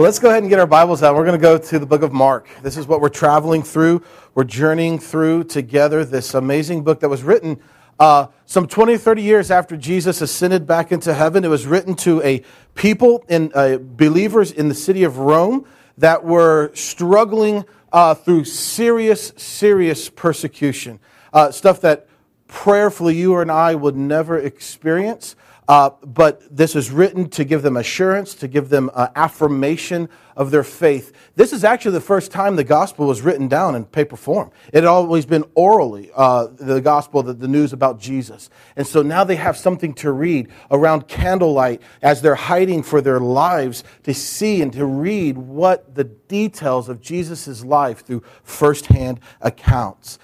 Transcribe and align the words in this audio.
Well, 0.00 0.06
let's 0.06 0.18
go 0.18 0.30
ahead 0.30 0.42
and 0.42 0.48
get 0.48 0.58
our 0.58 0.66
Bibles 0.66 1.02
out. 1.02 1.14
We're 1.14 1.26
going 1.26 1.38
to 1.38 1.42
go 1.42 1.58
to 1.58 1.78
the 1.78 1.84
book 1.84 2.00
of 2.00 2.10
Mark. 2.10 2.48
This 2.62 2.78
is 2.78 2.86
what 2.86 3.02
we're 3.02 3.10
traveling 3.10 3.62
through. 3.62 4.02
We're 4.34 4.44
journeying 4.44 4.98
through 4.98 5.44
together 5.44 6.06
this 6.06 6.32
amazing 6.32 6.84
book 6.84 7.00
that 7.00 7.10
was 7.10 7.22
written 7.22 7.60
uh, 7.98 8.28
some 8.46 8.66
20 8.66 8.94
or 8.94 8.96
30 8.96 9.20
years 9.20 9.50
after 9.50 9.76
Jesus 9.76 10.22
ascended 10.22 10.66
back 10.66 10.90
into 10.90 11.12
heaven. 11.12 11.44
It 11.44 11.48
was 11.48 11.66
written 11.66 11.96
to 11.96 12.22
a 12.22 12.42
people 12.74 13.26
and 13.28 13.52
uh, 13.54 13.76
believers 13.76 14.50
in 14.52 14.70
the 14.70 14.74
city 14.74 15.04
of 15.04 15.18
Rome 15.18 15.66
that 15.98 16.24
were 16.24 16.74
struggling 16.74 17.66
uh, 17.92 18.14
through 18.14 18.44
serious, 18.44 19.34
serious 19.36 20.08
persecution. 20.08 20.98
Uh, 21.30 21.50
stuff 21.50 21.82
that 21.82 22.08
prayerfully 22.48 23.16
you 23.16 23.36
and 23.36 23.52
I 23.52 23.74
would 23.74 23.96
never 23.96 24.38
experience. 24.38 25.36
Uh, 25.68 25.90
but 26.02 26.42
this 26.54 26.74
is 26.74 26.90
written 26.90 27.28
to 27.30 27.44
give 27.44 27.62
them 27.62 27.76
assurance, 27.76 28.34
to 28.34 28.48
give 28.48 28.68
them 28.70 28.90
uh, 28.92 29.08
affirmation 29.14 30.08
of 30.36 30.50
their 30.50 30.64
faith. 30.64 31.12
This 31.36 31.52
is 31.52 31.64
actually 31.64 31.92
the 31.92 32.00
first 32.00 32.32
time 32.32 32.56
the 32.56 32.64
gospel 32.64 33.06
was 33.06 33.22
written 33.22 33.46
down 33.46 33.74
in 33.74 33.84
paper 33.84 34.16
form. 34.16 34.50
It 34.68 34.76
had 34.76 34.86
always 34.86 35.26
been 35.26 35.44
orally, 35.54 36.10
uh, 36.14 36.48
the 36.58 36.80
gospel, 36.80 37.22
the, 37.22 37.34
the 37.34 37.46
news 37.46 37.72
about 37.72 38.00
Jesus. 38.00 38.50
And 38.74 38.86
so 38.86 39.02
now 39.02 39.22
they 39.22 39.36
have 39.36 39.56
something 39.56 39.94
to 39.94 40.12
read 40.12 40.48
around 40.70 41.08
candlelight 41.08 41.82
as 42.02 42.22
they're 42.22 42.34
hiding 42.34 42.82
for 42.82 43.00
their 43.00 43.20
lives 43.20 43.84
to 44.04 44.14
see 44.14 44.62
and 44.62 44.72
to 44.72 44.86
read 44.86 45.36
what 45.38 45.94
the 45.94 46.04
details 46.04 46.88
of 46.88 47.00
Jesus' 47.00 47.64
life 47.64 48.04
through 48.04 48.22
firsthand 48.42 49.20
accounts. 49.40 50.18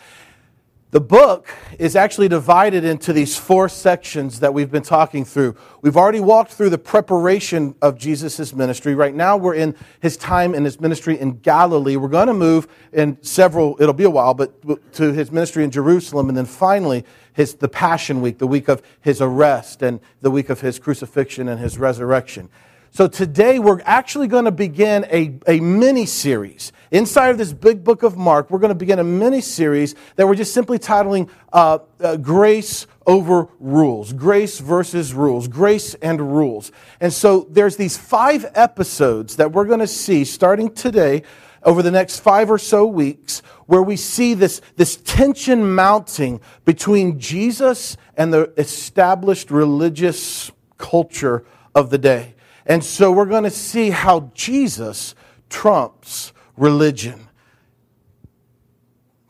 The 0.97 1.00
book 1.00 1.47
is 1.78 1.94
actually 1.94 2.28
divided 2.28 2.83
into 2.83 3.12
these 3.12 3.36
four 3.36 3.69
sections 3.69 4.41
that 4.41 4.55
we've 4.55 4.70
been 4.70 4.83
talking 4.83 5.27
through. 5.27 5.55
We've 5.83 5.98
already 5.98 6.20
walked 6.20 6.53
through 6.53 6.70
the 6.70 6.78
preparation 6.78 7.75
of 7.83 7.98
Jesus' 7.98 8.55
ministry. 8.55 8.94
Right 8.94 9.14
now, 9.14 9.36
we're 9.36 9.56
in 9.56 9.77
his 10.00 10.16
time 10.16 10.55
in 10.55 10.64
his 10.64 10.80
ministry 10.80 11.20
in 11.20 11.41
Galilee. 11.41 11.97
We're 11.97 12.08
going 12.08 12.28
to 12.28 12.33
move 12.33 12.66
in 12.94 13.22
several, 13.22 13.77
it'll 13.78 13.92
be 13.92 14.05
a 14.05 14.11
while, 14.11 14.33
but 14.33 14.94
to 14.94 15.12
his 15.12 15.30
ministry 15.30 15.64
in 15.64 15.70
Jerusalem, 15.70 16.30
and 16.30 16.38
then 16.38 16.47
finally, 16.47 17.05
his, 17.34 17.56
the 17.56 17.69
Passion 17.69 18.22
Week, 18.22 18.38
the 18.38 18.47
week 18.47 18.66
of 18.69 18.81
his 19.03 19.20
arrest, 19.20 19.83
and 19.83 20.00
the 20.22 20.31
week 20.31 20.48
of 20.48 20.62
his 20.62 20.78
crucifixion 20.78 21.47
and 21.47 21.60
his 21.60 21.77
resurrection. 21.77 22.48
So 22.97 23.06
today 23.06 23.58
we're 23.58 23.83
actually 23.84 24.27
going 24.27 24.47
to 24.47 24.50
begin 24.50 25.05
a, 25.11 25.39
a 25.47 25.61
mini 25.61 26.06
series. 26.06 26.72
Inside 26.91 27.28
of 27.28 27.36
this 27.36 27.53
big 27.53 27.84
book 27.84 28.03
of 28.03 28.16
Mark, 28.16 28.50
we're 28.50 28.58
going 28.58 28.70
to 28.70 28.75
begin 28.75 28.98
a 28.98 29.05
mini 29.05 29.42
series 29.42 29.94
that 30.14 30.27
we're 30.27 30.34
just 30.34 30.55
simply 30.55 30.78
titling 30.78 31.28
uh, 31.53 31.80
uh, 32.00 32.16
Grace 32.16 32.86
over 33.06 33.48
Rules. 33.61 34.14
Grace 34.14 34.61
versus 34.61 35.12
Rules. 35.12 35.47
Grace 35.47 35.92
and 35.97 36.34
Rules. 36.34 36.72
And 36.98 37.12
so 37.12 37.47
there's 37.50 37.77
these 37.77 37.98
five 37.98 38.47
episodes 38.55 39.36
that 39.36 39.53
we're 39.53 39.66
going 39.66 39.81
to 39.81 39.86
see 39.86 40.25
starting 40.25 40.72
today 40.72 41.22
over 41.64 41.83
the 41.83 41.91
next 41.91 42.20
five 42.20 42.50
or 42.50 42.56
so 42.56 42.86
weeks 42.86 43.41
where 43.66 43.82
we 43.82 43.97
see 43.97 44.32
this, 44.32 44.62
this 44.76 44.97
tension 44.97 45.75
mounting 45.75 46.41
between 46.65 47.20
Jesus 47.20 47.99
and 48.16 48.32
the 48.32 48.54
established 48.56 49.50
religious 49.50 50.50
culture 50.78 51.44
of 51.75 51.91
the 51.91 51.99
day. 51.99 52.32
And 52.66 52.84
so 52.84 53.12
we're 53.12 53.27
going 53.27 53.44
to 53.44 53.50
see 53.50 53.91
how 53.91 54.31
Jesus 54.34 55.15
trumps 55.49 56.32
religion. 56.56 57.28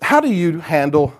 How 0.00 0.20
do 0.20 0.32
you 0.32 0.60
handle 0.60 1.14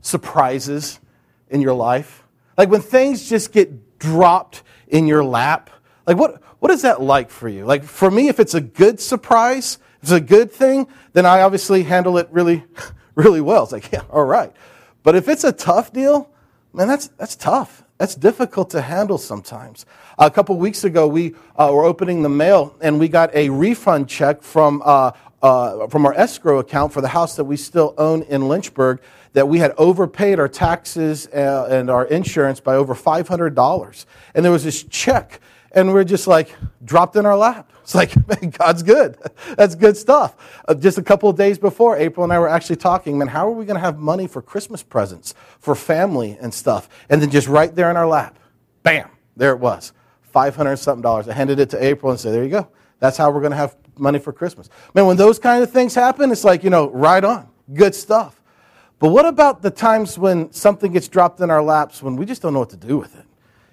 surprises 0.00 1.00
in 1.48 1.60
your 1.60 1.74
life? 1.74 2.24
Like 2.56 2.68
when 2.68 2.80
things 2.80 3.28
just 3.28 3.52
get 3.52 3.98
dropped 3.98 4.62
in 4.88 5.06
your 5.06 5.24
lap? 5.24 5.70
Like 6.06 6.16
what, 6.16 6.42
what 6.58 6.70
is 6.70 6.82
that 6.82 7.00
like 7.00 7.30
for 7.30 7.48
you? 7.48 7.64
Like 7.64 7.84
for 7.84 8.10
me, 8.10 8.28
if 8.28 8.40
it's 8.40 8.54
a 8.54 8.60
good 8.60 9.00
surprise, 9.00 9.78
if 9.98 10.04
it's 10.04 10.12
a 10.12 10.20
good 10.20 10.50
thing, 10.50 10.88
then 11.12 11.24
I 11.24 11.42
obviously 11.42 11.84
handle 11.84 12.18
it 12.18 12.28
really, 12.30 12.64
really 13.14 13.40
well. 13.40 13.62
It's 13.62 13.72
like, 13.72 13.92
yeah, 13.92 14.02
all 14.10 14.24
right. 14.24 14.52
But 15.02 15.14
if 15.14 15.28
it's 15.28 15.44
a 15.44 15.52
tough 15.52 15.92
deal, 15.92 16.30
man, 16.72 16.88
that's, 16.88 17.08
that's 17.08 17.36
tough. 17.36 17.84
That's 18.00 18.14
difficult 18.14 18.70
to 18.70 18.80
handle 18.80 19.18
sometimes. 19.18 19.84
A 20.18 20.30
couple 20.30 20.56
weeks 20.56 20.84
ago, 20.84 21.06
we 21.06 21.34
uh, 21.54 21.70
were 21.70 21.84
opening 21.84 22.22
the 22.22 22.30
mail 22.30 22.74
and 22.80 22.98
we 22.98 23.08
got 23.08 23.32
a 23.34 23.50
refund 23.50 24.08
check 24.08 24.42
from, 24.42 24.80
uh, 24.86 25.10
uh, 25.42 25.86
from 25.88 26.06
our 26.06 26.14
escrow 26.14 26.60
account 26.60 26.94
for 26.94 27.02
the 27.02 27.08
house 27.08 27.36
that 27.36 27.44
we 27.44 27.58
still 27.58 27.94
own 27.98 28.22
in 28.22 28.48
Lynchburg 28.48 29.02
that 29.34 29.48
we 29.48 29.58
had 29.58 29.74
overpaid 29.76 30.40
our 30.40 30.48
taxes 30.48 31.26
uh, 31.26 31.68
and 31.70 31.90
our 31.90 32.06
insurance 32.06 32.58
by 32.58 32.74
over 32.74 32.94
$500. 32.94 34.06
And 34.34 34.44
there 34.46 34.52
was 34.52 34.64
this 34.64 34.82
check, 34.84 35.38
and 35.72 35.92
we're 35.92 36.04
just 36.04 36.26
like 36.26 36.56
dropped 36.82 37.16
in 37.16 37.26
our 37.26 37.36
lap. 37.36 37.70
It's 37.90 37.94
like, 37.96 38.28
man, 38.42 38.50
God's 38.50 38.84
good. 38.84 39.18
That's 39.56 39.74
good 39.74 39.96
stuff. 39.96 40.36
Uh, 40.68 40.74
just 40.74 40.96
a 40.96 41.02
couple 41.02 41.28
of 41.28 41.36
days 41.36 41.58
before, 41.58 41.96
April 41.96 42.22
and 42.22 42.32
I 42.32 42.38
were 42.38 42.48
actually 42.48 42.76
talking, 42.76 43.18
man, 43.18 43.26
how 43.26 43.48
are 43.48 43.52
we 43.52 43.64
going 43.64 43.74
to 43.74 43.80
have 43.80 43.98
money 43.98 44.28
for 44.28 44.40
Christmas 44.40 44.80
presents, 44.80 45.34
for 45.58 45.74
family 45.74 46.38
and 46.40 46.54
stuff? 46.54 46.88
And 47.08 47.20
then 47.20 47.30
just 47.30 47.48
right 47.48 47.74
there 47.74 47.90
in 47.90 47.96
our 47.96 48.06
lap, 48.06 48.38
bam, 48.84 49.10
there 49.36 49.50
it 49.50 49.58
was. 49.58 49.92
500 50.22 50.76
something 50.76 51.02
dollars. 51.02 51.26
I 51.26 51.32
handed 51.32 51.58
it 51.58 51.68
to 51.70 51.84
April 51.84 52.12
and 52.12 52.20
said, 52.20 52.32
there 52.32 52.44
you 52.44 52.50
go. 52.50 52.68
That's 53.00 53.16
how 53.16 53.28
we're 53.32 53.40
going 53.40 53.50
to 53.50 53.56
have 53.56 53.76
money 53.98 54.20
for 54.20 54.32
Christmas. 54.32 54.70
Man, 54.94 55.06
when 55.06 55.16
those 55.16 55.40
kind 55.40 55.60
of 55.60 55.72
things 55.72 55.92
happen, 55.92 56.30
it's 56.30 56.44
like, 56.44 56.62
you 56.62 56.70
know, 56.70 56.90
right 56.90 57.24
on. 57.24 57.48
Good 57.74 57.96
stuff. 57.96 58.40
But 59.00 59.08
what 59.08 59.26
about 59.26 59.62
the 59.62 59.70
times 59.70 60.16
when 60.16 60.52
something 60.52 60.92
gets 60.92 61.08
dropped 61.08 61.40
in 61.40 61.50
our 61.50 61.62
laps 61.62 62.04
when 62.04 62.14
we 62.14 62.24
just 62.24 62.40
don't 62.40 62.52
know 62.52 62.60
what 62.60 62.70
to 62.70 62.76
do 62.76 62.98
with 62.98 63.18
it? 63.18 63.24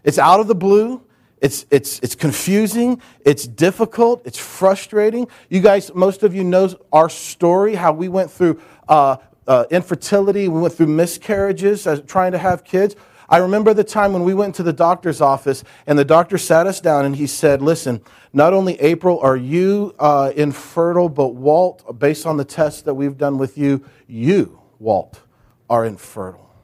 It's 0.04 0.18
out 0.18 0.40
of 0.40 0.48
the 0.48 0.56
blue. 0.56 1.04
It's, 1.40 1.66
it's, 1.70 2.00
it's 2.00 2.16
confusing, 2.16 3.02
it's 3.24 3.46
difficult, 3.48 4.24
it's 4.26 4.40
frustrating. 4.40 5.28
You 5.50 5.62
guys, 5.62 5.94
most 5.94 6.24
of 6.24 6.34
you 6.34 6.44
know 6.44 6.74
our 6.92 7.10
story, 7.10 7.76
how 7.76 7.94
we 7.94 8.08
went 8.08 8.32
through 8.32 8.60
uh, 8.88 9.18
uh, 9.48 9.66
infertility, 9.70 10.48
we 10.48 10.60
went 10.60 10.74
through 10.74 10.88
miscarriages, 10.88 11.86
as, 11.86 12.02
trying 12.02 12.32
to 12.32 12.40
have 12.40 12.64
kids. 12.64 12.96
I 13.30 13.38
remember 13.38 13.74
the 13.74 13.84
time 13.84 14.14
when 14.14 14.24
we 14.24 14.34
went 14.34 14.56
to 14.56 14.64
the 14.64 14.74
doctor's 14.74 15.22
office 15.22 15.64
and 15.86 16.00
the 16.00 16.06
doctor 16.06 16.38
sat 16.38 16.66
us 16.66 16.80
down 16.80 17.06
and 17.06 17.16
he 17.16 17.28
said, 17.28 17.62
Listen, 17.62 18.02
not 18.32 18.54
only 18.54 18.80
April 18.80 19.20
are 19.20 19.36
you 19.36 19.94
uh, 20.00 20.32
infertile, 20.36 21.10
but 21.10 21.30
Walt, 21.30 22.00
based 22.00 22.26
on 22.26 22.38
the 22.38 22.46
tests 22.46 22.82
that 22.84 22.94
we've 22.94 23.18
done 23.18 23.38
with 23.38 23.58
you, 23.58 23.84
you, 24.08 24.62
Walt, 24.80 25.22
are 25.70 25.86
infertile. 25.86 26.56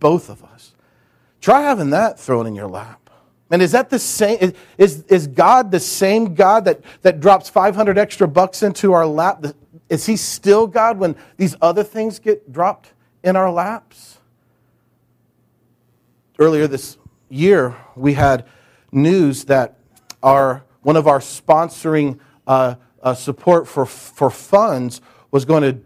Both 0.00 0.28
of 0.28 0.42
us. 0.42 0.74
Try 1.40 1.62
having 1.62 1.90
that 1.90 2.18
thrown 2.18 2.46
in 2.46 2.54
your 2.54 2.68
lap. 2.68 3.09
And 3.50 3.60
is 3.60 3.72
that 3.72 3.90
the 3.90 3.98
same? 3.98 4.52
Is, 4.78 5.02
is 5.04 5.26
God 5.26 5.72
the 5.72 5.80
same 5.80 6.34
God 6.34 6.64
that, 6.66 6.80
that 7.02 7.20
drops 7.20 7.48
500 7.48 7.98
extra 7.98 8.28
bucks 8.28 8.62
into 8.62 8.92
our 8.92 9.06
lap? 9.06 9.44
Is 9.88 10.06
he 10.06 10.16
still 10.16 10.68
God 10.68 10.98
when 10.98 11.16
these 11.36 11.56
other 11.60 11.82
things 11.82 12.20
get 12.20 12.52
dropped 12.52 12.92
in 13.24 13.34
our 13.34 13.50
laps? 13.50 14.18
Earlier 16.38 16.68
this 16.68 16.96
year, 17.28 17.76
we 17.96 18.14
had 18.14 18.46
news 18.92 19.44
that 19.46 19.78
our, 20.22 20.64
one 20.82 20.96
of 20.96 21.08
our 21.08 21.18
sponsoring 21.18 22.20
uh, 22.46 22.76
uh, 23.02 23.14
support 23.14 23.66
for, 23.66 23.84
for 23.84 24.30
funds 24.30 25.00
was 25.30 25.44
going 25.44 25.62
to 25.62 25.80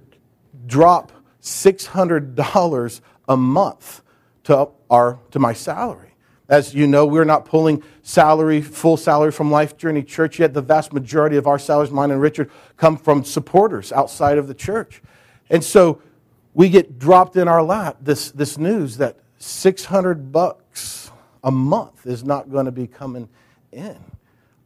drop 0.66 1.12
$600 1.42 3.00
a 3.28 3.36
month 3.36 4.02
to, 4.44 4.68
our, 4.90 5.18
to 5.30 5.38
my 5.38 5.52
salary. 5.52 6.13
As 6.48 6.74
you 6.74 6.86
know, 6.86 7.06
we're 7.06 7.24
not 7.24 7.46
pulling 7.46 7.82
salary, 8.02 8.60
full 8.60 8.96
salary 8.96 9.32
from 9.32 9.50
Life 9.50 9.78
Journey 9.78 10.02
Church 10.02 10.38
yet. 10.38 10.52
The 10.52 10.60
vast 10.60 10.92
majority 10.92 11.36
of 11.36 11.46
our 11.46 11.58
salaries, 11.58 11.90
mine 11.90 12.10
and 12.10 12.20
Richard, 12.20 12.50
come 12.76 12.96
from 12.96 13.24
supporters 13.24 13.92
outside 13.92 14.36
of 14.36 14.46
the 14.46 14.54
church. 14.54 15.02
And 15.48 15.64
so 15.64 16.02
we 16.52 16.68
get 16.68 16.98
dropped 16.98 17.36
in 17.36 17.48
our 17.48 17.62
lap 17.62 17.96
this, 18.00 18.30
this 18.30 18.58
news 18.58 18.98
that 18.98 19.16
600 19.38 20.32
bucks 20.32 21.10
a 21.42 21.50
month 21.50 22.06
is 22.06 22.24
not 22.24 22.50
going 22.50 22.66
to 22.66 22.72
be 22.72 22.86
coming 22.86 23.28
in. 23.72 23.98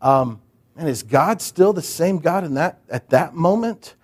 Um, 0.03 0.41
and 0.77 0.89
is 0.89 1.03
God 1.03 1.41
still 1.43 1.73
the 1.73 1.83
same 1.83 2.19
God 2.19 2.45
in 2.45 2.55
that, 2.55 2.81
at 2.89 3.11
that 3.11 3.35
moment? 3.35 3.95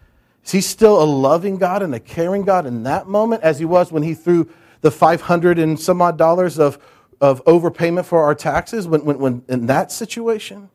Is 0.45 0.53
he 0.53 0.61
still 0.61 1.03
a 1.03 1.05
loving 1.05 1.57
God 1.57 1.83
and 1.83 1.95
a 1.95 2.01
caring 2.01 2.43
God 2.43 2.67
in 2.67 2.83
that 2.85 3.07
moment 3.07 3.43
as 3.43 3.59
he 3.59 3.65
was 3.65 3.93
when 3.93 4.03
he 4.03 4.15
threw 4.15 4.49
the 4.81 4.91
500 4.91 5.59
and 5.59 5.79
some 5.79 6.03
odd 6.03 6.19
dollars 6.19 6.59
of 6.59 6.79
of 7.25 7.43
overpayment 7.47 8.05
for 8.05 8.23
our 8.23 8.35
taxes 8.35 8.87
when, 8.87 9.03
when, 9.05 9.19
when 9.19 9.43
in 9.49 9.67
that 9.67 9.91
situation? 9.91 10.69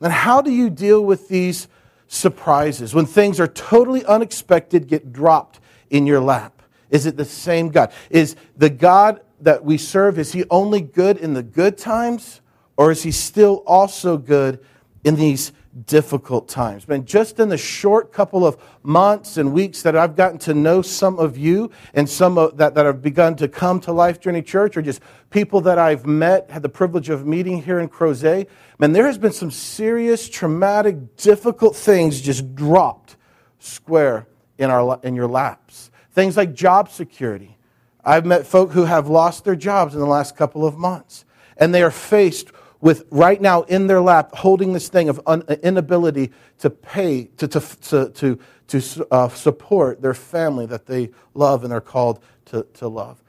And 0.00 0.12
how 0.12 0.40
do 0.40 0.50
you 0.50 0.70
deal 0.70 1.04
with 1.04 1.28
these 1.28 1.68
surprises 2.08 2.94
when 2.94 3.04
things 3.04 3.38
are 3.38 3.46
totally 3.46 4.04
unexpected, 4.06 4.88
get 4.88 5.12
dropped 5.12 5.60
in 5.90 6.06
your 6.06 6.20
lap? 6.20 6.62
Is 6.88 7.04
it 7.04 7.18
the 7.18 7.26
same 7.26 7.68
God? 7.68 7.92
Is 8.08 8.36
the 8.56 8.70
God 8.70 9.20
that 9.42 9.64
we 9.64 9.76
serve, 9.76 10.18
is 10.18 10.32
he 10.32 10.44
only 10.50 10.80
good 10.80 11.18
in 11.18 11.34
the 11.34 11.42
good 11.42 11.76
times? 11.76 12.40
Or 12.78 12.90
is 12.90 13.02
he 13.02 13.10
still 13.10 13.62
also 13.66 14.16
good 14.16 14.64
in 15.04 15.16
these 15.16 15.52
difficult 15.86 16.48
times. 16.48 16.86
Man, 16.86 17.06
just 17.06 17.40
in 17.40 17.48
the 17.48 17.56
short 17.56 18.12
couple 18.12 18.46
of 18.46 18.58
months 18.82 19.38
and 19.38 19.52
weeks 19.52 19.82
that 19.82 19.96
I've 19.96 20.14
gotten 20.14 20.38
to 20.40 20.54
know 20.54 20.82
some 20.82 21.18
of 21.18 21.38
you 21.38 21.70
and 21.94 22.08
some 22.08 22.36
of 22.36 22.58
that, 22.58 22.74
that 22.74 22.84
have 22.84 23.00
begun 23.00 23.36
to 23.36 23.48
come 23.48 23.80
to 23.80 23.92
Life 23.92 24.20
Journey 24.20 24.42
Church 24.42 24.76
or 24.76 24.82
just 24.82 25.00
people 25.30 25.62
that 25.62 25.78
I've 25.78 26.04
met, 26.04 26.50
had 26.50 26.62
the 26.62 26.68
privilege 26.68 27.08
of 27.08 27.26
meeting 27.26 27.62
here 27.62 27.80
in 27.80 27.88
Crozet, 27.88 28.48
man, 28.78 28.92
there 28.92 29.06
has 29.06 29.16
been 29.16 29.32
some 29.32 29.50
serious, 29.50 30.28
traumatic, 30.28 31.16
difficult 31.16 31.74
things 31.74 32.20
just 32.20 32.54
dropped 32.54 33.16
square 33.58 34.26
in, 34.58 34.70
our, 34.70 35.00
in 35.02 35.14
your 35.16 35.28
laps. 35.28 35.90
Things 36.12 36.36
like 36.36 36.52
job 36.52 36.90
security. 36.90 37.56
I've 38.04 38.26
met 38.26 38.46
folk 38.46 38.72
who 38.72 38.84
have 38.84 39.08
lost 39.08 39.44
their 39.44 39.56
jobs 39.56 39.94
in 39.94 40.00
the 40.00 40.06
last 40.06 40.36
couple 40.36 40.66
of 40.66 40.76
months, 40.76 41.24
and 41.56 41.74
they 41.74 41.82
are 41.82 41.90
faced 41.90 42.50
with 42.82 43.04
right 43.10 43.40
now 43.40 43.62
in 43.62 43.86
their 43.86 44.02
lap 44.02 44.34
holding 44.34 44.74
this 44.74 44.88
thing 44.88 45.08
of 45.08 45.18
un- 45.26 45.44
inability 45.62 46.32
to 46.58 46.68
pay, 46.68 47.30
to, 47.38 47.48
to, 47.48 47.60
to, 47.60 48.10
to, 48.10 48.38
to 48.66 49.06
uh, 49.10 49.28
support 49.30 50.02
their 50.02 50.12
family 50.12 50.66
that 50.66 50.84
they 50.86 51.10
love 51.32 51.64
and 51.64 51.72
are 51.72 51.80
called 51.80 52.22
to, 52.44 52.66
to 52.74 52.88
love. 52.88 53.22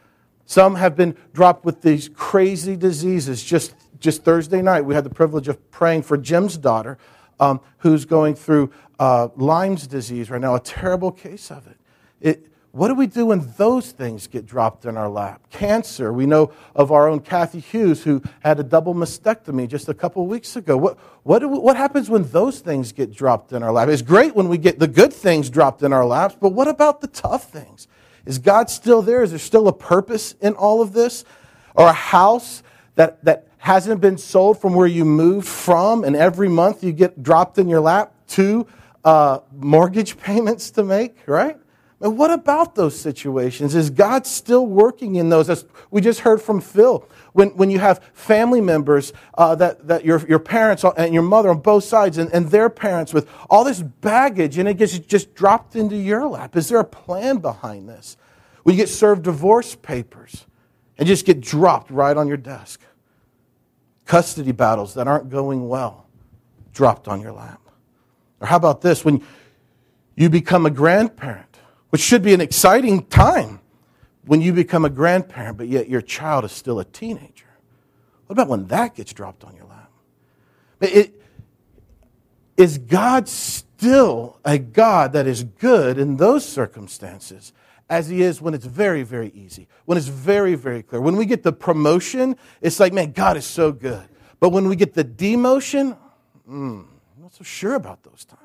Some 0.48 0.76
have 0.76 0.96
been 0.96 1.16
dropped 1.34 1.64
with 1.64 1.84
these 1.84 2.10
crazy 2.10 2.76
diseases. 2.76 3.44
Just, 3.44 3.76
just 4.00 4.24
Thursday 4.24 4.62
night, 4.62 4.82
we 4.82 4.96
had 4.96 5.04
the 5.04 5.10
privilege 5.12 5.48
of 5.48 5.72
praying 5.72 6.02
for 6.02 6.18
Jim's 6.18 6.58
daughter, 6.58 6.98
um, 7.40 7.62
who's 7.78 8.06
going 8.06 8.34
through 8.34 8.72
uh, 8.98 9.30
Lyme's 9.36 9.86
disease 9.86 10.32
right 10.32 10.42
now, 10.42 10.56
a 10.56 10.60
terrible 10.60 11.12
case 11.12 11.52
of 11.52 11.68
it. 11.68 11.78
it 12.20 12.48
what 12.74 12.88
do 12.88 12.96
we 12.96 13.06
do 13.06 13.28
when 13.28 13.54
those 13.58 13.92
things 13.92 14.26
get 14.26 14.48
dropped 14.48 14.86
in 14.86 14.98
our 14.98 15.08
lap? 15.08 15.48
Cancer. 15.52 16.12
We 16.12 16.26
know 16.26 16.52
of 16.76 16.92
our 16.92 17.08
own 17.08 17.20
Kathy 17.20 17.60
Hughes 17.60 18.04
who 18.04 18.24
had 18.40 18.60
a 18.60 18.64
double 18.64 18.96
mastectomy 18.96 19.68
just 19.68 19.90
a 19.90 19.94
couple 19.94 20.26
weeks 20.26 20.56
ago. 20.56 20.76
What, 20.76 20.98
what, 21.22 21.44
we, 21.44 21.60
what 21.60 21.78
happens 21.78 22.10
when 22.10 22.24
those 22.32 22.62
things 22.62 22.92
get 22.92 23.14
dropped 23.14 23.54
in 23.54 23.62
our 23.62 23.72
lap? 23.72 23.90
It's 23.90 24.02
great 24.02 24.36
when 24.36 24.50
we 24.50 24.58
get 24.58 24.80
the 24.80 24.88
good 24.88 25.14
things 25.14 25.52
dropped 25.52 25.84
in 25.84 25.94
our 25.94 26.04
laps, 26.04 26.36
but 26.42 26.50
what 26.50 26.68
about 26.68 27.00
the 27.00 27.06
tough 27.06 27.52
things? 27.52 27.88
Is 28.26 28.40
God 28.40 28.72
still 28.72 29.04
there? 29.04 29.22
Is 29.22 29.30
there 29.30 29.38
still 29.38 29.68
a 29.68 29.74
purpose 29.74 30.34
in 30.42 30.54
all 30.56 30.82
of 30.82 30.94
this? 30.94 31.26
Or 31.76 31.86
a 31.86 31.94
house 31.94 32.64
that, 32.96 33.24
that 33.24 33.50
hasn't 33.60 34.02
been 34.02 34.18
sold 34.18 34.60
from 34.60 34.74
where 34.74 34.88
you 34.88 35.06
moved 35.06 35.48
from, 35.48 36.04
and 36.04 36.16
every 36.16 36.50
month 36.50 36.84
you 36.84 36.92
get 36.92 37.22
dropped 37.22 37.60
in 37.60 37.70
your 37.70 37.82
lap 37.82 38.16
two 38.28 38.66
uh, 39.06 39.42
mortgage 39.56 40.18
payments 40.22 40.72
to 40.72 40.84
make, 40.84 41.16
right? 41.28 41.60
And 42.04 42.18
what 42.18 42.32
about 42.32 42.76
those 42.76 43.00
situations? 43.00 43.76
Is 43.76 43.90
God 43.90 44.28
still 44.28 44.68
working 44.68 45.16
in 45.16 45.30
those? 45.30 45.50
As 45.50 45.66
we 45.90 46.02
just 46.02 46.20
heard 46.20 46.42
from 46.42 46.60
Phil, 46.60 47.08
when, 47.32 47.56
when 47.56 47.72
you 47.72 47.80
have 47.80 48.04
family 48.12 48.60
members 48.60 49.14
uh, 49.38 49.56
that, 49.56 49.88
that 49.88 50.04
your, 50.04 50.20
your 50.28 50.40
parents 50.40 50.84
and 50.98 51.14
your 51.14 51.24
mother 51.24 51.50
on 51.50 51.62
both 51.62 51.86
sides 51.86 52.18
and, 52.18 52.30
and 52.34 52.52
their 52.52 52.70
parents 52.70 53.14
with 53.14 53.30
all 53.50 53.64
this 53.64 53.82
baggage 53.82 54.58
and 54.58 54.68
it 54.68 54.74
gets 54.74 55.00
just 55.00 55.34
dropped 55.34 55.78
into 55.78 55.96
your 55.96 56.28
lap. 56.28 56.58
Is 56.58 56.68
there 56.68 56.80
a 56.82 56.84
plan 56.86 57.38
behind 57.38 57.88
this? 57.88 58.18
When 58.64 58.76
you 58.76 58.82
get 58.82 58.90
served 58.90 59.24
divorce 59.24 59.74
papers 59.74 60.46
and 60.98 61.08
just 61.08 61.26
get 61.26 61.40
dropped 61.40 61.90
right 61.90 62.18
on 62.18 62.28
your 62.28 62.36
desk. 62.36 62.82
Custody 64.04 64.52
battles 64.52 64.96
that 64.96 65.08
aren't 65.08 65.30
going 65.30 65.70
well 65.70 66.06
dropped 66.74 67.08
on 67.08 67.22
your 67.22 67.32
lap. 67.32 67.62
Or 68.42 68.48
how 68.48 68.58
about 68.58 68.82
this? 68.82 69.06
When 69.06 69.26
you 70.18 70.30
become 70.30 70.66
a 70.66 70.70
grandparent 70.70 71.53
which 71.94 72.02
should 72.02 72.24
be 72.24 72.34
an 72.34 72.42
exciting 72.42 73.06
time 73.06 73.60
when 74.26 74.42
you 74.42 74.52
become 74.52 74.84
a 74.84 74.90
grandparent, 74.90 75.60
but 75.60 75.68
yet 75.68 75.88
your 75.88 76.02
child 76.02 76.44
is 76.44 76.52
still 76.52 76.80
a 76.80 76.86
teenager. 76.86 77.46
What 78.26 78.34
about 78.34 78.48
when 78.48 78.66
that 78.70 78.96
gets 78.96 79.14
dropped 79.14 79.44
on 79.44 79.56
your 79.56 79.66
lap? 79.66 79.92
It, 80.82 81.22
is 82.58 82.80
God 82.80 83.30
still 83.30 84.40
a 84.44 84.58
God 84.58 85.14
that 85.14 85.28
is 85.28 85.44
good 85.44 86.00
in 86.00 86.18
those 86.18 86.44
circumstances 86.44 87.54
as 87.92 88.10
He 88.10 88.24
is 88.24 88.42
when 88.42 88.56
it's 88.56 88.66
very, 88.66 89.04
very 89.04 89.30
easy, 89.36 89.68
when 89.86 89.96
it's 89.96 90.08
very, 90.08 90.56
very 90.56 90.82
clear? 90.82 91.00
When 91.00 91.16
we 91.16 91.28
get 91.28 91.44
the 91.44 91.54
promotion, 91.54 92.38
it's 92.60 92.80
like, 92.80 92.92
man, 92.92 93.12
God 93.12 93.38
is 93.38 93.46
so 93.46 93.72
good. 93.72 94.10
But 94.40 94.50
when 94.50 94.68
we 94.68 94.76
get 94.76 94.96
the 94.96 95.06
demotion, 95.06 95.96
mm, 96.50 96.86
I'm 96.88 97.22
not 97.22 97.36
so 97.36 97.44
sure 97.44 97.76
about 97.76 98.02
those 98.02 98.26
times. 98.26 98.43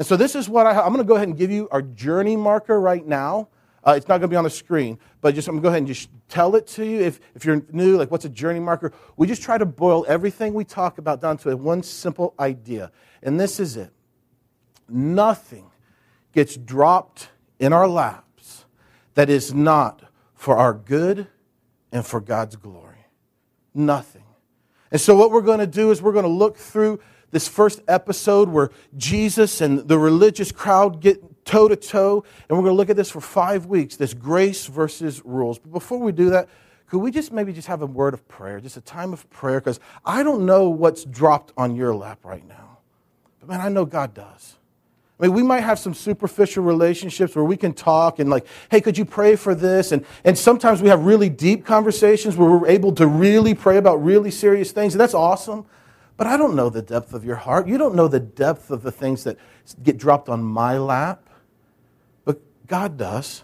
And 0.00 0.06
so 0.06 0.16
this 0.16 0.34
is 0.34 0.48
what 0.48 0.66
I, 0.66 0.70
I'm 0.80 0.94
going 0.94 0.96
to 0.96 1.04
go 1.04 1.16
ahead 1.16 1.28
and 1.28 1.36
give 1.36 1.50
you 1.50 1.68
our 1.70 1.82
journey 1.82 2.34
marker 2.34 2.80
right 2.80 3.06
now. 3.06 3.48
Uh, 3.86 3.92
it's 3.98 4.08
not 4.08 4.14
going 4.14 4.22
to 4.22 4.28
be 4.28 4.36
on 4.36 4.44
the 4.44 4.50
screen, 4.50 4.98
but 5.20 5.34
just 5.34 5.46
I'm 5.46 5.56
going 5.56 5.62
to 5.62 5.66
go 5.66 5.68
ahead 5.68 5.78
and 5.80 5.86
just 5.86 6.08
tell 6.30 6.56
it 6.56 6.66
to 6.68 6.86
you. 6.86 7.00
If, 7.02 7.20
if 7.34 7.44
you're 7.44 7.62
new, 7.70 7.98
like 7.98 8.10
what's 8.10 8.24
a 8.24 8.30
journey 8.30 8.60
marker? 8.60 8.94
We 9.18 9.26
just 9.26 9.42
try 9.42 9.58
to 9.58 9.66
boil 9.66 10.06
everything 10.08 10.54
we 10.54 10.64
talk 10.64 10.96
about 10.96 11.20
down 11.20 11.36
to 11.38 11.50
a 11.50 11.56
one 11.56 11.82
simple 11.82 12.34
idea. 12.40 12.90
And 13.22 13.38
this 13.38 13.60
is 13.60 13.76
it 13.76 13.92
nothing 14.88 15.70
gets 16.32 16.56
dropped 16.56 17.28
in 17.58 17.74
our 17.74 17.86
laps 17.86 18.64
that 19.14 19.28
is 19.28 19.52
not 19.52 20.02
for 20.34 20.56
our 20.56 20.72
good 20.72 21.26
and 21.92 22.06
for 22.06 22.22
God's 22.22 22.56
glory. 22.56 23.04
Nothing. 23.74 24.24
And 24.90 25.00
so, 25.00 25.14
what 25.14 25.30
we're 25.30 25.42
going 25.42 25.60
to 25.60 25.66
do 25.66 25.90
is 25.90 26.00
we're 26.02 26.12
going 26.12 26.24
to 26.24 26.28
look 26.30 26.56
through 26.56 27.00
this 27.30 27.48
first 27.48 27.80
episode 27.88 28.48
where 28.48 28.70
Jesus 28.96 29.60
and 29.60 29.86
the 29.86 29.98
religious 29.98 30.52
crowd 30.52 31.00
get 31.00 31.44
toe 31.44 31.68
to 31.68 31.76
toe. 31.76 32.24
And 32.48 32.58
we're 32.58 32.64
going 32.64 32.74
to 32.74 32.76
look 32.76 32.90
at 32.90 32.96
this 32.96 33.10
for 33.10 33.20
five 33.20 33.66
weeks 33.66 33.96
this 33.96 34.14
grace 34.14 34.66
versus 34.66 35.22
rules. 35.24 35.58
But 35.58 35.72
before 35.72 35.98
we 35.98 36.12
do 36.12 36.30
that, 36.30 36.48
could 36.88 36.98
we 36.98 37.12
just 37.12 37.32
maybe 37.32 37.52
just 37.52 37.68
have 37.68 37.82
a 37.82 37.86
word 37.86 38.14
of 38.14 38.26
prayer, 38.26 38.60
just 38.60 38.76
a 38.76 38.80
time 38.80 39.12
of 39.12 39.28
prayer? 39.30 39.60
Because 39.60 39.78
I 40.04 40.22
don't 40.22 40.44
know 40.44 40.68
what's 40.68 41.04
dropped 41.04 41.52
on 41.56 41.76
your 41.76 41.94
lap 41.94 42.18
right 42.24 42.46
now. 42.46 42.78
But 43.38 43.48
man, 43.48 43.60
I 43.60 43.68
know 43.68 43.84
God 43.84 44.12
does. 44.12 44.56
I 45.20 45.24
mean, 45.24 45.34
we 45.34 45.42
might 45.42 45.60
have 45.60 45.78
some 45.78 45.92
superficial 45.92 46.64
relationships 46.64 47.36
where 47.36 47.44
we 47.44 47.56
can 47.56 47.74
talk 47.74 48.18
and 48.18 48.30
like, 48.30 48.46
hey, 48.70 48.80
could 48.80 48.96
you 48.96 49.04
pray 49.04 49.36
for 49.36 49.54
this? 49.54 49.92
And, 49.92 50.04
and 50.24 50.36
sometimes 50.36 50.80
we 50.80 50.88
have 50.88 51.04
really 51.04 51.28
deep 51.28 51.66
conversations 51.66 52.36
where 52.36 52.50
we're 52.50 52.66
able 52.66 52.92
to 52.92 53.06
really 53.06 53.54
pray 53.54 53.76
about 53.76 54.02
really 54.02 54.30
serious 54.30 54.72
things. 54.72 54.94
And 54.94 55.00
that's 55.00 55.14
awesome. 55.14 55.66
But 56.20 56.26
I 56.26 56.36
don't 56.36 56.54
know 56.54 56.68
the 56.68 56.82
depth 56.82 57.14
of 57.14 57.24
your 57.24 57.36
heart. 57.36 57.66
You 57.66 57.78
don't 57.78 57.94
know 57.94 58.06
the 58.06 58.20
depth 58.20 58.70
of 58.70 58.82
the 58.82 58.92
things 58.92 59.24
that 59.24 59.38
get 59.82 59.96
dropped 59.96 60.28
on 60.28 60.44
my 60.44 60.76
lap. 60.76 61.30
But 62.26 62.42
God 62.66 62.98
does. 62.98 63.42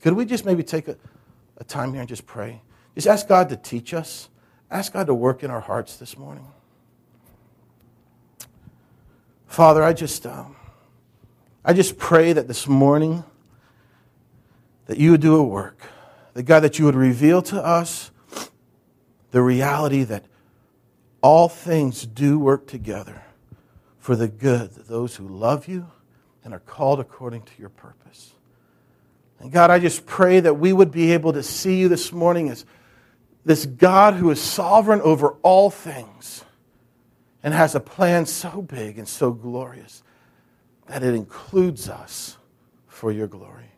Could 0.00 0.14
we 0.14 0.24
just 0.24 0.44
maybe 0.44 0.64
take 0.64 0.88
a, 0.88 0.96
a 1.58 1.62
time 1.62 1.92
here 1.92 2.00
and 2.00 2.08
just 2.08 2.26
pray? 2.26 2.62
Just 2.96 3.06
ask 3.06 3.28
God 3.28 3.48
to 3.50 3.56
teach 3.56 3.94
us. 3.94 4.28
Ask 4.72 4.92
God 4.92 5.06
to 5.06 5.14
work 5.14 5.44
in 5.44 5.52
our 5.52 5.60
hearts 5.60 5.98
this 5.98 6.18
morning. 6.18 6.48
Father, 9.46 9.84
I 9.84 9.92
just, 9.92 10.26
um, 10.26 10.56
I 11.64 11.74
just 11.74 11.96
pray 11.96 12.32
that 12.32 12.48
this 12.48 12.66
morning 12.66 13.22
that 14.86 14.98
you 14.98 15.12
would 15.12 15.20
do 15.20 15.36
a 15.36 15.44
work. 15.44 15.80
That 16.34 16.42
God, 16.42 16.64
that 16.64 16.76
you 16.80 16.86
would 16.86 16.96
reveal 16.96 17.40
to 17.42 17.64
us 17.64 18.10
the 19.30 19.42
reality 19.42 20.02
that 20.02 20.24
all 21.26 21.48
things 21.48 22.06
do 22.06 22.38
work 22.38 22.68
together 22.68 23.20
for 23.98 24.14
the 24.14 24.28
good 24.28 24.70
of 24.76 24.86
those 24.86 25.16
who 25.16 25.26
love 25.26 25.66
you 25.66 25.90
and 26.44 26.54
are 26.54 26.60
called 26.60 27.00
according 27.00 27.42
to 27.42 27.50
your 27.58 27.68
purpose. 27.68 28.32
And 29.40 29.50
God, 29.50 29.72
I 29.72 29.80
just 29.80 30.06
pray 30.06 30.38
that 30.38 30.54
we 30.54 30.72
would 30.72 30.92
be 30.92 31.10
able 31.14 31.32
to 31.32 31.42
see 31.42 31.80
you 31.80 31.88
this 31.88 32.12
morning 32.12 32.48
as 32.48 32.64
this 33.44 33.66
God 33.66 34.14
who 34.14 34.30
is 34.30 34.40
sovereign 34.40 35.00
over 35.00 35.30
all 35.42 35.68
things 35.68 36.44
and 37.42 37.52
has 37.52 37.74
a 37.74 37.80
plan 37.80 38.24
so 38.26 38.62
big 38.62 38.96
and 38.96 39.08
so 39.08 39.32
glorious 39.32 40.04
that 40.86 41.02
it 41.02 41.12
includes 41.12 41.88
us 41.88 42.38
for 42.86 43.10
your 43.10 43.26
glory. 43.26 43.72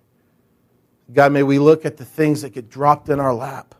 God, 1.11 1.33
may 1.33 1.43
we 1.43 1.59
look 1.59 1.87
at 1.87 1.97
the 1.97 2.05
things 2.05 2.43
that 2.43 2.51
get 2.51 2.69
dropped 2.69 3.09
in 3.09 3.19
our 3.19 3.33
lap 3.33 3.75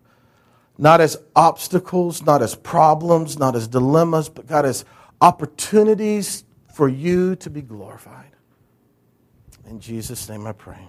not 0.79 1.01
as 1.01 1.17
obstacles, 1.35 2.23
not 2.23 2.41
as 2.41 2.55
problems, 2.55 3.39
not 3.39 3.57
as 3.57 3.67
dilemmas, 3.67 4.29
but 4.29 4.47
God, 4.47 4.65
as 4.65 4.85
opportunities 5.21 6.45
for 6.75 6.89
you 6.89 7.35
to 7.37 7.51
be 7.51 7.61
glorified. 7.61 8.31
In 9.69 9.81
Jesus' 9.81 10.29
name 10.29 10.47
I 10.47 10.53
pray. 10.53 10.89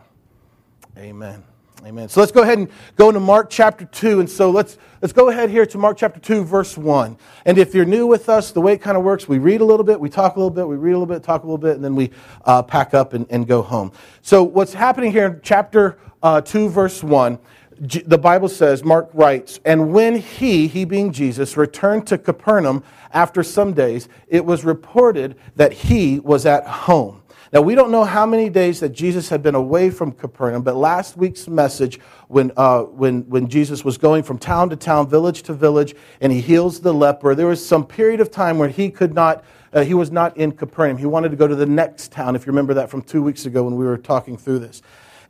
Amen. 0.98 1.44
Amen. 1.86 2.10
So 2.10 2.20
let's 2.20 2.32
go 2.32 2.42
ahead 2.42 2.58
and 2.58 2.70
go 2.98 3.08
into 3.08 3.22
Mark 3.22 3.50
chapter 3.50 3.86
2. 3.86 4.20
And 4.20 4.30
so 4.30 4.52
let's, 4.52 4.78
let's 5.02 5.14
go 5.14 5.30
ahead 5.30 5.50
here 5.50 5.66
to 5.66 5.78
Mark 5.78 5.98
chapter 5.98 6.20
2, 6.20 6.44
verse 6.44 6.78
1. 6.78 7.18
And 7.46 7.58
if 7.58 7.74
you're 7.74 7.86
new 7.86 8.06
with 8.06 8.28
us, 8.28 8.52
the 8.52 8.60
way 8.60 8.74
it 8.74 8.82
kind 8.82 8.98
of 8.98 9.04
works, 9.04 9.30
we 9.30 9.38
read 9.38 9.62
a 9.62 9.66
little 9.66 9.86
bit, 9.86 10.00
we 10.00 10.10
talk 10.10 10.36
a 10.36 10.40
little 10.40 10.50
bit, 10.50 10.68
we 10.68 10.76
read 10.76 10.92
a 10.92 11.00
little 11.00 11.14
bit, 11.14 11.24
talk 11.24 11.44
a 11.44 11.46
little 11.46 11.58
bit, 11.58 11.76
and 11.76 11.84
then 11.84 11.96
we 11.96 12.12
uh, 12.44 12.62
pack 12.62 12.94
up 12.94 13.14
and, 13.14 13.26
and 13.30 13.48
go 13.48 13.62
home. 13.62 13.94
So 14.22 14.44
what's 14.44 14.74
happening 14.74 15.12
here 15.12 15.28
in 15.28 15.40
chapter 15.42 15.98
uh, 16.22 16.42
2, 16.42 16.70
verse 16.70 17.02
1 17.02 17.40
the 17.80 18.18
Bible 18.18 18.50
says, 18.50 18.84
Mark 18.84 19.10
writes, 19.14 19.60
and 19.64 19.94
when 19.94 20.18
he, 20.18 20.68
he 20.68 20.86
being 20.86 21.12
Jesus, 21.14 21.58
returned 21.58 22.06
to 22.08 22.18
Capernaum 22.18 22.84
after 23.14 23.44
some 23.44 23.74
days, 23.74 24.10
it 24.28 24.46
was 24.46 24.66
reported 24.66 25.36
that 25.56 25.72
he 25.74 26.20
was 26.20 26.46
at 26.46 26.68
home. 26.68 27.24
Now, 27.52 27.62
we 27.62 27.74
don't 27.74 27.90
know 27.90 28.04
how 28.04 28.26
many 28.26 28.50
days 28.50 28.80
that 28.82 28.90
Jesus 28.90 29.30
had 29.30 29.42
been 29.42 29.56
away 29.56 29.90
from 29.90 30.12
Capernaum, 30.12 30.62
but 30.62 30.76
last 30.76 31.18
week's 31.18 31.48
message, 31.48 32.00
when, 32.28 32.52
uh, 32.58 32.84
when, 32.84 33.22
when 33.30 33.48
Jesus 33.48 33.84
was 33.84 33.98
going 33.98 34.24
from 34.24 34.38
town 34.38 34.70
to 34.70 34.76
town, 34.76 35.10
village 35.10 35.42
to 35.44 35.54
village, 35.54 35.96
and 36.22 36.32
he 36.32 36.42
heals 36.42 36.82
the 36.82 36.94
leper, 36.94 37.34
there 37.34 37.48
was 37.48 37.66
some 37.66 37.88
period 37.88 38.22
of 38.22 38.30
time 38.30 38.60
where 38.60 38.70
he 38.70 38.90
could 38.92 39.14
not 39.14 39.44
Uh, 39.72 39.84
he 39.84 39.94
was 39.94 40.10
not 40.10 40.36
in 40.36 40.52
Capernaum. 40.52 40.98
He 40.98 41.06
wanted 41.06 41.30
to 41.30 41.38
go 41.38 41.48
to 41.48 41.56
the 41.56 41.66
next 41.66 42.12
town, 42.12 42.36
if 42.36 42.48
you 42.48 42.52
remember 42.52 42.74
that 42.74 42.90
from 42.90 43.04
two 43.04 43.22
weeks 43.22 43.46
ago 43.46 43.62
when 43.66 43.76
we 43.76 43.86
were 43.86 44.00
talking 44.00 44.36
through 44.36 44.60
this. 44.66 44.82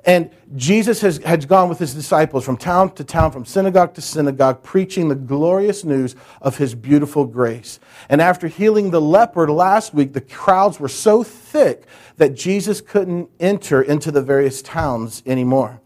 And 0.05 0.29
Jesus 0.55 1.01
has, 1.01 1.17
has 1.19 1.45
gone 1.45 1.67
with 1.67 1.79
his 1.79 1.93
disciples 1.93 2.45
from 2.45 2.57
town 2.57 2.95
to 2.95 3.03
town, 3.03 3.31
from 3.31 3.45
synagogue 3.45 3.93
to 3.95 4.01
synagogue, 4.01 4.63
preaching 4.63 5.09
the 5.09 5.15
glorious 5.15 5.83
news 5.83 6.15
of 6.41 6.57
his 6.57 6.73
beautiful 6.73 7.25
grace. 7.25 7.79
And 8.07 8.21
after 8.21 8.47
healing 8.47 8.91
the 8.91 9.01
leper 9.01 9.51
last 9.51 9.93
week, 9.93 10.13
the 10.13 10.21
crowds 10.21 10.79
were 10.79 10.87
so 10.87 11.21
thick 11.23 11.85
that 12.17 12.33
Jesus 12.33 12.79
couldn't 12.79 13.29
enter 13.39 13.81
into 13.81 14.11
the 14.11 14.21
various 14.21 14.61
towns 14.61 15.21
anymore. 15.25 15.81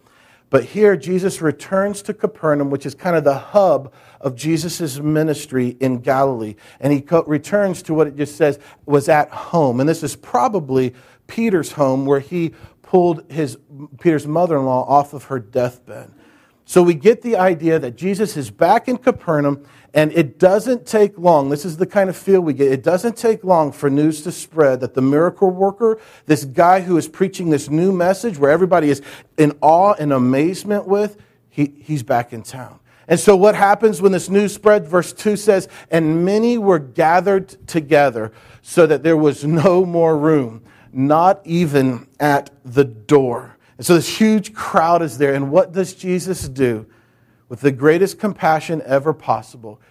But 0.51 0.65
here, 0.65 0.95
Jesus 0.95 1.41
returns 1.41 2.03
to 2.03 2.13
Capernaum, 2.13 2.69
which 2.69 2.85
is 2.85 2.93
kind 2.93 3.15
of 3.15 3.23
the 3.23 3.33
hub 3.33 3.91
of 4.21 4.35
Jesus' 4.35 4.99
ministry 4.99 5.75
in 5.79 5.97
Galilee. 5.97 6.53
And 6.79 6.93
he 6.93 7.01
co- 7.01 7.23
returns 7.23 7.81
to 7.83 7.95
what 7.95 8.05
it 8.05 8.15
just 8.15 8.35
says 8.35 8.59
was 8.85 9.09
at 9.09 9.31
home. 9.31 9.79
And 9.79 9.89
this 9.89 10.03
is 10.03 10.15
probably 10.15 10.93
Peter's 11.25 11.71
home 11.71 12.05
where 12.05 12.19
he 12.19 12.53
pulled 12.93 13.23
his, 13.31 13.57
Peter's 13.99 14.27
mother 14.27 14.55
in 14.55 14.65
law 14.65 14.85
off 14.87 15.15
of 15.15 15.23
her 15.23 15.39
deathbed. 15.39 16.11
So 16.63 16.83
we 16.83 16.93
get 16.93 17.23
the 17.23 17.37
idea 17.37 17.79
that 17.79 17.95
Jesus 17.95 18.37
is 18.37 18.51
back 18.51 18.87
in 18.87 18.99
Capernaum, 18.99 19.65
and 19.95 20.11
it 20.11 20.37
doesn't 20.37 20.85
take 20.85 21.17
long. 21.17 21.49
This 21.49 21.65
is 21.65 21.77
the 21.77 21.87
kind 21.87 22.07
of 22.07 22.15
feel 22.15 22.41
we 22.41 22.53
get. 22.53 22.71
It 22.71 22.83
doesn't 22.83 23.17
take 23.17 23.43
long 23.43 23.71
for 23.71 23.89
news 23.89 24.21
to 24.21 24.31
spread 24.31 24.79
that 24.81 24.93
the 24.93 25.01
miracle 25.01 25.49
worker, 25.49 25.99
this 26.27 26.45
guy 26.45 26.81
who 26.81 26.95
is 26.95 27.07
preaching 27.07 27.49
this 27.49 27.67
new 27.67 27.91
message 27.91 28.37
where 28.37 28.51
everybody 28.51 28.91
is 28.91 29.01
in 29.39 29.57
awe 29.59 29.95
and 29.97 30.13
amazement 30.13 30.87
with, 30.87 31.17
he, 31.49 31.73
he's 31.79 32.03
back 32.03 32.31
in 32.31 32.43
town. 32.43 32.79
And 33.07 33.19
so, 33.19 33.35
what 33.35 33.55
happens 33.55 34.03
when 34.03 34.11
this 34.11 34.29
news 34.29 34.53
spread? 34.53 34.87
Verse 34.87 35.13
2 35.13 35.35
says, 35.35 35.67
And 35.89 36.23
many 36.23 36.59
were 36.59 36.77
gathered 36.77 37.49
together 37.65 38.31
so 38.61 38.85
that 38.85 39.01
there 39.01 39.17
was 39.17 39.43
no 39.43 39.83
more 39.83 40.15
room 40.15 40.63
not 40.93 41.41
even 41.45 42.07
at 42.19 42.51
the 42.63 42.83
door. 42.83 43.57
And 43.77 43.85
so 43.85 43.95
this 43.95 44.17
huge 44.17 44.53
crowd 44.53 45.01
is 45.01 45.17
there. 45.17 45.33
And 45.33 45.51
what 45.51 45.71
does 45.71 45.93
Jesus 45.93 46.47
do 46.47 46.85
with 47.49 47.61
the 47.61 47.71
greatest 47.71 48.19
compassion 48.19 48.81
ever 48.85 49.13
possible? 49.13 49.81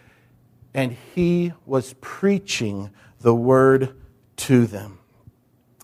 And 0.74 0.96
he 1.14 1.52
was 1.66 1.94
preaching 2.00 2.90
the 3.20 3.34
word 3.34 4.00
to 4.36 4.66
them. 4.66 4.98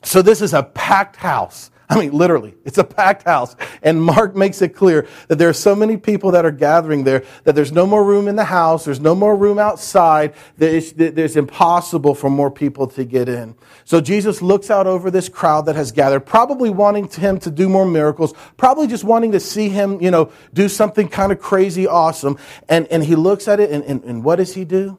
So 0.03 0.23
this 0.23 0.41
is 0.41 0.55
a 0.55 0.63
packed 0.63 1.17
house. 1.17 1.71
I 1.91 1.99
mean, 1.99 2.13
literally, 2.13 2.55
it's 2.67 2.77
a 2.77 2.85
packed 2.85 3.23
house. 3.23 3.57
And 3.83 4.03
Mark 4.03 4.37
makes 4.37 4.61
it 4.61 4.71
clear 4.71 5.07
that 5.29 5.37
there 5.37 5.49
are 5.49 5.55
so 5.55 5.75
many 5.75 5.97
people 5.97 6.33
that 6.33 6.45
are 6.45 6.51
gathering 6.51 7.05
there 7.05 7.25
that 7.45 7.55
there's 7.55 7.73
no 7.73 7.87
more 7.87 8.05
room 8.05 8.29
in 8.29 8.37
the 8.37 8.45
house, 8.45 8.85
there's 8.85 9.01
no 9.01 9.15
more 9.15 9.35
room 9.35 9.59
outside, 9.59 10.35
there's, 10.59 11.37
impossible 11.37 12.15
for 12.15 12.29
more 12.29 12.51
people 12.51 12.89
to 12.89 13.05
get 13.05 13.29
in. 13.29 13.55
So 13.85 14.03
Jesus 14.03 14.43
looks 14.43 14.71
out 14.71 14.87
over 14.87 15.11
this 15.11 15.31
crowd 15.31 15.65
that 15.67 15.77
has 15.77 15.91
gathered, 15.91 16.21
probably 16.21 16.69
wanting 16.69 17.09
him 17.09 17.39
to 17.41 17.51
do 17.51 17.71
more 17.71 17.87
miracles, 17.87 18.35
probably 18.59 18.87
just 18.87 19.05
wanting 19.05 19.33
to 19.33 19.41
see 19.41 19.71
him, 19.71 20.03
you 20.03 20.11
know, 20.11 20.31
do 20.53 20.69
something 20.69 21.09
kind 21.09 21.33
of 21.33 21.41
crazy 21.41 21.87
awesome. 21.87 22.37
And, 22.69 22.87
and 22.89 23.03
he 23.03 23.15
looks 23.15 23.49
at 23.49 23.61
it, 23.61 23.71
and, 23.71 23.83
and, 23.85 24.05
and 24.05 24.25
what 24.25 24.37
does 24.37 24.55
he 24.55 24.67
do? 24.67 24.99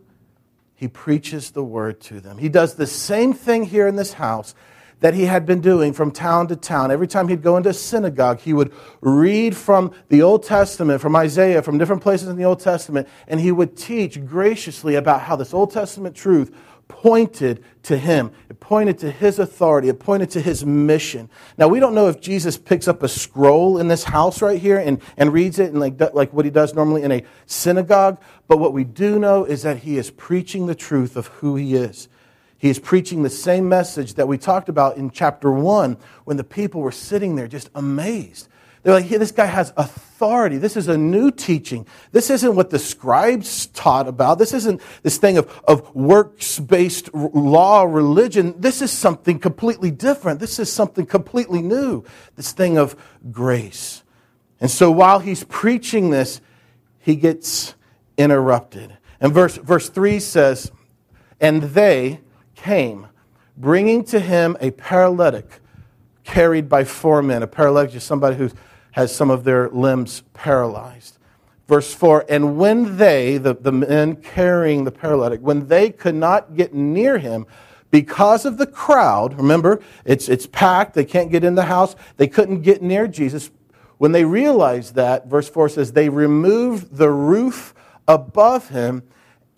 He 0.74 0.88
preaches 0.88 1.52
the 1.52 1.64
word 1.64 2.00
to 2.02 2.20
them. 2.20 2.38
He 2.38 2.50
does 2.50 2.76
the 2.76 2.88
same 2.88 3.34
thing 3.34 3.66
here 3.66 3.88
in 3.88 3.96
this 3.96 4.14
house 4.14 4.56
that 5.00 5.14
he 5.14 5.26
had 5.26 5.46
been 5.46 5.62
doing 5.62 5.94
from 5.94 6.12
town 6.12 6.48
to 6.48 6.56
town. 6.56 6.92
Every 6.92 7.08
time 7.08 7.28
he'd 7.28 7.42
go 7.42 7.58
into 7.58 7.70
a 7.70 7.74
synagogue, 7.74 8.40
he 8.40 8.54
would 8.54 8.74
read 9.02 9.56
from 9.56 9.92
the 10.10 10.22
Old 10.22 10.44
Testament, 10.44 11.02
from 11.02 11.16
Isaiah, 11.16 11.62
from 11.62 11.78
different 11.78 12.02
places 12.02 12.28
in 12.28 12.36
the 12.36 12.46
Old 12.46 12.60
Testament, 12.60 13.08
and 13.28 13.40
he 13.40 13.52
would 13.52 13.78
teach 13.78 14.24
graciously 14.26 14.96
about 14.96 15.22
how 15.22 15.36
this 15.36 15.54
Old 15.54 15.72
Testament 15.72 16.16
truth 16.16 16.54
pointed 16.90 17.64
to 17.84 17.98
him. 17.98 18.32
It 18.50 18.60
pointed 18.60 18.98
to 19.00 19.12
his 19.12 19.40
authority. 19.40 19.88
It 19.88 20.00
pointed 20.00 20.32
to 20.32 20.42
his 20.42 20.66
mission. 20.66 21.30
Now, 21.58 21.70
we 21.70 21.80
don't 21.80 21.94
know 21.94 22.10
if 22.10 22.20
Jesus 22.20 22.58
picks 22.58 22.88
up 22.88 23.04
a 23.04 23.08
scroll 23.08 23.78
in 23.78 23.88
this 23.88 24.04
house 24.04 24.42
right 24.42 24.60
here 24.60 24.80
and, 24.80 25.00
and 25.16 25.32
reads 25.32 25.60
it 25.60 25.72
and 25.72 25.80
like, 25.80 26.02
like 26.14 26.34
what 26.34 26.46
he 26.46 26.52
does 26.52 26.74
normally 26.74 27.04
in 27.04 27.12
a 27.12 27.24
synagogue, 27.46 28.20
but 28.48 28.58
what 28.58 28.74
we 28.74 28.84
do 28.84 29.20
know 29.20 29.46
is 29.46 29.62
that 29.62 29.78
he 29.78 29.98
is 29.98 30.10
preaching 30.10 30.66
the 30.66 30.76
truth 30.76 31.16
of 31.16 31.28
who 31.28 31.56
he 31.56 31.76
is. 31.76 32.10
He 32.60 32.70
is 32.70 32.78
preaching 32.78 33.24
the 33.24 33.30
same 33.30 33.68
message 33.68 34.16
that 34.16 34.28
we 34.28 34.38
talked 34.38 34.70
about 34.70 34.98
in 34.98 35.10
chapter 35.10 35.50
1 35.52 35.98
when 36.26 36.38
the 36.38 36.44
people 36.44 36.82
were 36.82 36.92
sitting 36.92 37.36
there 37.36 37.48
just 37.48 37.70
amazed. 37.74 38.50
They're 38.84 38.94
like, 38.94 39.06
hey, 39.06 39.18
this 39.18 39.32
guy 39.32 39.46
has 39.46 39.74
authority. 39.76 40.58
This 40.58 40.78
is 40.78 40.88
a 40.88 40.98
new 40.98 41.32
teaching. 41.32 41.86
This 42.12 42.30
isn't 42.30 42.56
what 42.56 42.70
the 42.70 42.80
scribes 42.80 43.68
taught 43.68 44.08
about. 44.08 44.40
This 44.40 44.54
isn't 44.54 44.82
this 45.04 45.18
thing 45.18 45.38
of, 45.38 45.62
of 45.68 45.94
works 45.96 46.60
based 46.60 47.14
law 47.14 47.84
religion. 47.84 48.56
This 48.60 48.82
is 48.82 48.92
something 48.92 49.40
completely 49.40 49.92
different. 49.92 50.40
This 50.40 50.60
is 50.60 50.72
something 50.72 51.06
completely 51.06 51.62
new. 51.62 52.04
This 52.36 52.52
thing 52.52 52.78
of 52.78 52.96
grace. 53.32 54.04
And 54.62 54.70
so 54.70 54.92
while 54.92 55.20
he's 55.20 55.46
preaching 55.46 56.10
this, 56.10 56.42
he 57.00 57.16
gets 57.16 57.76
interrupted. 58.18 58.98
And 59.22 59.34
verse, 59.34 59.58
verse 59.58 59.90
3 59.90 60.20
says, 60.20 60.72
And 61.40 61.64
they, 61.64 62.20
came, 62.64 63.08
bringing 63.58 64.04
to 64.06 64.20
him 64.20 64.58
a 64.60 64.72
paralytic 64.72 65.60
carried 66.24 66.70
by 66.70 66.84
four 66.84 67.22
men. 67.22 67.44
A 67.44 67.48
paralytic 67.48 67.96
is 67.96 68.04
somebody 68.04 68.36
who 68.36 68.50
has 68.92 69.16
some 69.16 69.30
of 69.30 69.44
their 69.44 69.70
limbs 69.70 70.24
paralyzed. 70.34 71.18
Verse 71.68 71.94
4 71.94 72.26
And 72.30 72.58
when 72.58 72.98
they, 72.98 73.38
the, 73.38 73.54
the 73.54 73.72
men 73.72 74.16
carrying 74.18 74.84
the 74.84 74.92
paralytic, 74.92 75.42
when 75.42 75.68
they 75.68 75.92
could 75.92 76.16
not 76.16 76.56
get 76.56 76.74
near 76.74 77.18
him, 77.18 77.46
because 77.92 78.46
of 78.46 78.58
the 78.58 78.68
crowd, 78.68 79.36
remember, 79.38 79.82
it's, 80.06 80.30
it's 80.30 80.46
packed, 80.46 80.94
they 80.94 81.06
can't 81.06 81.32
get 81.32 81.44
in 81.44 81.56
the 81.56 81.66
house, 81.66 81.96
they 82.18 82.28
couldn't 82.28 82.62
get 82.62 82.82
near 82.82 83.08
Jesus. 83.08 83.50
When 83.98 84.12
they 84.12 84.26
realized 84.26 84.96
that, 84.96 85.28
verse 85.28 85.50
4 85.50 85.70
says, 85.70 85.92
they 85.92 86.10
removed 86.10 86.96
the 86.96 87.10
roof 87.10 87.74
above 88.08 88.70
him 88.70 89.04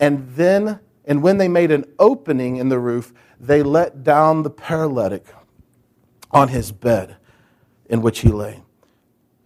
and 0.00 0.34
then 0.34 0.80
and 1.04 1.22
when 1.22 1.38
they 1.38 1.48
made 1.48 1.70
an 1.70 1.84
opening 1.98 2.56
in 2.56 2.68
the 2.68 2.78
roof, 2.78 3.12
they 3.40 3.62
let 3.62 4.04
down 4.04 4.42
the 4.42 4.50
paralytic 4.50 5.26
on 6.30 6.48
his 6.48 6.72
bed 6.72 7.16
in 7.86 8.02
which 8.02 8.20
he 8.20 8.28
lay. 8.28 8.62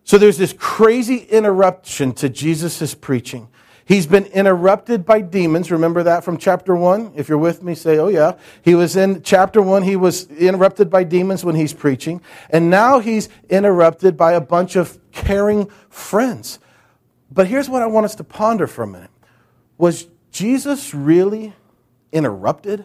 So 0.04 0.18
there's 0.18 0.38
this 0.38 0.52
crazy 0.52 1.16
interruption 1.16 2.12
to 2.14 2.28
Jesus' 2.28 2.94
preaching. 2.94 3.48
He's 3.86 4.06
been 4.06 4.26
interrupted 4.26 5.06
by 5.06 5.20
demons. 5.20 5.70
Remember 5.70 6.02
that 6.02 6.24
from 6.24 6.38
chapter 6.38 6.74
1? 6.74 7.12
If 7.14 7.28
you're 7.28 7.38
with 7.38 7.62
me, 7.62 7.76
say, 7.76 7.98
oh, 7.98 8.08
yeah. 8.08 8.32
He 8.62 8.74
was 8.74 8.96
in 8.96 9.22
chapter 9.22 9.62
1, 9.62 9.84
he 9.84 9.94
was 9.94 10.28
interrupted 10.28 10.90
by 10.90 11.04
demons 11.04 11.44
when 11.44 11.54
he's 11.54 11.72
preaching. 11.72 12.20
And 12.50 12.68
now 12.68 12.98
he's 12.98 13.28
interrupted 13.48 14.16
by 14.16 14.32
a 14.32 14.40
bunch 14.40 14.74
of 14.74 14.98
caring 15.12 15.70
friends. 15.88 16.58
But 17.30 17.46
here's 17.46 17.68
what 17.68 17.82
I 17.82 17.86
want 17.86 18.06
us 18.06 18.16
to 18.16 18.24
ponder 18.24 18.66
for 18.66 18.82
a 18.82 18.88
minute. 18.88 19.10
Was 19.78 20.08
Jesus 20.36 20.92
really 20.92 21.54
interrupted? 22.12 22.84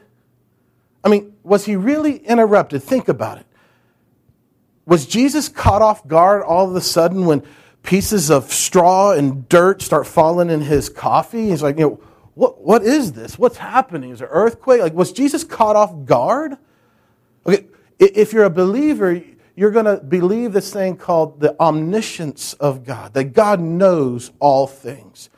I 1.04 1.10
mean, 1.10 1.34
was 1.44 1.66
he 1.66 1.76
really 1.76 2.16
interrupted? 2.16 2.82
Think 2.82 3.10
about 3.10 3.40
it. 3.40 3.46
Was 4.86 5.06
Jesus 5.06 5.50
caught 5.50 5.82
off 5.82 6.08
guard 6.08 6.44
all 6.44 6.70
of 6.70 6.76
a 6.78 6.82
sudden 6.82 7.26
when 7.26 7.44
pieces 7.84 8.32
of 8.32 8.54
straw 8.54 9.12
and 9.12 9.50
dirt 9.50 9.82
start 9.82 10.08
falling 10.08 10.50
in 10.50 10.62
his 10.62 10.88
coffee? 10.88 11.50
He's 11.50 11.62
like, 11.62 11.78
you 11.78 11.82
know, 11.82 12.00
what, 12.36 12.62
what 12.62 12.84
is 12.84 13.12
this? 13.12 13.38
What's 13.38 13.58
happening? 13.58 14.12
Is 14.12 14.20
there 14.20 14.30
earthquake? 14.32 14.80
Like, 14.80 14.94
was 14.94 15.12
Jesus 15.12 15.44
caught 15.44 15.76
off 15.76 16.06
guard? 16.06 16.56
Okay, 17.46 17.66
if 18.00 18.32
you're 18.32 18.46
a 18.46 18.50
believer, 18.50 19.22
you're 19.58 19.72
going 19.72 19.86
to 19.86 19.98
believe 19.98 20.54
this 20.54 20.72
thing 20.72 20.96
called 20.96 21.42
the 21.42 21.60
omniscience 21.62 22.54
of 22.54 22.86
God, 22.86 23.14
that 23.14 23.34
God 23.34 23.60
knows 23.60 24.32
all 24.40 24.68
things. 24.68 25.30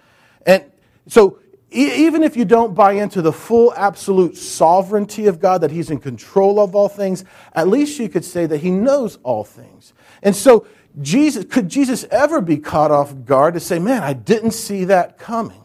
And 0.46 0.64
so 1.08 1.40
even 1.74 2.24
if 2.24 2.38
you 2.38 2.46
don't 2.46 2.76
buy 2.76 2.94
into 2.94 3.22
the 3.22 3.34
full 3.34 3.74
absolute 3.74 4.38
sovereignty 4.38 5.28
of 5.28 5.40
God, 5.40 5.62
that 5.62 5.72
He's 5.72 5.90
in 5.90 6.00
control 6.00 6.60
of 6.60 6.76
all 6.76 6.90
things, 6.90 7.26
at 7.54 7.68
least 7.68 8.00
you 8.00 8.10
could 8.10 8.24
say 8.24 8.46
that 8.46 8.60
He 8.60 8.72
knows 8.72 9.18
all 9.24 9.44
things. 9.44 9.94
And 10.22 10.36
so, 10.36 10.68
Jesus, 11.02 11.46
could 11.46 11.70
Jesus 11.70 12.06
ever 12.12 12.42
be 12.42 12.58
caught 12.58 12.92
off 12.92 13.26
guard 13.26 13.56
to 13.56 13.60
say, 13.60 13.80
man, 13.80 14.04
I 14.04 14.14
didn't 14.14 14.52
see 14.52 14.86
that 14.86 15.18
coming? 15.18 15.60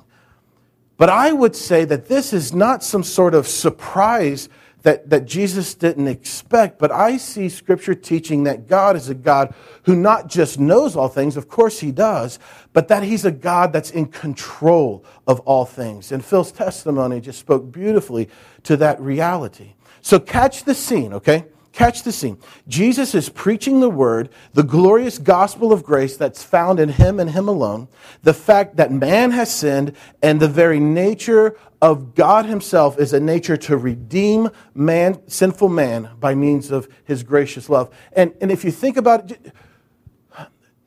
But 0.97 1.11
I 1.11 1.33
would 1.33 1.55
say 1.55 1.85
that 1.85 2.09
this 2.09 2.33
is 2.33 2.53
not 2.53 2.83
some 2.83 3.05
sort 3.05 3.35
of 3.35 3.47
surprise 3.47 4.49
that, 4.82 5.11
that 5.11 5.25
Jesus 5.25 5.75
didn't 5.75 6.06
expect, 6.06 6.78
but 6.78 6.92
I 6.92 7.16
see 7.16 7.49
Scripture 7.49 7.94
teaching 7.94 8.44
that 8.44 8.68
God 8.68 8.94
is 8.97 9.08
a 9.08 9.14
God 9.14 9.54
who 9.85 9.97
not 9.97 10.28
just 10.28 10.61
knows 10.61 10.94
all 10.94 11.08
things, 11.08 11.37
of 11.37 11.49
course 11.49 11.80
He 11.80 11.90
does, 11.90 12.38
but 12.73 12.88
that 12.88 13.02
He's 13.02 13.25
a 13.25 13.32
God 13.32 13.73
that's 13.73 13.90
in 13.90 14.06
control 14.06 15.04
of 15.26 15.40
all 15.40 15.64
things. 15.64 16.12
And 16.12 16.25
Phil's 16.25 16.52
testimony 16.52 17.20
just 17.20 17.40
spoke 17.40 17.73
beautifully 17.73 18.28
to 18.64 18.76
that 18.76 19.00
reality. 19.00 19.75
So 20.00 20.20
catch 20.20 20.64
the 20.64 20.75
scene, 20.75 21.12
okay? 21.12 21.47
Catch 21.72 22.02
the 22.02 22.12
scene. 22.12 22.38
Jesus 22.66 23.14
is 23.14 23.28
preaching 23.28 23.80
the 23.80 23.90
word, 23.90 24.30
the 24.52 24.62
glorious 24.62 25.18
gospel 25.18 25.72
of 25.72 25.82
grace 25.82 26.16
that's 26.16 26.42
found 26.42 26.80
in 26.80 26.88
him 26.88 27.20
and 27.20 27.30
him 27.30 27.48
alone, 27.48 27.88
the 28.22 28.34
fact 28.34 28.76
that 28.76 28.90
man 28.90 29.30
has 29.30 29.54
sinned, 29.54 29.94
and 30.22 30.40
the 30.40 30.48
very 30.48 30.80
nature 30.80 31.56
of 31.80 32.14
God 32.14 32.46
himself 32.46 32.98
is 32.98 33.12
a 33.12 33.20
nature 33.20 33.56
to 33.56 33.76
redeem 33.76 34.50
man, 34.75 35.20
sinful 35.28 35.68
man, 35.68 36.10
by 36.18 36.34
means 36.34 36.70
of 36.70 36.88
his 37.04 37.22
gracious 37.22 37.68
love. 37.68 37.94
And, 38.12 38.34
and 38.40 38.50
if 38.50 38.64
you 38.64 38.70
think 38.70 38.96
about 38.96 39.30
it, 39.30 39.54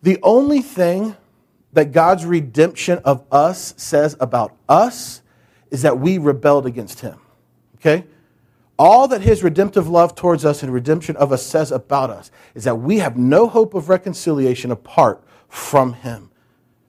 the 0.02 0.20
only 0.24 0.62
thing 0.62 1.16
that 1.74 1.92
God's 1.92 2.26
redemption 2.26 3.00
of 3.06 3.24
us 3.32 3.74
says 3.78 4.18
about 4.20 4.56
us 4.68 5.22
is 5.70 5.84
that 5.84 6.00
we 6.00 6.18
rebelled 6.18 6.66
against 6.66 7.00
him. 7.00 7.20
Okay? 7.76 8.06
All 8.84 9.08
that 9.10 9.22
his 9.22 9.44
redemptive 9.44 9.88
love 9.88 10.16
towards 10.16 10.44
us 10.44 10.64
and 10.64 10.74
redemption 10.74 11.16
of 11.18 11.32
us 11.32 11.46
says 11.46 11.72
about 11.72 12.10
us 12.10 12.32
is 12.56 12.64
that 12.64 12.80
we 12.80 12.98
have 12.98 13.16
no 13.16 13.48
hope 13.48 13.76
of 13.76 13.90
reconciliation 13.90 14.72
apart 14.72 15.24
from 15.48 15.94
him. 15.94 16.32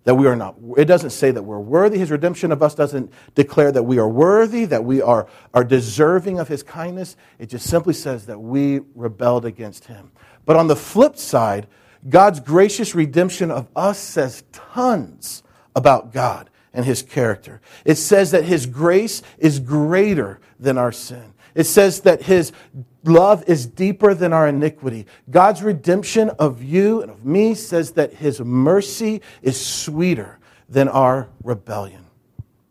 That 0.05 0.15
we 0.15 0.27
are 0.27 0.35
not, 0.35 0.57
it 0.79 0.87
doesn't 0.87 1.11
say 1.11 1.33
that 1.33 1.43
we're 1.43 1.61
worthy. 1.61 1.99
His 1.99 2.11
redemption 2.11 2.51
of 2.51 2.63
us 2.63 2.75
doesn't 2.75 3.13
declare 3.35 3.71
that 3.73 3.83
we 3.83 3.99
are 3.99 4.09
worthy, 4.09 4.65
that 4.65 4.83
we 4.83 5.03
are, 5.03 5.29
are 5.53 5.65
deserving 5.65 6.39
of 6.39 6.49
his 6.49 6.63
kindness. 6.63 7.15
It 7.39 7.51
just 7.51 7.69
simply 7.69 7.93
says 7.93 8.25
that 8.25 8.41
we 8.41 8.81
rebelled 8.95 9.45
against 9.45 9.85
him. 9.85 10.13
But 10.47 10.57
on 10.57 10.69
the 10.69 10.77
flip 10.77 11.19
side, 11.19 11.67
God's 12.09 12.41
gracious 12.41 12.95
redemption 12.95 13.51
of 13.51 13.69
us 13.77 13.99
says 13.99 14.45
tons 14.51 15.43
about 15.77 16.11
God 16.11 16.49
and 16.73 16.87
his 16.87 17.03
character. 17.03 17.61
It 17.85 17.97
says 17.97 18.31
that 18.31 18.47
his 18.47 18.65
grace 18.65 19.23
is 19.37 19.61
greater 19.61 20.41
than 20.59 20.79
our 20.79 20.91
sin. 20.91 21.35
It 21.55 21.65
says 21.65 22.01
that 22.01 22.23
his 22.23 22.53
love 23.05 23.45
is 23.47 23.67
deeper 23.67 24.15
than 24.15 24.33
our 24.33 24.49
iniquity. 24.49 25.07
God's 25.31 25.63
redemption 25.63 26.31
of 26.31 26.63
you 26.63 27.03
and 27.03 27.11
of 27.11 27.25
me 27.25 27.55
says 27.55 27.93
that 27.93 28.15
his 28.15 28.41
mercy 28.41 29.23
is 29.43 29.65
sweeter 29.65 30.39
than 30.69 30.89
our 30.89 31.29
rebellion. 31.43 32.07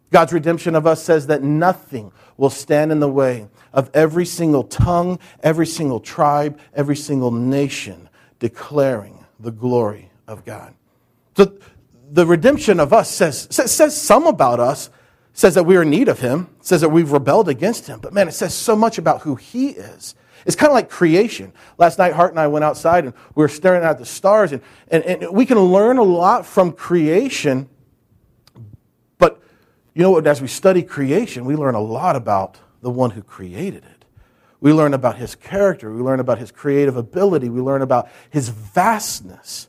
God's 0.09 0.33
redemption 0.33 0.75
of 0.75 0.85
us 0.85 1.03
says 1.03 1.27
that 1.27 1.41
nothing 1.41 2.11
will 2.37 2.49
stand 2.49 2.91
in 2.91 2.99
the 2.99 3.09
way 3.09 3.47
of 3.71 3.89
every 3.93 4.25
single 4.25 4.63
tongue, 4.63 5.19
every 5.41 5.67
single 5.67 5.99
tribe, 5.99 6.59
every 6.73 6.95
single 6.95 7.31
nation 7.31 8.09
declaring 8.39 9.25
the 9.39 9.51
glory 9.51 10.11
of 10.27 10.43
God. 10.43 10.73
So 11.37 11.53
the 12.11 12.25
redemption 12.25 12.79
of 12.79 12.91
us 12.91 13.09
says, 13.09 13.47
says 13.51 13.99
some 13.99 14.27
about 14.27 14.59
us, 14.59 14.89
says 15.33 15.55
that 15.55 15.63
we 15.63 15.77
are 15.77 15.83
in 15.83 15.89
need 15.89 16.09
of 16.09 16.19
Him, 16.19 16.49
says 16.61 16.81
that 16.81 16.89
we've 16.89 17.11
rebelled 17.11 17.49
against 17.49 17.87
Him. 17.87 17.99
But 17.99 18.13
man, 18.13 18.27
it 18.27 18.33
says 18.33 18.53
so 18.53 18.75
much 18.75 18.97
about 18.97 19.21
who 19.21 19.35
He 19.35 19.69
is. 19.69 20.15
It's 20.45 20.55
kind 20.55 20.69
of 20.69 20.73
like 20.73 20.89
creation. 20.89 21.53
Last 21.77 21.97
night, 21.99 22.13
Hart 22.13 22.31
and 22.31 22.39
I 22.39 22.47
went 22.47 22.65
outside 22.65 23.05
and 23.05 23.13
we 23.35 23.41
were 23.41 23.47
staring 23.47 23.83
at 23.83 23.99
the 23.99 24.05
stars, 24.05 24.51
and, 24.51 24.61
and, 24.87 25.03
and 25.03 25.31
we 25.31 25.45
can 25.45 25.59
learn 25.59 25.97
a 25.97 26.03
lot 26.03 26.45
from 26.45 26.71
creation. 26.71 27.69
But 29.17 29.41
you 29.93 30.01
know 30.01 30.11
what? 30.11 30.25
As 30.25 30.41
we 30.41 30.47
study 30.47 30.81
creation, 30.83 31.45
we 31.45 31.55
learn 31.55 31.75
a 31.75 31.81
lot 31.81 32.15
about 32.15 32.59
the 32.81 32.89
one 32.89 33.11
who 33.11 33.21
created 33.21 33.85
it. 33.85 34.05
We 34.59 34.73
learn 34.73 34.93
about 34.93 35.17
his 35.17 35.35
character. 35.35 35.91
We 35.91 36.01
learn 36.01 36.19
about 36.19 36.37
his 36.37 36.51
creative 36.51 36.95
ability. 36.95 37.49
We 37.49 37.61
learn 37.61 37.81
about 37.81 38.09
his 38.29 38.49
vastness. 38.49 39.67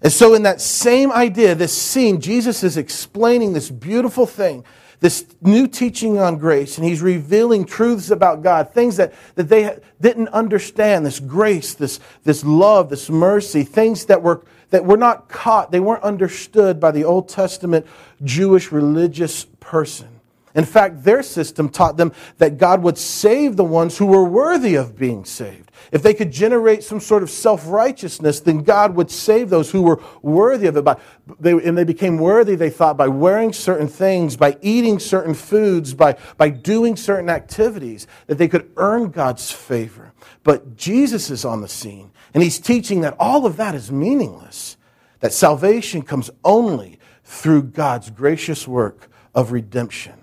And 0.00 0.12
so, 0.12 0.34
in 0.34 0.42
that 0.42 0.60
same 0.60 1.12
idea, 1.12 1.54
this 1.54 1.76
scene, 1.76 2.20
Jesus 2.20 2.64
is 2.64 2.76
explaining 2.76 3.52
this 3.52 3.70
beautiful 3.70 4.26
thing, 4.26 4.64
this 5.02 5.26
new 5.40 5.66
teaching 5.66 6.18
on 6.18 6.38
grace, 6.38 6.78
and 6.78 6.86
he's 6.86 7.02
revealing 7.02 7.64
truths 7.64 8.10
about 8.10 8.40
God, 8.40 8.72
things 8.72 8.96
that, 8.98 9.12
that 9.34 9.48
they 9.48 9.76
didn't 10.00 10.28
understand 10.28 11.04
this 11.04 11.18
grace, 11.18 11.74
this, 11.74 11.98
this 12.22 12.44
love, 12.44 12.88
this 12.88 13.10
mercy, 13.10 13.64
things 13.64 14.04
that 14.06 14.22
were, 14.22 14.44
that 14.70 14.84
were 14.84 14.96
not 14.96 15.28
caught, 15.28 15.72
they 15.72 15.80
weren't 15.80 16.04
understood 16.04 16.78
by 16.78 16.92
the 16.92 17.02
Old 17.02 17.28
Testament 17.28 17.84
Jewish 18.22 18.70
religious 18.70 19.44
person. 19.58 20.20
In 20.54 20.64
fact, 20.64 21.04
their 21.04 21.22
system 21.22 21.68
taught 21.68 21.96
them 21.96 22.12
that 22.38 22.58
God 22.58 22.82
would 22.82 22.98
save 22.98 23.56
the 23.56 23.64
ones 23.64 23.96
who 23.96 24.06
were 24.06 24.24
worthy 24.24 24.74
of 24.74 24.98
being 24.98 25.24
saved. 25.24 25.70
If 25.90 26.02
they 26.02 26.14
could 26.14 26.30
generate 26.30 26.84
some 26.84 27.00
sort 27.00 27.22
of 27.22 27.30
self 27.30 27.66
righteousness, 27.66 28.40
then 28.40 28.62
God 28.62 28.94
would 28.94 29.10
save 29.10 29.50
those 29.50 29.70
who 29.70 29.82
were 29.82 30.00
worthy 30.20 30.66
of 30.66 30.76
it. 30.76 30.84
By, 30.84 30.96
they, 31.40 31.52
and 31.52 31.76
they 31.76 31.84
became 31.84 32.18
worthy, 32.18 32.54
they 32.54 32.70
thought, 32.70 32.96
by 32.96 33.08
wearing 33.08 33.52
certain 33.52 33.88
things, 33.88 34.36
by 34.36 34.56
eating 34.60 34.98
certain 34.98 35.34
foods, 35.34 35.94
by, 35.94 36.16
by 36.36 36.50
doing 36.50 36.96
certain 36.96 37.30
activities, 37.30 38.06
that 38.26 38.36
they 38.36 38.48
could 38.48 38.70
earn 38.76 39.10
God's 39.10 39.50
favor. 39.50 40.12
But 40.44 40.76
Jesus 40.76 41.30
is 41.30 41.44
on 41.44 41.62
the 41.62 41.68
scene, 41.68 42.10
and 42.34 42.42
he's 42.42 42.58
teaching 42.58 43.00
that 43.02 43.16
all 43.18 43.46
of 43.46 43.56
that 43.56 43.74
is 43.74 43.90
meaningless, 43.90 44.76
that 45.20 45.32
salvation 45.32 46.02
comes 46.02 46.30
only 46.44 46.98
through 47.24 47.62
God's 47.62 48.10
gracious 48.10 48.68
work 48.68 49.08
of 49.34 49.52
redemption. 49.52 50.21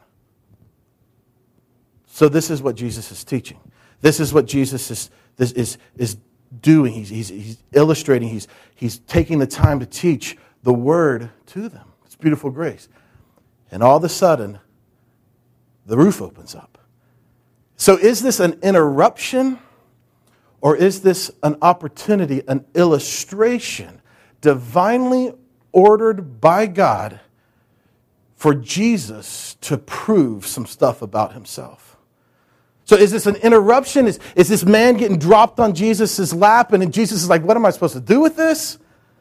So, 2.19 2.27
this 2.27 2.49
is 2.49 2.61
what 2.61 2.75
Jesus 2.75 3.13
is 3.13 3.23
teaching. 3.23 3.61
This 4.01 4.19
is 4.19 4.33
what 4.33 4.45
Jesus 4.45 4.91
is, 4.91 5.09
this 5.37 5.53
is, 5.53 5.77
is 5.95 6.17
doing. 6.59 6.91
He's, 6.91 7.07
he's, 7.07 7.29
he's 7.29 7.63
illustrating, 7.71 8.27
he's, 8.27 8.45
he's 8.75 8.99
taking 8.99 9.39
the 9.39 9.47
time 9.47 9.79
to 9.79 9.85
teach 9.85 10.35
the 10.61 10.73
word 10.73 11.29
to 11.45 11.69
them. 11.69 11.93
It's 12.05 12.17
beautiful 12.17 12.49
grace. 12.49 12.89
And 13.71 13.81
all 13.81 13.95
of 13.95 14.03
a 14.03 14.09
sudden, 14.09 14.59
the 15.85 15.95
roof 15.95 16.21
opens 16.21 16.55
up. 16.55 16.77
So, 17.77 17.95
is 17.95 18.21
this 18.21 18.41
an 18.41 18.59
interruption 18.61 19.57
or 20.59 20.75
is 20.75 21.01
this 21.03 21.31
an 21.41 21.55
opportunity, 21.61 22.41
an 22.49 22.65
illustration, 22.75 24.01
divinely 24.41 25.31
ordered 25.71 26.41
by 26.41 26.65
God 26.65 27.21
for 28.35 28.53
Jesus 28.53 29.55
to 29.61 29.77
prove 29.77 30.45
some 30.45 30.65
stuff 30.65 31.01
about 31.01 31.31
himself? 31.31 31.88
So 32.89 32.95
is 32.95 33.11
this 33.11 33.27
an 33.27 33.35
interruption? 33.35 34.07
Is, 34.07 34.19
is 34.35 34.49
this 34.49 34.65
man 34.65 34.97
getting 34.97 35.19
dropped 35.19 35.59
on 35.59 35.75
Jesus' 35.75 36.33
lap? 36.33 36.73
And 36.73 36.91
Jesus 36.91 37.21
is 37.21 37.29
like, 37.29 37.43
What 37.43 37.55
am 37.55 37.63
I 37.63 37.69
supposed 37.69 37.93
to 37.93 37.99
do 37.99 38.19
with 38.19 38.35
this? 38.35 38.79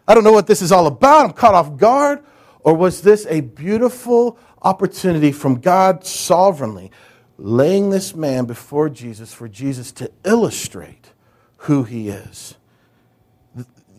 I 0.09 0.15
don't 0.15 0.25
know 0.25 0.33
what 0.33 0.47
this 0.47 0.63
is 0.63 0.73
all 0.73 0.87
about. 0.87 1.27
I'm 1.27 1.33
caught 1.35 1.53
off 1.55 1.77
guard. 1.77 2.25
Or 2.61 2.73
was 2.73 3.03
this 3.03 3.27
a 3.29 3.43
beautiful 3.43 4.39
opportunity 4.63 5.33
from 5.33 5.61
God 5.61 6.03
sovereignly 6.07 6.91
laying 7.37 7.91
this 7.91 8.15
man 8.15 8.47
before 8.47 8.89
Jesus 8.89 9.35
for 9.35 9.49
Jesus 9.49 9.93
to 9.93 10.11
illustrate 10.25 11.13
who 11.59 11.83
he 11.83 12.09
is? 12.09 12.55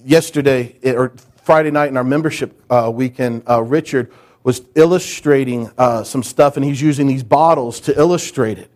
Yesterday, 0.04 0.80
or 0.84 1.14
Friday 1.44 1.70
night 1.70 1.90
in 1.90 1.98
our 1.98 2.04
membership 2.04 2.60
uh, 2.72 2.90
weekend, 2.92 3.44
uh, 3.48 3.62
Richard 3.62 4.12
was 4.44 4.64
illustrating 4.74 5.70
uh, 5.78 6.04
some 6.04 6.24
stuff, 6.24 6.56
and 6.56 6.66
he's 6.66 6.82
using 6.82 7.06
these 7.06 7.22
bottles 7.22 7.80
to 7.82 7.96
illustrate 7.96 8.58
it. 8.58 8.72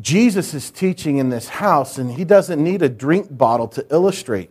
Jesus 0.00 0.54
is 0.54 0.70
teaching 0.70 1.18
in 1.18 1.30
this 1.30 1.48
house, 1.48 1.98
and 1.98 2.12
he 2.12 2.24
doesn't 2.24 2.62
need 2.62 2.82
a 2.82 2.88
drink 2.88 3.36
bottle 3.36 3.68
to 3.68 3.86
illustrate. 3.90 4.50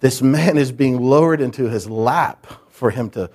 This 0.00 0.22
man 0.22 0.56
is 0.58 0.72
being 0.72 1.00
lowered 1.00 1.40
into 1.40 1.68
his 1.68 1.88
lap 1.88 2.46
for 2.68 2.90
him 2.90 3.10
to 3.10 3.30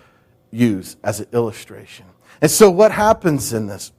use 0.52 0.98
as 1.04 1.20
an 1.20 1.28
illustration. 1.34 2.06
And 2.42 2.52
so, 2.52 2.70
what 2.70 2.92
happens 2.92 3.54
in 3.54 3.68
this? 3.68 3.92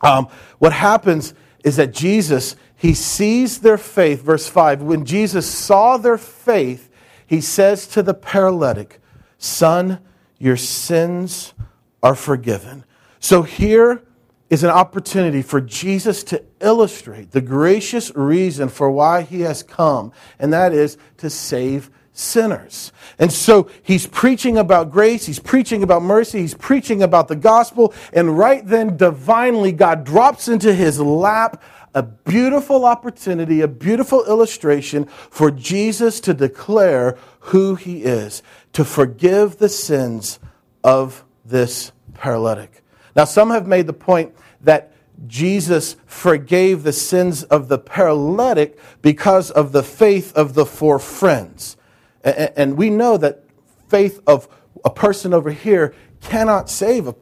Um, 0.00 0.28
what 0.58 0.72
happens 0.72 1.34
is 1.64 1.76
that 1.76 1.92
Jesus, 1.92 2.56
he 2.76 2.94
sees 2.94 3.60
their 3.60 3.78
faith. 3.78 4.22
Verse 4.22 4.48
5 4.48 4.82
When 4.82 5.04
Jesus 5.04 5.50
saw 5.50 5.96
their 5.96 6.18
faith, 6.18 6.90
he 7.26 7.40
says 7.40 7.86
to 7.88 8.02
the 8.02 8.14
paralytic, 8.14 9.00
Son, 9.38 10.00
your 10.38 10.56
sins 10.56 11.54
are 12.02 12.14
forgiven. 12.14 12.84
So, 13.18 13.42
here 13.42 14.05
is 14.48 14.62
an 14.62 14.70
opportunity 14.70 15.42
for 15.42 15.60
Jesus 15.60 16.22
to 16.24 16.42
illustrate 16.60 17.32
the 17.32 17.40
gracious 17.40 18.14
reason 18.14 18.68
for 18.68 18.90
why 18.90 19.22
he 19.22 19.40
has 19.40 19.62
come, 19.62 20.12
and 20.38 20.52
that 20.52 20.72
is 20.72 20.96
to 21.18 21.28
save 21.28 21.90
sinners. 22.12 22.92
And 23.18 23.32
so 23.32 23.68
he's 23.82 24.06
preaching 24.06 24.56
about 24.56 24.90
grace, 24.90 25.26
he's 25.26 25.38
preaching 25.38 25.82
about 25.82 26.02
mercy, 26.02 26.40
he's 26.40 26.54
preaching 26.54 27.02
about 27.02 27.28
the 27.28 27.36
gospel, 27.36 27.92
and 28.12 28.38
right 28.38 28.66
then, 28.66 28.96
divinely, 28.96 29.72
God 29.72 30.04
drops 30.04 30.48
into 30.48 30.72
his 30.72 31.00
lap 31.00 31.62
a 31.94 32.02
beautiful 32.02 32.84
opportunity, 32.84 33.62
a 33.62 33.68
beautiful 33.68 34.24
illustration 34.26 35.06
for 35.06 35.50
Jesus 35.50 36.20
to 36.20 36.34
declare 36.34 37.16
who 37.40 37.74
he 37.74 38.02
is, 38.04 38.42
to 38.74 38.84
forgive 38.84 39.56
the 39.56 39.68
sins 39.68 40.38
of 40.84 41.24
this 41.44 41.92
paralytic. 42.12 42.82
Now, 43.16 43.24
some 43.24 43.50
have 43.50 43.66
made 43.66 43.86
the 43.86 43.94
point 43.94 44.34
that 44.60 44.92
Jesus 45.26 45.96
forgave 46.04 46.82
the 46.82 46.92
sins 46.92 47.42
of 47.44 47.68
the 47.68 47.78
paralytic 47.78 48.78
because 49.00 49.50
of 49.50 49.72
the 49.72 49.82
faith 49.82 50.36
of 50.36 50.52
the 50.52 50.66
four 50.66 50.98
friends. 50.98 51.78
And 52.22 52.76
we 52.76 52.90
know 52.90 53.16
that 53.16 53.44
faith 53.88 54.20
of 54.26 54.46
a 54.84 54.90
person 54.90 55.32
over 55.32 55.50
here 55.50 55.94
cannot 56.20 56.68
save 56.68 57.14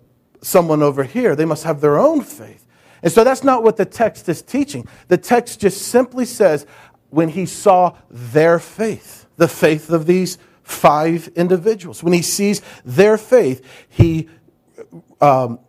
someone 0.42 0.82
over 0.82 1.04
here. 1.04 1.36
They 1.36 1.44
must 1.44 1.62
have 1.62 1.80
their 1.80 1.98
own 1.98 2.22
faith. 2.22 2.66
And 3.02 3.12
so 3.12 3.22
that's 3.22 3.44
not 3.44 3.62
what 3.62 3.76
the 3.76 3.84
text 3.84 4.28
is 4.28 4.42
teaching. 4.42 4.88
The 5.08 5.18
text 5.18 5.60
just 5.60 5.82
simply 5.82 6.24
says, 6.24 6.66
when 7.10 7.28
he 7.28 7.46
saw 7.46 7.96
their 8.10 8.58
faith, 8.58 9.26
the 9.36 9.46
faith 9.46 9.90
of 9.90 10.06
these 10.06 10.38
five 10.62 11.28
individuals, 11.36 12.02
when 12.02 12.12
he 12.12 12.22
sees 12.22 12.62
their 12.84 13.16
faith, 13.16 13.64
he 13.88 14.28
um, 15.20 15.60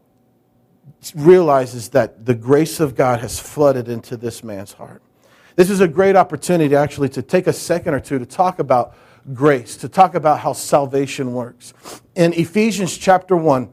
realizes 1.14 1.90
that 1.90 2.26
the 2.26 2.34
grace 2.34 2.80
of 2.80 2.96
God 2.96 3.20
has 3.20 3.40
flooded 3.40 3.90
into 3.90 4.18
this 4.18 4.44
man's 4.44 4.74
heart. 4.74 5.02
This 5.56 5.70
is 5.70 5.80
a 5.80 5.88
great 5.88 6.16
opportunity 6.16 6.76
actually 6.76 7.10
to 7.10 7.22
take 7.22 7.48
a 7.48 7.54
second 7.54 7.94
or 7.94 8.00
two 8.00 8.20
to 8.20 8.26
talk 8.26 8.60
about 8.60 8.96
grace, 9.34 9.78
to 9.78 9.90
talk 9.90 10.16
about 10.16 10.40
how 10.40 10.54
salvation 10.54 11.34
works. 11.34 11.74
In 12.16 12.34
Ephesians 12.34 12.98
chapter 12.98 13.36
1, 13.36 13.70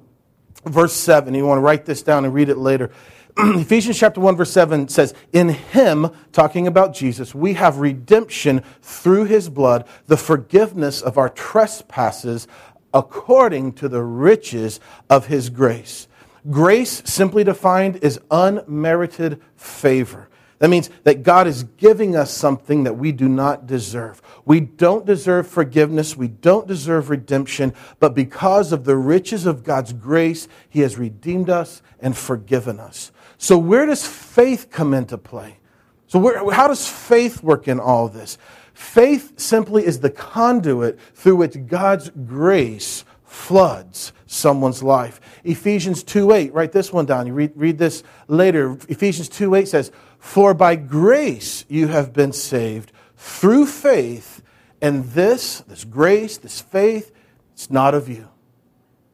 verse 0.66 0.92
7, 0.92 1.34
you 1.34 1.46
want 1.46 1.58
to 1.58 1.62
write 1.62 1.84
this 1.84 2.02
down 2.02 2.24
and 2.24 2.32
read 2.32 2.48
it 2.48 2.58
later. 2.58 2.90
Ephesians 3.38 3.98
chapter 3.98 4.20
1, 4.20 4.36
verse 4.36 4.52
7 4.52 4.88
says, 4.88 5.14
In 5.32 5.48
him, 5.48 6.10
talking 6.32 6.66
about 6.66 6.94
Jesus, 6.94 7.34
we 7.34 7.54
have 7.54 7.78
redemption 7.78 8.62
through 8.82 9.24
his 9.24 9.48
blood, 9.48 9.86
the 10.06 10.16
forgiveness 10.16 11.00
of 11.02 11.18
our 11.18 11.28
trespasses 11.28 12.46
according 12.94 13.72
to 13.72 13.88
the 13.88 14.02
riches 14.02 14.80
of 15.08 15.26
his 15.26 15.48
grace. 15.48 16.08
Grace, 16.50 17.02
simply 17.04 17.44
defined, 17.44 17.96
is 18.02 18.20
unmerited 18.30 19.40
favor. 19.56 20.28
That 20.58 20.70
means 20.70 20.90
that 21.02 21.24
God 21.24 21.48
is 21.48 21.64
giving 21.64 22.14
us 22.14 22.32
something 22.32 22.84
that 22.84 22.96
we 22.96 23.10
do 23.10 23.28
not 23.28 23.66
deserve. 23.66 24.22
We 24.44 24.60
don't 24.60 25.04
deserve 25.04 25.48
forgiveness. 25.48 26.16
We 26.16 26.28
don't 26.28 26.68
deserve 26.68 27.10
redemption. 27.10 27.74
But 27.98 28.14
because 28.14 28.70
of 28.70 28.84
the 28.84 28.96
riches 28.96 29.44
of 29.44 29.64
God's 29.64 29.92
grace, 29.92 30.46
He 30.68 30.80
has 30.80 30.96
redeemed 30.96 31.50
us 31.50 31.82
and 31.98 32.16
forgiven 32.16 32.78
us. 32.78 33.10
So, 33.38 33.58
where 33.58 33.86
does 33.86 34.06
faith 34.06 34.70
come 34.70 34.94
into 34.94 35.18
play? 35.18 35.58
So, 36.06 36.20
where, 36.20 36.52
how 36.52 36.68
does 36.68 36.88
faith 36.88 37.42
work 37.42 37.66
in 37.66 37.80
all 37.80 38.08
this? 38.08 38.38
Faith 38.72 39.40
simply 39.40 39.84
is 39.84 39.98
the 39.98 40.10
conduit 40.10 40.98
through 41.14 41.36
which 41.36 41.66
God's 41.66 42.10
grace 42.10 43.04
floods 43.32 44.12
someone's 44.26 44.82
life. 44.82 45.20
Ephesians 45.42 46.02
2 46.02 46.32
8, 46.32 46.52
write 46.52 46.72
this 46.72 46.92
one 46.92 47.06
down. 47.06 47.26
You 47.26 47.32
read, 47.32 47.52
read 47.56 47.78
this 47.78 48.02
later. 48.28 48.76
Ephesians 48.88 49.28
2 49.30 49.54
8 49.54 49.68
says, 49.68 49.90
For 50.18 50.52
by 50.52 50.76
grace 50.76 51.64
you 51.68 51.88
have 51.88 52.12
been 52.12 52.32
saved 52.32 52.92
through 53.16 53.66
faith, 53.66 54.42
and 54.80 55.04
this, 55.06 55.60
this 55.60 55.84
grace, 55.84 56.36
this 56.36 56.60
faith, 56.60 57.10
it's 57.54 57.70
not 57.70 57.94
of 57.94 58.08
you. 58.08 58.28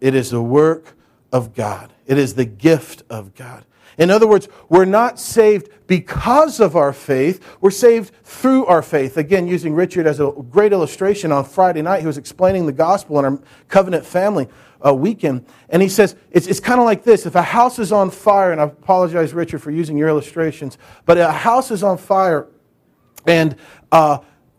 It 0.00 0.14
is 0.14 0.30
the 0.30 0.42
work 0.42 0.96
of 1.32 1.54
God, 1.54 1.92
it 2.06 2.18
is 2.18 2.34
the 2.34 2.44
gift 2.44 3.02
of 3.08 3.34
God. 3.34 3.64
In 3.98 4.10
other 4.10 4.26
words, 4.26 4.48
we're 4.68 4.84
not 4.84 5.18
saved 5.18 5.68
because 5.88 6.60
of 6.60 6.76
our 6.76 6.92
faith, 6.92 7.44
we're 7.60 7.70
saved 7.70 8.12
through 8.22 8.66
our 8.66 8.82
faith. 8.82 9.16
Again, 9.16 9.48
using 9.48 9.74
Richard 9.74 10.06
as 10.06 10.20
a 10.20 10.32
great 10.50 10.72
illustration 10.72 11.32
on 11.32 11.44
Friday 11.44 11.82
night, 11.82 12.00
he 12.00 12.06
was 12.06 12.18
explaining 12.18 12.66
the 12.66 12.72
gospel 12.72 13.18
in 13.18 13.24
our 13.24 13.40
covenant 13.68 14.06
family 14.06 14.48
uh, 14.86 14.94
weekend. 14.94 15.44
And 15.70 15.82
he 15.82 15.88
says, 15.88 16.14
it's, 16.30 16.46
it's 16.46 16.60
kind 16.60 16.78
of 16.78 16.86
like 16.86 17.02
this 17.02 17.26
if 17.26 17.34
a 17.34 17.42
house 17.42 17.78
is 17.78 17.90
on 17.90 18.10
fire, 18.10 18.52
and 18.52 18.60
I 18.60 18.64
apologize, 18.64 19.34
Richard, 19.34 19.60
for 19.60 19.70
using 19.70 19.98
your 19.98 20.08
illustrations, 20.08 20.78
but 21.04 21.18
a 21.18 21.32
house 21.32 21.70
is 21.70 21.82
on 21.82 21.98
fire 21.98 22.46
and 23.26 23.56
uh, 23.90 24.18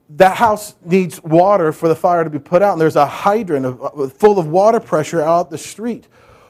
that 0.10 0.36
house 0.36 0.76
needs 0.84 1.22
water 1.24 1.72
for 1.72 1.88
the 1.88 1.96
fire 1.96 2.24
to 2.24 2.30
be 2.30 2.40
put 2.40 2.62
out, 2.62 2.74
and 2.74 2.82
there's 2.82 2.96
a 2.96 3.06
hydrant 3.06 3.66
uh, 3.66 4.08
full 4.08 4.40
of 4.40 4.48
water 4.48 4.80
pressure 4.80 5.22
out 5.22 5.50
the 5.50 5.58
street. 5.58 6.08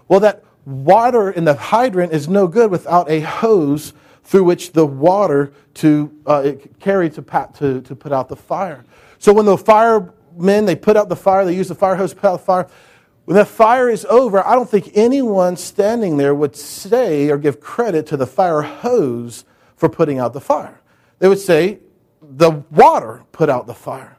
Well, 0.08 0.22
that 0.22 0.44
water 0.70 1.32
in 1.32 1.46
the 1.46 1.56
hydrant 1.56 2.14
is 2.14 2.30
no 2.30 2.48
good 2.48 2.70
without 2.70 3.10
a 3.10 3.22
hose 3.22 3.94
through 4.24 4.44
which 4.44 4.74
the 4.74 4.86
water 4.86 5.52
to 5.74 6.16
uh, 6.26 6.52
carry 6.80 7.10
to, 7.10 7.22
to, 7.56 7.82
to 7.82 7.96
put 7.96 8.12
out 8.12 8.30
the 8.30 8.36
fire. 8.36 8.86
So 9.18 9.34
when 9.34 9.46
the 9.46 9.58
firemen 9.58 10.66
they 10.66 10.76
put 10.76 10.96
out 10.96 11.10
the 11.10 11.16
fire, 11.16 11.44
they 11.44 11.56
use 11.56 11.68
the 11.68 11.76
fire 11.76 11.96
hose 11.96 12.12
to 12.12 12.16
put 12.16 12.28
out 12.28 12.38
the 12.38 12.46
fire. 12.46 12.68
When 13.26 13.36
the 13.36 13.46
fire 13.46 13.90
is 13.90 14.06
over, 14.06 14.46
I 14.46 14.56
don't 14.56 14.70
think 14.70 14.92
anyone 14.96 15.58
standing 15.58 16.18
there 16.18 16.34
would 16.34 16.56
say 16.56 17.30
or 17.30 17.38
give 17.38 17.60
credit 17.60 18.06
to 18.08 18.18
the 18.18 18.28
fire 18.28 18.62
hose 18.62 19.46
for 19.76 19.90
putting 19.90 20.20
out 20.20 20.34
the 20.34 20.42
fire. 20.42 20.82
They 21.20 21.28
would 21.28 21.40
say 21.40 21.80
the 22.22 22.52
water 22.72 23.24
put 23.32 23.50
out 23.50 23.68
the 23.68 23.74
fire. 23.74 24.18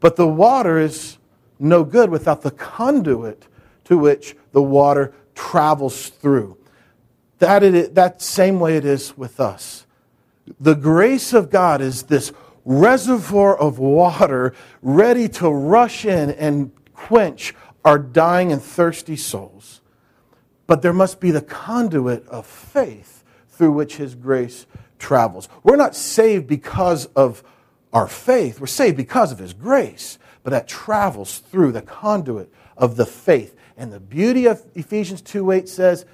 But 0.00 0.16
the 0.16 0.26
water 0.26 0.78
is 0.78 1.18
no 1.58 1.84
good 1.84 2.10
without 2.10 2.42
the 2.42 2.50
conduit 2.50 3.46
to 3.84 3.98
which 3.98 4.36
the 4.52 4.62
water 4.62 5.12
travels 5.34 6.08
through. 6.08 6.58
That, 7.38 7.62
it, 7.62 7.94
that 7.94 8.22
same 8.22 8.60
way 8.60 8.76
it 8.76 8.84
is 8.84 9.16
with 9.16 9.40
us. 9.40 9.86
The 10.60 10.74
grace 10.74 11.32
of 11.32 11.50
God 11.50 11.80
is 11.80 12.04
this 12.04 12.32
reservoir 12.64 13.58
of 13.58 13.78
water 13.78 14.54
ready 14.80 15.28
to 15.28 15.48
rush 15.50 16.04
in 16.04 16.30
and 16.30 16.70
quench 16.94 17.54
our 17.84 17.98
dying 17.98 18.52
and 18.52 18.62
thirsty 18.62 19.16
souls. 19.16 19.80
But 20.66 20.82
there 20.82 20.92
must 20.92 21.20
be 21.20 21.30
the 21.30 21.42
conduit 21.42 22.26
of 22.28 22.46
faith 22.46 23.24
through 23.48 23.72
which 23.72 23.96
His 23.96 24.14
grace 24.14 24.66
travels. 24.98 25.48
We're 25.62 25.76
not 25.76 25.96
saved 25.96 26.46
because 26.46 27.06
of 27.06 27.42
our 27.92 28.08
faith, 28.08 28.60
we're 28.60 28.66
saved 28.68 28.96
because 28.96 29.32
of 29.32 29.38
His 29.38 29.52
grace, 29.52 30.18
but 30.42 30.50
that 30.50 30.68
travels 30.68 31.38
through 31.38 31.72
the 31.72 31.82
conduit 31.82 32.52
of 32.76 32.96
the 32.96 33.06
faith 33.06 33.56
and 33.76 33.92
the 33.92 34.00
beauty 34.00 34.46
of 34.46 34.62
Ephesians 34.74 35.22
2 35.22 35.50
8 35.50 35.68
says, 35.68 36.04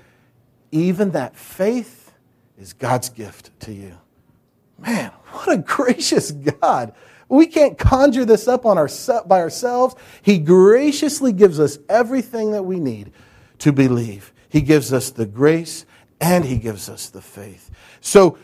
even 0.70 1.12
that 1.12 1.36
faith 1.36 2.12
is 2.58 2.72
God's 2.72 3.08
gift 3.08 3.58
to 3.60 3.72
you. 3.72 3.96
Man, 4.78 5.10
what 5.30 5.50
a 5.50 5.58
gracious 5.58 6.30
God. 6.30 6.92
We 7.28 7.46
can't 7.46 7.76
conjure 7.78 8.24
this 8.24 8.48
up 8.48 8.64
on 8.64 8.78
our, 8.78 8.88
by 9.26 9.40
ourselves. 9.40 9.94
He 10.22 10.38
graciously 10.38 11.32
gives 11.32 11.60
us 11.60 11.78
everything 11.88 12.52
that 12.52 12.62
we 12.62 12.80
need 12.80 13.12
to 13.58 13.72
believe. 13.72 14.32
He 14.48 14.60
gives 14.60 14.92
us 14.92 15.10
the 15.10 15.26
grace 15.26 15.84
and 16.20 16.44
He 16.44 16.56
gives 16.56 16.88
us 16.88 17.10
the 17.10 17.20
faith. 17.20 17.70
So, 18.00 18.38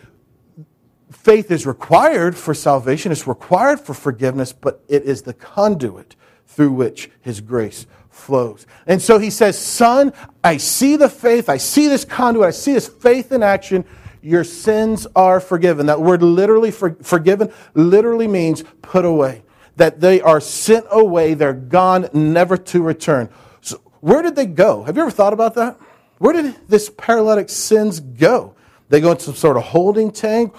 faith 1.10 1.50
is 1.50 1.66
required 1.66 2.36
for 2.36 2.52
salvation, 2.52 3.10
it's 3.10 3.26
required 3.26 3.80
for 3.80 3.94
forgiveness, 3.94 4.52
but 4.52 4.84
it 4.88 5.04
is 5.04 5.22
the 5.22 5.34
conduit 5.34 6.16
through 6.46 6.72
which 6.72 7.10
His 7.20 7.40
grace 7.40 7.86
flows. 8.14 8.66
And 8.86 9.02
so 9.02 9.18
he 9.18 9.30
says, 9.30 9.58
Son, 9.58 10.12
I 10.42 10.56
see 10.56 10.96
the 10.96 11.08
faith, 11.08 11.48
I 11.48 11.56
see 11.58 11.88
this 11.88 12.04
conduit, 12.04 12.48
I 12.48 12.50
see 12.52 12.72
this 12.72 12.88
faith 12.88 13.32
in 13.32 13.42
action. 13.42 13.84
Your 14.22 14.44
sins 14.44 15.06
are 15.14 15.38
forgiven. 15.38 15.86
That 15.86 16.00
word 16.00 16.22
literally 16.22 16.70
for, 16.70 16.96
forgiven 17.02 17.52
literally 17.74 18.26
means 18.26 18.64
put 18.80 19.04
away. 19.04 19.42
That 19.76 20.00
they 20.00 20.20
are 20.20 20.40
sent 20.40 20.86
away, 20.90 21.34
they're 21.34 21.52
gone, 21.52 22.08
never 22.14 22.56
to 22.56 22.82
return. 22.82 23.28
So 23.60 23.80
where 24.00 24.22
did 24.22 24.36
they 24.36 24.46
go? 24.46 24.84
Have 24.84 24.96
you 24.96 25.02
ever 25.02 25.10
thought 25.10 25.34
about 25.34 25.54
that? 25.56 25.78
Where 26.18 26.32
did 26.32 26.56
this 26.68 26.88
paralytic 26.88 27.50
sins 27.50 28.00
go? 28.00 28.54
They 28.88 29.00
go 29.00 29.10
into 29.10 29.24
some 29.24 29.34
sort 29.34 29.56
of 29.56 29.64
holding 29.64 30.10
tank. 30.10 30.54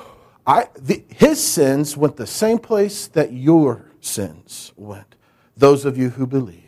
I, 0.45 0.67
the, 0.77 1.03
his 1.09 1.41
sins 1.43 1.97
went 1.97 2.17
the 2.17 2.27
same 2.27 2.59
place 2.59 3.07
that 3.07 3.33
your 3.33 3.85
sins 3.99 4.73
went. 4.75 5.15
Those 5.57 5.85
of 5.85 5.97
you 5.97 6.09
who 6.09 6.27
believe 6.27 6.64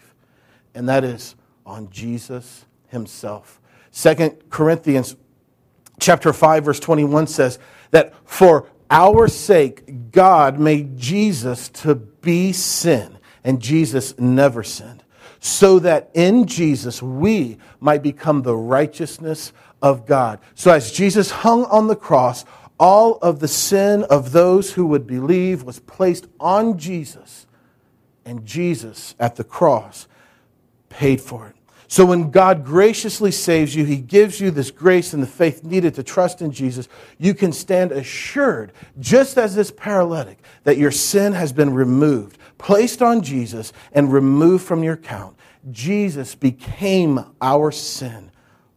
and 0.78 0.88
that 0.88 1.04
is 1.04 1.36
on 1.66 1.90
Jesus 1.90 2.66
himself. 2.90 3.60
Second 3.90 4.52
Corinthians 4.52 5.16
chapter 6.00 6.32
5 6.32 6.66
verse 6.66 6.80
21 6.80 7.26
says 7.26 7.58
that 7.90 8.14
for 8.26 8.70
our 8.92 9.28
sake 9.28 10.12
God 10.12 10.60
made 10.60 10.96
Jesus 10.96 11.68
to 11.70 11.96
be 11.96 12.54
sin 12.54 13.18
and 13.44 13.60
Jesus 13.60 14.18
never 14.20 14.62
sinned 14.62 15.04
so 15.40 15.80
that 15.80 16.12
in 16.14 16.46
Jesus 16.46 17.02
we 17.02 17.58
might 17.80 18.04
become 18.04 18.44
the 18.44 18.56
righteousness 18.56 19.54
of 19.82 20.06
God. 20.06 20.40
So 20.54 20.72
as 20.72 20.92
Jesus 20.92 21.32
hung 21.32 21.66
on 21.66 21.88
the 21.88 21.96
cross 21.96 22.46
all 22.80 23.16
of 23.24 23.40
the 23.40 23.48
sin 23.48 24.04
of 24.04 24.32
those 24.32 24.74
who 24.74 24.86
would 24.86 25.08
believe 25.08 25.64
was 25.64 25.80
placed 25.80 26.28
on 26.40 26.78
Jesus 26.78 27.48
and 28.24 28.46
Jesus 28.46 29.16
at 29.20 29.38
the 29.38 29.44
cross 29.44 30.08
paid 30.98 31.22
for 31.22 31.46
it. 31.48 31.56
So 31.88 32.06
when 32.06 32.32
God 32.32 32.66
graciously 32.66 33.32
saves 33.32 33.76
you, 33.76 33.86
He 33.86 33.98
gives 33.98 34.42
you 34.42 34.50
this 34.50 34.72
grace 34.72 35.14
and 35.14 35.22
the 35.22 35.28
faith 35.28 35.64
needed 35.64 35.94
to 35.96 36.04
trust 36.04 36.42
in 36.42 36.52
Jesus. 36.52 36.90
You 37.20 37.36
can 37.36 37.54
stand 37.54 37.92
assured, 37.92 38.74
just 39.00 39.38
as 39.38 39.56
this 39.56 39.72
paralytic, 39.72 40.40
that 40.64 40.78
your 40.78 40.90
sin 40.90 41.34
has 41.34 41.54
been 41.54 41.74
removed, 41.74 42.40
placed 42.58 43.04
on 43.04 43.22
Jesus, 43.22 43.74
and 43.94 44.12
removed 44.12 44.66
from 44.66 44.84
your 44.84 44.98
count. 44.98 45.38
Jesus 45.72 46.34
became 46.34 47.24
our 47.42 47.72
sin 47.72 48.32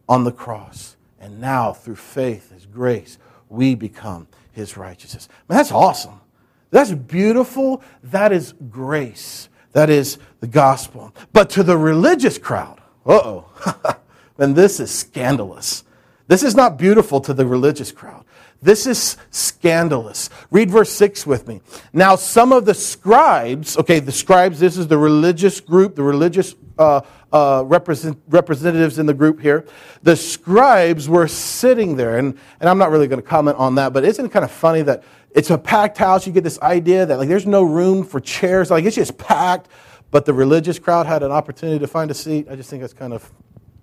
on 0.07 0.23
the 0.23 0.31
cross. 0.31 0.95
And 1.19 1.41
now, 1.41 1.73
through 1.73 1.95
faith, 1.95 2.51
His 2.51 2.67
grace, 2.67 3.17
we 3.49 3.73
become 3.73 4.27
His 4.51 4.77
righteousness. 4.77 5.27
Man, 5.49 5.57
that's 5.57 5.71
awesome. 5.71 6.21
That's 6.69 6.91
beautiful. 6.91 7.83
That 8.03 8.31
is 8.31 8.53
grace. 8.69 9.49
That 9.73 9.89
is 9.89 10.17
the 10.39 10.47
gospel. 10.47 11.13
But 11.33 11.49
to 11.51 11.63
the 11.63 11.77
religious 11.77 12.37
crowd, 12.37 12.79
uh 13.05 13.21
oh, 13.23 13.95
then 14.37 14.53
this 14.53 14.79
is 14.79 14.91
scandalous. 14.91 15.83
This 16.27 16.43
is 16.43 16.55
not 16.55 16.77
beautiful 16.77 17.19
to 17.21 17.33
the 17.33 17.45
religious 17.45 17.91
crowd. 17.91 18.25
This 18.61 18.85
is 18.85 19.17
scandalous. 19.31 20.29
Read 20.51 20.69
verse 20.69 20.91
6 20.91 21.25
with 21.25 21.47
me. 21.47 21.61
Now, 21.93 22.15
some 22.15 22.53
of 22.53 22.65
the 22.65 22.75
scribes, 22.75 23.75
okay, 23.77 23.99
the 23.99 24.11
scribes, 24.11 24.59
this 24.59 24.77
is 24.77 24.87
the 24.87 24.99
religious 24.99 25.59
group, 25.59 25.95
the 25.95 26.03
religious 26.03 26.55
uh, 26.77 27.01
uh, 27.33 27.63
represent, 27.65 28.21
representatives 28.29 28.99
in 28.99 29.07
the 29.07 29.13
group 29.13 29.41
here. 29.41 29.65
The 30.03 30.15
scribes 30.15 31.09
were 31.09 31.27
sitting 31.27 31.95
there, 31.95 32.17
and, 32.17 32.37
and 32.59 32.69
I'm 32.69 32.77
not 32.77 32.91
really 32.91 33.07
going 33.07 33.21
to 33.21 33.27
comment 33.27 33.57
on 33.57 33.75
that, 33.75 33.93
but 33.93 34.03
isn't 34.03 34.25
it 34.25 34.31
kind 34.31 34.45
of 34.45 34.51
funny 34.51 34.83
that 34.83 35.03
it's 35.33 35.49
a 35.49 35.57
packed 35.57 35.97
house? 35.97 36.27
You 36.27 36.33
get 36.33 36.43
this 36.43 36.59
idea 36.61 37.05
that 37.05 37.17
like 37.17 37.29
there's 37.29 37.47
no 37.47 37.63
room 37.63 38.03
for 38.03 38.19
chairs, 38.19 38.71
like 38.71 38.85
it's 38.85 38.95
just 38.95 39.17
packed, 39.17 39.69
but 40.11 40.25
the 40.25 40.33
religious 40.33 40.79
crowd 40.79 41.05
had 41.05 41.23
an 41.23 41.31
opportunity 41.31 41.79
to 41.79 41.87
find 41.87 42.11
a 42.11 42.13
seat. 42.13 42.47
I 42.49 42.55
just 42.55 42.69
think 42.69 42.81
that's 42.81 42.93
kind 42.93 43.13
of 43.13 43.31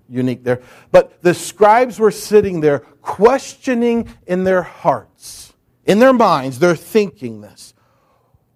unique 0.09 0.43
there. 0.43 0.61
But 0.91 1.21
the 1.21 1.33
scribes 1.33 1.99
were 1.99 2.11
sitting 2.11 2.61
there 2.61 2.79
questioning 3.01 4.09
in 4.27 4.43
their 4.43 4.63
hearts, 4.63 5.53
in 5.85 5.99
their 5.99 6.13
minds, 6.13 6.59
they're 6.59 6.75
thinking 6.75 7.41
this. 7.41 7.73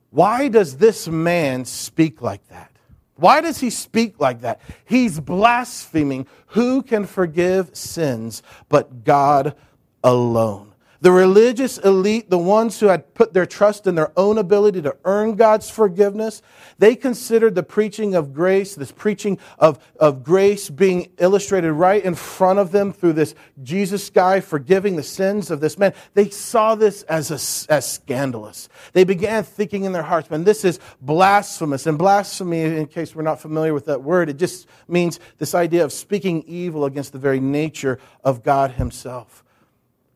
Why 0.10 0.48
does 0.48 0.78
this 0.78 1.08
man 1.08 1.66
speak 1.66 2.22
like 2.22 2.48
that? 2.50 2.72
Why 3.16 3.42
does 3.42 3.60
he 3.60 3.70
speak 3.70 4.20
like 4.20 4.42
that? 4.42 4.62
He's 4.86 5.20
blaspheming. 5.20 6.28
Who 6.48 6.84
can 6.84 7.06
forgive 7.06 7.76
sins 7.76 8.44
but 8.70 9.04
God 9.04 9.56
alone? 10.04 10.73
The 11.04 11.12
religious 11.12 11.80
elite, 11.80 12.30
the 12.30 12.38
ones 12.38 12.80
who 12.80 12.86
had 12.86 13.14
put 13.14 13.34
their 13.34 13.46
trust 13.46 13.88
in 13.88 13.96
their 13.96 14.18
own 14.18 14.38
ability 14.38 14.82
to 14.84 14.96
earn 15.04 15.36
God's 15.36 15.70
forgiveness, 15.70 16.42
they 16.78 16.96
considered 16.96 17.56
the 17.56 17.62
preaching 17.62 18.16
of 18.16 18.34
grace, 18.34 18.76
this 18.76 18.94
preaching 18.94 19.38
of, 19.60 19.86
of 20.00 20.24
grace 20.24 20.70
being 20.70 21.12
illustrated 21.18 21.74
right 21.74 22.02
in 22.02 22.16
front 22.16 22.60
of 22.60 22.72
them 22.72 22.94
through 22.94 23.12
this 23.12 23.36
Jesus 23.62 24.10
guy 24.10 24.40
forgiving 24.40 24.96
the 24.96 25.04
sins 25.04 25.52
of 25.52 25.60
this 25.60 25.78
man. 25.78 25.94
They 26.14 26.30
saw 26.30 26.74
this 26.74 27.02
as, 27.04 27.32
a, 27.32 27.70
as 27.70 27.92
scandalous. 27.92 28.70
They 28.94 29.04
began 29.04 29.44
thinking 29.44 29.84
in 29.84 29.92
their 29.92 30.04
hearts, 30.04 30.30
man, 30.30 30.46
this 30.46 30.64
is 30.64 30.80
blasphemous. 31.02 31.86
And 31.86 31.98
blasphemy, 31.98 32.62
in 32.62 32.88
case 32.88 33.14
we're 33.14 33.24
not 33.24 33.42
familiar 33.42 33.74
with 33.74 33.88
that 33.88 34.04
word, 34.04 34.30
it 34.30 34.38
just 34.38 34.68
means 34.88 35.20
this 35.38 35.54
idea 35.54 35.84
of 35.84 35.92
speaking 35.92 36.44
evil 36.44 36.86
against 36.86 37.12
the 37.12 37.20
very 37.20 37.42
nature 37.42 38.00
of 38.24 38.42
God 38.42 38.72
Himself. 38.72 39.43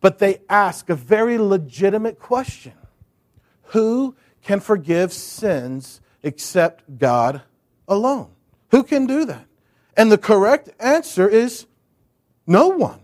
But 0.08 0.20
they 0.20 0.40
ask 0.48 0.90
a 0.90 0.96
very 0.96 1.38
legitimate 1.38 2.18
question 2.18 2.72
Who 3.74 4.16
can 4.42 4.62
forgive 4.62 5.12
sins 5.12 6.00
except 6.24 6.98
God 6.98 7.42
alone? 7.90 8.30
Who 8.72 8.84
can 8.84 9.06
do 9.06 9.26
that? 9.26 9.46
And 9.98 10.10
the 10.10 10.18
correct 10.18 10.70
answer 10.80 11.28
is 11.28 11.66
no 12.46 12.70
one. 12.70 13.02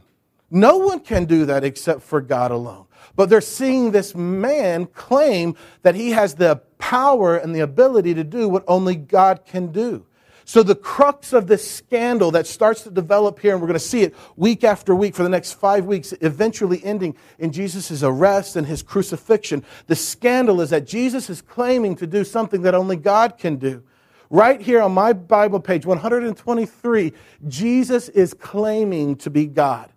No 0.50 0.78
one 0.78 1.02
can 1.02 1.26
do 1.26 1.46
that 1.48 1.66
except 1.66 2.04
for 2.04 2.22
God 2.22 2.52
alone. 2.52 2.86
But 3.18 3.28
they're 3.28 3.42
seeing 3.42 3.92
this 3.92 4.16
man 4.16 4.86
claim 4.86 5.58
that 5.82 5.96
he 5.96 6.12
has 6.12 6.36
the 6.36 6.62
power 6.78 7.36
and 7.36 7.54
the 7.54 7.60
ability 7.60 8.14
to 8.14 8.24
do 8.24 8.48
what 8.48 8.64
only 8.66 8.96
God 8.96 9.46
can 9.46 9.74
do. 9.74 10.06
So, 10.46 10.62
the 10.62 10.76
crux 10.76 11.32
of 11.32 11.48
this 11.48 11.70
scandal 11.70 12.32
that 12.32 12.48
starts 12.48 12.82
to 12.84 12.92
develop 12.92 13.40
here, 13.40 13.54
and 13.54 13.62
we're 13.62 13.68
going 13.68 13.80
to 13.80 13.86
see 13.86 14.02
it 14.02 14.14
week 14.36 14.64
after 14.64 14.94
week 14.94 15.16
for 15.16 15.24
the 15.24 15.30
next 15.30 15.54
five 15.54 15.86
weeks, 15.86 16.14
eventually 16.20 16.84
ending 16.84 17.16
in 17.40 17.52
Jesus' 17.52 18.04
arrest 18.04 18.56
and 18.56 18.68
his 18.68 18.84
crucifixion. 18.84 19.64
The 19.88 19.96
scandal 19.96 20.60
is 20.60 20.72
that 20.72 20.86
Jesus 20.86 21.30
is 21.30 21.42
claiming 21.42 21.96
to 21.98 22.08
do 22.08 22.24
something 22.26 22.64
that 22.64 22.76
only 22.76 22.98
God 22.98 23.38
can 23.38 23.56
do. 23.56 23.84
Right 24.30 24.60
here 24.60 24.82
on 24.82 24.92
my 24.94 25.14
Bible 25.14 25.60
page, 25.60 25.86
123, 25.86 27.14
Jesus 27.48 28.10
is 28.10 28.34
claiming 28.34 29.16
to 29.18 29.30
be 29.30 29.46
God. 29.46 29.93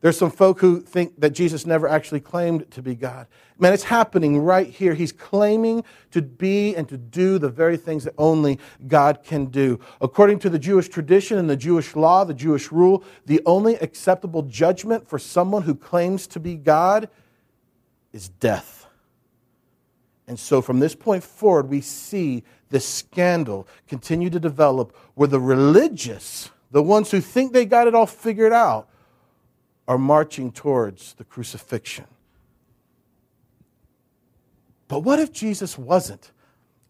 There's 0.00 0.16
some 0.16 0.30
folk 0.30 0.60
who 0.60 0.80
think 0.80 1.20
that 1.20 1.30
Jesus 1.30 1.66
never 1.66 1.86
actually 1.86 2.20
claimed 2.20 2.70
to 2.70 2.80
be 2.80 2.94
God. 2.94 3.26
Man, 3.58 3.74
it's 3.74 3.84
happening 3.84 4.38
right 4.38 4.66
here. 4.66 4.94
He's 4.94 5.12
claiming 5.12 5.84
to 6.12 6.22
be 6.22 6.74
and 6.74 6.88
to 6.88 6.96
do 6.96 7.38
the 7.38 7.50
very 7.50 7.76
things 7.76 8.04
that 8.04 8.14
only 8.16 8.58
God 8.88 9.22
can 9.22 9.46
do. 9.46 9.78
According 10.00 10.38
to 10.40 10.50
the 10.50 10.58
Jewish 10.58 10.88
tradition 10.88 11.36
and 11.36 11.50
the 11.50 11.56
Jewish 11.56 11.94
law, 11.94 12.24
the 12.24 12.32
Jewish 12.32 12.72
rule, 12.72 13.04
the 13.26 13.42
only 13.44 13.74
acceptable 13.76 14.42
judgment 14.42 15.06
for 15.06 15.18
someone 15.18 15.62
who 15.62 15.74
claims 15.74 16.26
to 16.28 16.40
be 16.40 16.54
God 16.54 17.10
is 18.12 18.30
death. 18.30 18.86
And 20.26 20.38
so 20.38 20.62
from 20.62 20.80
this 20.80 20.94
point 20.94 21.24
forward, 21.24 21.68
we 21.68 21.82
see 21.82 22.44
this 22.70 22.88
scandal 22.88 23.68
continue 23.88 24.30
to 24.30 24.40
develop 24.40 24.96
where 25.14 25.28
the 25.28 25.40
religious, 25.40 26.50
the 26.70 26.82
ones 26.82 27.10
who 27.10 27.20
think 27.20 27.52
they 27.52 27.66
got 27.66 27.86
it 27.86 27.94
all 27.94 28.06
figured 28.06 28.52
out, 28.52 28.88
are 29.90 29.98
marching 29.98 30.52
towards 30.52 31.14
the 31.14 31.24
crucifixion. 31.24 32.04
But 34.86 35.00
what 35.00 35.18
if 35.18 35.32
Jesus 35.32 35.76
wasn't 35.76 36.30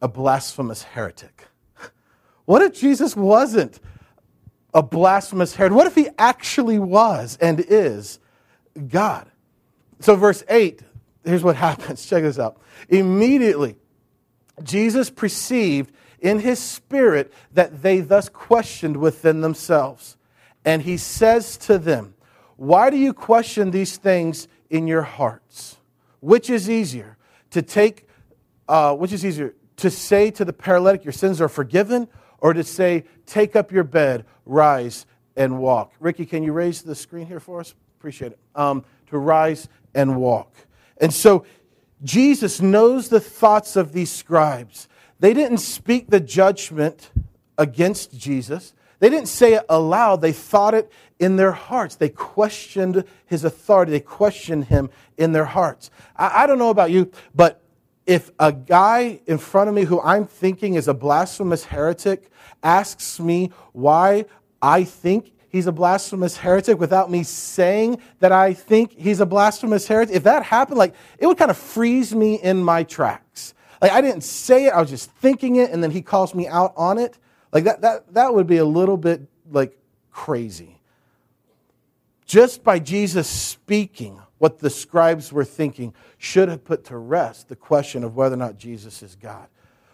a 0.03 0.07
blasphemous 0.07 0.83
heretic? 0.83 1.47
What 2.45 2.61
if 2.61 2.79
Jesus 2.79 3.17
wasn't 3.17 3.81
a 4.75 4.83
blasphemous 4.83 5.55
heretic? 5.55 5.75
What 5.75 5.87
if 5.87 5.95
he 5.95 6.11
actually 6.19 6.79
was 6.79 7.39
and 7.41 7.61
is 7.61 8.19
God? 8.89 9.31
So, 10.01 10.15
verse 10.15 10.45
8, 10.51 10.83
here's 11.25 11.43
what 11.43 11.57
happens. 11.69 12.05
Check 12.05 12.23
this 12.23 12.39
out. 12.39 12.61
Immediately, 12.91 13.77
Jesus 14.63 15.09
perceived 15.09 15.91
in 16.21 16.41
his 16.41 16.59
spirit 16.59 17.33
that 17.55 17.81
they 17.81 18.01
thus 18.01 18.29
questioned 18.29 18.99
within 18.99 19.41
themselves. 19.41 20.19
And 20.67 20.83
he 20.83 20.99
says 20.99 21.57
to 21.59 21.79
them, 21.79 22.13
why 22.61 22.91
do 22.91 22.99
you 22.99 23.15
question 23.15 23.71
these 23.71 23.97
things 23.97 24.47
in 24.69 24.87
your 24.87 25.01
hearts? 25.01 25.79
Which 26.21 26.51
is 26.51 26.69
easier 26.69 27.17
to 27.53 27.63
take, 27.63 28.07
uh, 28.69 28.95
which 28.95 29.15
is 29.15 29.25
easier 29.25 29.55
to 29.77 29.89
say 29.89 30.31
to 30.33 30.45
the 30.45 30.53
paralytic, 30.53 31.03
Your 31.03 31.15
sins 31.15 31.41
are 31.41 31.49
forgiven, 31.49 32.07
or 32.37 32.53
to 32.53 32.63
say, 32.63 33.05
Take 33.25 33.57
up 33.57 33.73
your 33.73 33.85
bed, 33.85 34.27
rise, 34.45 35.07
and 35.37 35.59
walk? 35.59 35.95
Ricky, 36.01 36.27
can 36.27 36.43
you 36.43 36.53
raise 36.53 36.83
the 36.83 36.95
screen 36.95 37.27
here 37.27 37.41
for 37.41 37.61
us? 37.61 37.75
Appreciate 37.99 38.33
it. 38.33 38.39
Um, 38.55 38.85
to 39.07 39.17
rise 39.17 39.67
and 39.95 40.17
walk. 40.17 40.55
And 40.99 41.15
so 41.15 41.47
Jesus 42.03 42.61
knows 42.61 43.09
the 43.09 43.21
thoughts 43.21 43.75
of 43.75 43.95
these 43.95 44.13
scribes. 44.13 44.87
They 45.19 45.33
didn't 45.33 45.59
speak 45.59 46.11
the 46.11 46.21
judgment 46.21 47.11
against 47.57 48.19
Jesus. 48.19 48.75
They 48.99 49.09
didn't 49.09 49.29
say 49.29 49.55
it 49.55 49.65
aloud, 49.71 50.21
they 50.21 50.33
thought 50.33 50.75
it 50.75 50.93
in 51.21 51.37
their 51.37 51.53
hearts. 51.53 51.95
They 51.95 52.09
questioned 52.09 53.05
his 53.27 53.45
authority, 53.45 53.93
they 53.93 54.01
questioned 54.01 54.65
him 54.65 54.91
in 55.17 55.33
their 55.33 55.45
hearts. 55.45 55.91
I, 56.17 56.43
I, 56.43 56.47
don't 56.47 56.59
know 56.59 56.71
about 56.71 56.91
you, 56.91 57.13
but 57.35 57.63
if 58.07 58.33
a 58.41 58.51
guy 58.51 59.21
in 59.27 59.39
front 59.39 59.69
of 59.69 59.75
me 59.75 59.85
who 59.85 60.01
I'm 60.01 60.27
thinking 60.27 60.75
is 60.75 60.89
a 60.89 60.95
blasphemous 60.95 61.65
heretic 61.65 62.31
asks 62.63 63.21
me 63.21 63.53
why 63.73 64.25
I 64.61 64.85
think 64.85 65.33
he's 65.51 65.67
a 65.67 65.73
blasphemous 65.73 66.39
heretic 66.39 66.81
without 66.81 67.11
me 67.11 67.23
saying 67.23 68.01
that 68.21 68.33
I 68.33 68.55
think 68.55 68.93
he's 68.93 69.21
a 69.21 69.27
blasphemous 69.27 69.87
heretic, 69.87 70.17
if 70.17 70.23
that 70.25 70.43
happened, 70.43 70.79
like 70.79 70.95
it 71.19 71.27
would 71.27 71.39
kind 71.39 71.51
of 71.51 71.59
freeze 71.59 72.15
me 72.15 72.37
in 72.37 72.65
my 72.65 72.83
tracks. 72.83 73.55
Like 73.83 73.93
I 73.93 74.01
didn't 74.01 74.23
say 74.23 74.67
it, 74.67 74.71
I 74.71 74.81
was 74.81 74.91
just 74.91 75.11
thinking 75.11 75.57
it, 75.57 75.71
and 75.71 75.83
then 75.83 75.91
he 75.91 76.01
calls 76.01 76.35
me 76.35 76.49
out 76.49 76.73
on 76.77 76.99
it. 76.99 77.19
Like 77.53 77.65
that, 77.65 77.83
that, 77.83 78.15
that 78.15 78.35
would 78.35 78.47
be 78.47 78.57
a 78.57 78.65
little 78.65 78.97
bit 78.97 79.23
like 79.51 79.77
crazy. 80.11 80.80
Just 82.31 82.63
by 82.63 82.79
Jesus 82.79 83.29
speaking 83.29 84.23
what 84.39 84.61
the 84.61 84.71
scribes 84.71 85.33
were 85.33 85.45
thinking 85.45 85.93
should 86.17 86.49
have 86.49 86.65
put 86.65 86.85
to 86.85 86.97
rest 86.97 87.49
the 87.49 87.57
question 87.57 88.05
of 88.05 88.15
whether 88.15 88.35
or 88.35 88.39
not 88.39 88.57
Jesus 88.57 89.03
is 89.03 89.17
God. 89.17 89.49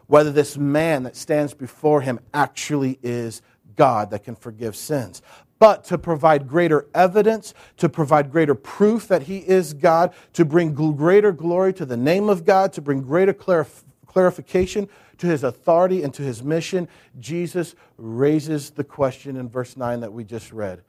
Whether 0.07 0.31
this 0.31 0.59
man 0.59 1.05
that 1.05 1.17
stands 1.17 1.55
before 1.55 2.03
him 2.03 2.21
actually 2.35 2.99
is 3.03 3.41
God 3.75 4.11
that 4.11 4.23
can 4.23 4.37
forgive 4.37 4.77
sins. 4.77 5.23
But 5.59 5.85
to 5.85 5.97
provide 5.97 6.47
greater 6.47 6.87
evidence, 6.95 7.55
to 7.79 7.89
provide 7.89 8.31
greater 8.31 8.55
proof 8.55 9.09
that 9.09 9.23
he 9.23 9.39
is 9.39 9.73
God, 9.73 10.13
to 10.35 10.45
bring 10.45 10.75
greater 10.75 11.33
glory 11.33 11.73
to 11.73 11.87
the 11.87 11.97
name 11.97 12.29
of 12.29 12.45
God, 12.45 12.71
to 12.75 12.83
bring 12.83 13.01
greater 13.01 13.33
clarif- 13.33 13.85
clarification 14.07 14.91
to 15.17 15.27
his 15.27 15.43
authority 15.43 16.03
and 16.03 16.13
to 16.13 16.23
his 16.23 16.43
mission, 16.43 16.87
Jesus 17.19 17.75
raises 17.97 18.73
the 18.73 18.85
question 18.85 19.37
in 19.37 19.49
verse 19.49 19.75
9 19.75 20.01
that 20.01 20.13
we 20.13 20.23
just 20.23 20.53
read 20.53 20.83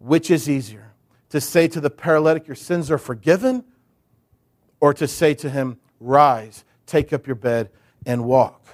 Which 0.00 0.30
is 0.30 0.48
easier? 0.48 0.94
To 1.28 1.40
say 1.40 1.68
to 1.68 1.80
the 1.80 1.90
paralytic, 1.90 2.48
Your 2.48 2.56
sins 2.56 2.90
are 2.90 2.98
forgiven? 2.98 3.64
Or 4.80 4.92
to 4.94 5.06
say 5.06 5.34
to 5.34 5.50
him, 5.50 5.78
Rise, 6.00 6.64
take 6.86 7.12
up 7.12 7.26
your 7.26 7.36
bed, 7.36 7.70
and 8.04 8.24
walk? 8.24 8.66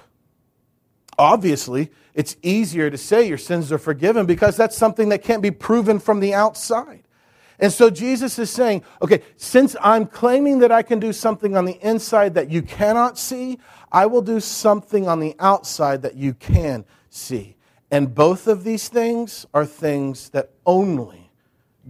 Obviously, 1.19 1.91
it's 2.13 2.37
easier 2.41 2.89
to 2.89 2.97
say 2.97 3.27
your 3.27 3.37
sins 3.37 3.71
are 3.71 3.77
forgiven 3.77 4.25
because 4.25 4.55
that's 4.55 4.77
something 4.77 5.09
that 5.09 5.23
can't 5.23 5.41
be 5.41 5.51
proven 5.51 5.99
from 5.99 6.19
the 6.19 6.33
outside. 6.33 7.03
And 7.59 7.73
so 7.73 7.89
Jesus 7.89 8.37
is 8.37 8.51
saying, 8.51 8.83
okay, 9.01 9.23
since 9.35 9.75
I'm 9.81 10.05
claiming 10.05 10.59
that 10.59 10.71
I 10.71 10.83
can 10.83 10.99
do 10.99 11.11
something 11.11 11.57
on 11.57 11.65
the 11.65 11.79
inside 11.85 12.35
that 12.35 12.51
you 12.51 12.61
cannot 12.61 13.17
see, 13.17 13.57
I 13.91 14.05
will 14.05 14.21
do 14.21 14.39
something 14.39 15.07
on 15.07 15.19
the 15.19 15.35
outside 15.39 16.03
that 16.03 16.15
you 16.15 16.33
can 16.33 16.85
see. 17.09 17.56
And 17.89 18.13
both 18.13 18.47
of 18.47 18.63
these 18.63 18.89
things 18.89 19.45
are 19.53 19.65
things 19.65 20.29
that 20.29 20.51
only 20.65 21.31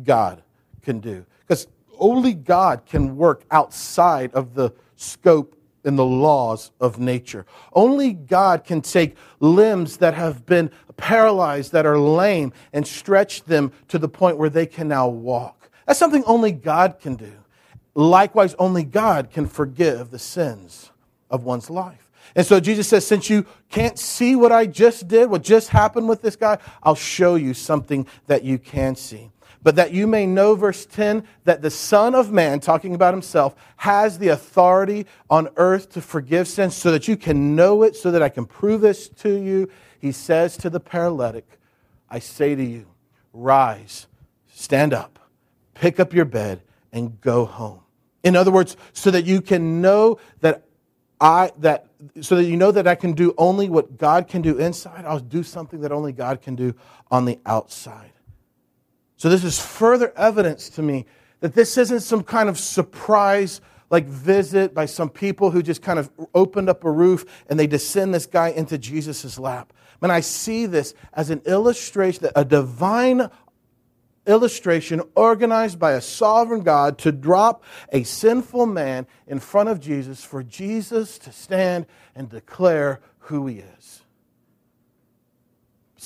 God 0.03 0.43
can 0.81 0.99
do. 0.99 1.25
Because 1.39 1.67
only 1.99 2.33
God 2.33 2.85
can 2.85 3.17
work 3.17 3.43
outside 3.49 4.33
of 4.33 4.53
the 4.53 4.71
scope 4.95 5.57
and 5.83 5.97
the 5.97 6.05
laws 6.05 6.71
of 6.79 6.99
nature. 6.99 7.45
Only 7.73 8.13
God 8.13 8.63
can 8.63 8.81
take 8.81 9.15
limbs 9.39 9.97
that 9.97 10.13
have 10.13 10.45
been 10.45 10.69
paralyzed, 10.97 11.71
that 11.71 11.85
are 11.85 11.97
lame, 11.97 12.51
and 12.73 12.85
stretch 12.85 13.43
them 13.43 13.71
to 13.87 13.97
the 13.97 14.09
point 14.09 14.37
where 14.37 14.49
they 14.49 14.65
can 14.65 14.87
now 14.87 15.07
walk. 15.07 15.69
That's 15.85 15.97
something 15.97 16.23
only 16.25 16.51
God 16.51 16.99
can 16.99 17.15
do. 17.15 17.31
Likewise, 17.95 18.53
only 18.59 18.83
God 18.83 19.31
can 19.31 19.47
forgive 19.47 20.11
the 20.11 20.19
sins 20.19 20.91
of 21.31 21.45
one's 21.45 21.69
life. 21.69 22.06
And 22.37 22.45
so 22.45 22.61
Jesus 22.61 22.87
says, 22.87 23.05
since 23.05 23.29
you 23.29 23.45
can't 23.69 23.99
see 23.99 24.37
what 24.37 24.53
I 24.53 24.65
just 24.65 25.09
did, 25.09 25.29
what 25.29 25.43
just 25.43 25.67
happened 25.69 26.07
with 26.07 26.21
this 26.21 26.37
guy, 26.37 26.59
I'll 26.81 26.95
show 26.95 27.35
you 27.35 27.53
something 27.53 28.07
that 28.27 28.45
you 28.45 28.57
can 28.57 28.95
see 28.95 29.31
but 29.67 29.75
that 29.75 29.91
you 29.91 30.07
may 30.07 30.25
know, 30.25 30.55
verse 30.55 30.85
10, 30.85 31.27
that 31.43 31.61
the 31.61 31.69
Son 31.69 32.15
of 32.15 32.31
Man, 32.31 32.61
talking 32.61 32.95
about 32.95 33.13
himself, 33.13 33.53
has 33.75 34.17
the 34.17 34.29
authority 34.29 35.05
on 35.29 35.49
earth 35.57 35.89
to 35.89 36.01
forgive 36.01 36.47
sins, 36.47 36.73
so 36.73 36.89
that 36.91 37.09
you 37.09 37.17
can 37.17 37.53
know 37.53 37.83
it, 37.83 37.93
so 37.95 38.11
that 38.11 38.23
I 38.23 38.29
can 38.29 38.45
prove 38.45 38.79
this 38.79 39.09
to 39.09 39.35
you. 39.37 39.69
He 39.99 40.13
says 40.13 40.55
to 40.57 40.69
the 40.69 40.79
paralytic, 40.79 41.59
I 42.09 42.19
say 42.19 42.55
to 42.55 42.63
you, 42.63 42.85
rise, 43.33 44.07
stand 44.47 44.93
up, 44.93 45.19
pick 45.73 45.99
up 45.99 46.13
your 46.13 46.23
bed, 46.23 46.61
and 46.93 47.19
go 47.19 47.45
home. 47.45 47.81
In 48.23 48.35
other 48.37 48.51
words, 48.51 48.77
so 48.93 49.11
that 49.11 49.25
you 49.25 49.41
can 49.41 49.81
know 49.81 50.17
that 50.39 50.66
I 51.19 51.51
that 51.59 51.87
so 52.21 52.35
that 52.35 52.43
you 52.43 52.57
know 52.57 52.71
that 52.71 52.87
I 52.87 52.95
can 52.95 53.13
do 53.13 53.33
only 53.37 53.69
what 53.69 53.97
God 53.97 54.27
can 54.27 54.41
do 54.41 54.57
inside, 54.57 55.05
I'll 55.05 55.19
do 55.19 55.43
something 55.43 55.81
that 55.81 55.91
only 55.91 56.11
God 56.11 56.41
can 56.41 56.55
do 56.55 56.75
on 57.09 57.25
the 57.25 57.39
outside. 57.45 58.11
So, 59.17 59.29
this 59.29 59.43
is 59.43 59.59
further 59.59 60.13
evidence 60.15 60.69
to 60.71 60.83
me 60.83 61.05
that 61.39 61.53
this 61.53 61.77
isn't 61.77 62.01
some 62.01 62.23
kind 62.23 62.49
of 62.49 62.57
surprise 62.59 63.61
like 63.89 64.05
visit 64.05 64.73
by 64.73 64.85
some 64.85 65.09
people 65.09 65.49
who 65.49 65.63
just 65.63 65.81
kind 65.81 65.97
of 65.97 66.11
opened 66.35 66.69
up 66.69 66.83
a 66.83 66.91
roof 66.91 67.25
and 67.49 67.59
they 67.59 67.67
descend 67.67 68.13
this 68.13 68.25
guy 68.25 68.49
into 68.49 68.77
Jesus' 68.77 69.39
lap. 69.39 69.73
Man, 70.01 70.11
I 70.11 70.19
see 70.19 70.65
this 70.65 70.93
as 71.13 71.29
an 71.29 71.41
illustration, 71.45 72.23
that 72.23 72.33
a 72.35 72.45
divine 72.45 73.29
illustration 74.27 75.01
organized 75.15 75.79
by 75.79 75.93
a 75.93 76.01
sovereign 76.01 76.61
God 76.61 76.97
to 76.99 77.11
drop 77.11 77.63
a 77.91 78.03
sinful 78.03 78.65
man 78.65 79.07
in 79.25 79.39
front 79.39 79.69
of 79.69 79.79
Jesus 79.79 80.23
for 80.23 80.43
Jesus 80.43 81.17
to 81.19 81.31
stand 81.31 81.85
and 82.15 82.29
declare 82.29 82.99
who 83.19 83.47
he 83.47 83.59
is 83.59 84.01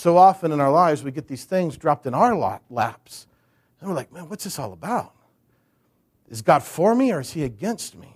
so 0.02 0.18
often 0.18 0.52
in 0.52 0.60
our 0.60 0.72
lives, 0.72 1.04
we 1.04 1.12
get 1.12 1.28
these 1.28 1.46
things 1.46 1.78
dropped 1.78 2.06
in 2.06 2.14
our 2.14 2.36
laps. 2.70 3.28
And 3.80 3.90
we're 3.90 3.96
like, 3.96 4.12
man, 4.12 4.30
what's 4.30 4.44
this 4.44 4.58
all 4.58 4.74
about? 4.74 5.14
Is 6.30 6.42
God 6.42 6.64
for 6.64 6.96
me 6.96 7.12
or 7.12 7.20
is 7.20 7.32
he 7.32 7.44
against 7.44 7.96
me? 7.96 8.14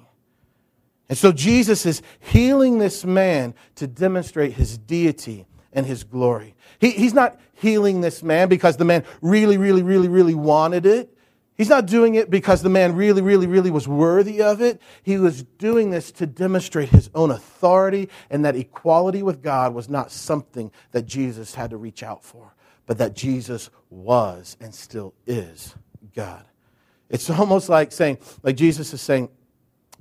And 1.08 1.18
so 1.18 1.32
Jesus 1.32 1.86
is 1.86 2.02
healing 2.20 2.80
this 2.80 3.06
man 3.06 3.54
to 3.76 3.86
demonstrate 3.86 4.54
his 4.54 4.78
deity 4.78 5.46
and 5.76 5.86
his 5.86 6.04
glory. 6.04 6.56
He, 6.80 6.92
he's 6.92 7.14
not 7.14 7.40
healing 7.54 8.02
this 8.02 8.24
man 8.24 8.50
because 8.50 8.78
the 8.78 8.86
man 8.86 9.04
really, 9.22 9.58
really, 9.58 9.84
really, 9.84 10.08
really 10.08 10.34
wanted 10.34 10.86
it. 10.86 11.12
He's 11.58 11.70
not 11.70 11.86
doing 11.86 12.16
it 12.16 12.30
because 12.30 12.62
the 12.62 12.70
man 12.70 12.96
really, 12.96 13.22
really, 13.22 13.48
really 13.48 13.72
was 13.72 13.88
worthy 13.88 14.42
of 14.42 14.62
it. 14.62 14.82
He 15.04 15.18
was 15.18 15.44
doing 15.44 15.90
this 15.90 16.12
to 16.14 16.26
demonstrate 16.26 16.90
his 16.90 17.10
own 17.16 17.32
authority 17.32 18.10
and 18.30 18.44
that 18.44 18.58
equality 18.58 19.24
with 19.24 19.42
God 19.42 19.74
was 19.74 19.88
not 19.88 20.12
something 20.12 20.72
that 20.92 21.06
Jesus 21.06 21.56
had 21.56 21.70
to 21.70 21.78
reach 21.78 22.04
out 22.04 22.24
for, 22.24 22.54
but 22.86 22.98
that 22.98 23.16
Jesus 23.16 23.70
was 23.90 24.58
and 24.60 24.76
still 24.76 25.14
is 25.26 25.76
God. 26.14 26.46
It's 27.10 27.30
almost 27.30 27.70
like 27.70 27.92
saying, 27.94 28.18
like 28.44 28.58
Jesus 28.58 28.94
is 28.94 29.02
saying, 29.02 29.30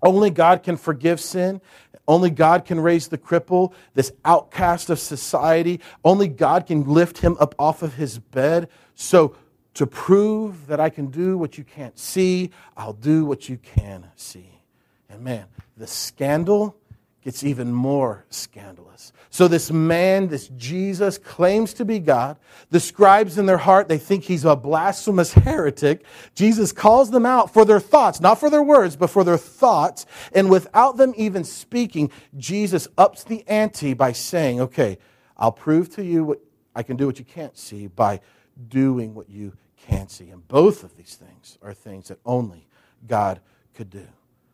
only 0.02 0.30
God 0.30 0.62
can 0.62 0.76
forgive 0.76 1.20
sin. 1.20 1.60
Only 2.06 2.30
God 2.30 2.64
can 2.64 2.80
raise 2.80 3.08
the 3.08 3.18
cripple, 3.18 3.72
this 3.94 4.12
outcast 4.24 4.90
of 4.90 4.98
society. 4.98 5.80
Only 6.04 6.28
God 6.28 6.66
can 6.66 6.84
lift 6.84 7.18
him 7.18 7.36
up 7.40 7.54
off 7.58 7.82
of 7.82 7.94
his 7.94 8.18
bed. 8.18 8.68
So 8.94 9.36
to 9.74 9.86
prove 9.86 10.66
that 10.66 10.80
I 10.80 10.90
can 10.90 11.06
do 11.06 11.38
what 11.38 11.56
you 11.58 11.64
can't 11.64 11.98
see, 11.98 12.50
I'll 12.76 12.92
do 12.92 13.24
what 13.24 13.48
you 13.48 13.58
can 13.58 14.10
see. 14.16 14.60
And 15.08 15.22
man, 15.22 15.46
the 15.76 15.86
scandal 15.86 16.76
gets 17.24 17.42
even 17.42 17.72
more 17.72 18.26
scandalous. 18.28 19.12
So 19.30 19.48
this 19.48 19.70
man, 19.70 20.28
this 20.28 20.48
Jesus, 20.48 21.16
claims 21.16 21.72
to 21.74 21.84
be 21.84 21.98
God. 21.98 22.36
The 22.68 22.78
scribes 22.78 23.38
in 23.38 23.46
their 23.46 23.58
heart, 23.58 23.88
they 23.88 23.96
think 23.96 24.24
he's 24.24 24.44
a 24.44 24.54
blasphemous 24.54 25.32
heretic. 25.32 26.04
Jesus 26.34 26.70
calls 26.70 27.10
them 27.10 27.24
out 27.24 27.52
for 27.52 27.64
their 27.64 27.80
thoughts, 27.80 28.20
not 28.20 28.38
for 28.38 28.50
their 28.50 28.62
words, 28.62 28.94
but 28.94 29.08
for 29.08 29.24
their 29.24 29.38
thoughts. 29.38 30.04
And 30.32 30.50
without 30.50 30.98
them 30.98 31.14
even 31.16 31.44
speaking, 31.44 32.10
Jesus 32.36 32.86
ups 32.98 33.24
the 33.24 33.42
ante 33.48 33.94
by 33.94 34.12
saying, 34.12 34.60
okay, 34.60 34.98
I'll 35.38 35.50
prove 35.50 35.88
to 35.96 36.04
you 36.04 36.24
what 36.24 36.40
I 36.76 36.82
can 36.82 36.96
do 36.96 37.06
what 37.06 37.18
you 37.18 37.24
can't 37.24 37.56
see 37.56 37.86
by 37.86 38.20
doing 38.68 39.14
what 39.14 39.30
you 39.30 39.54
can't 39.78 40.10
see. 40.10 40.28
And 40.28 40.46
both 40.46 40.84
of 40.84 40.96
these 40.96 41.16
things 41.16 41.56
are 41.62 41.72
things 41.72 42.08
that 42.08 42.18
only 42.26 42.68
God 43.06 43.40
could 43.72 43.88
do. 43.88 44.06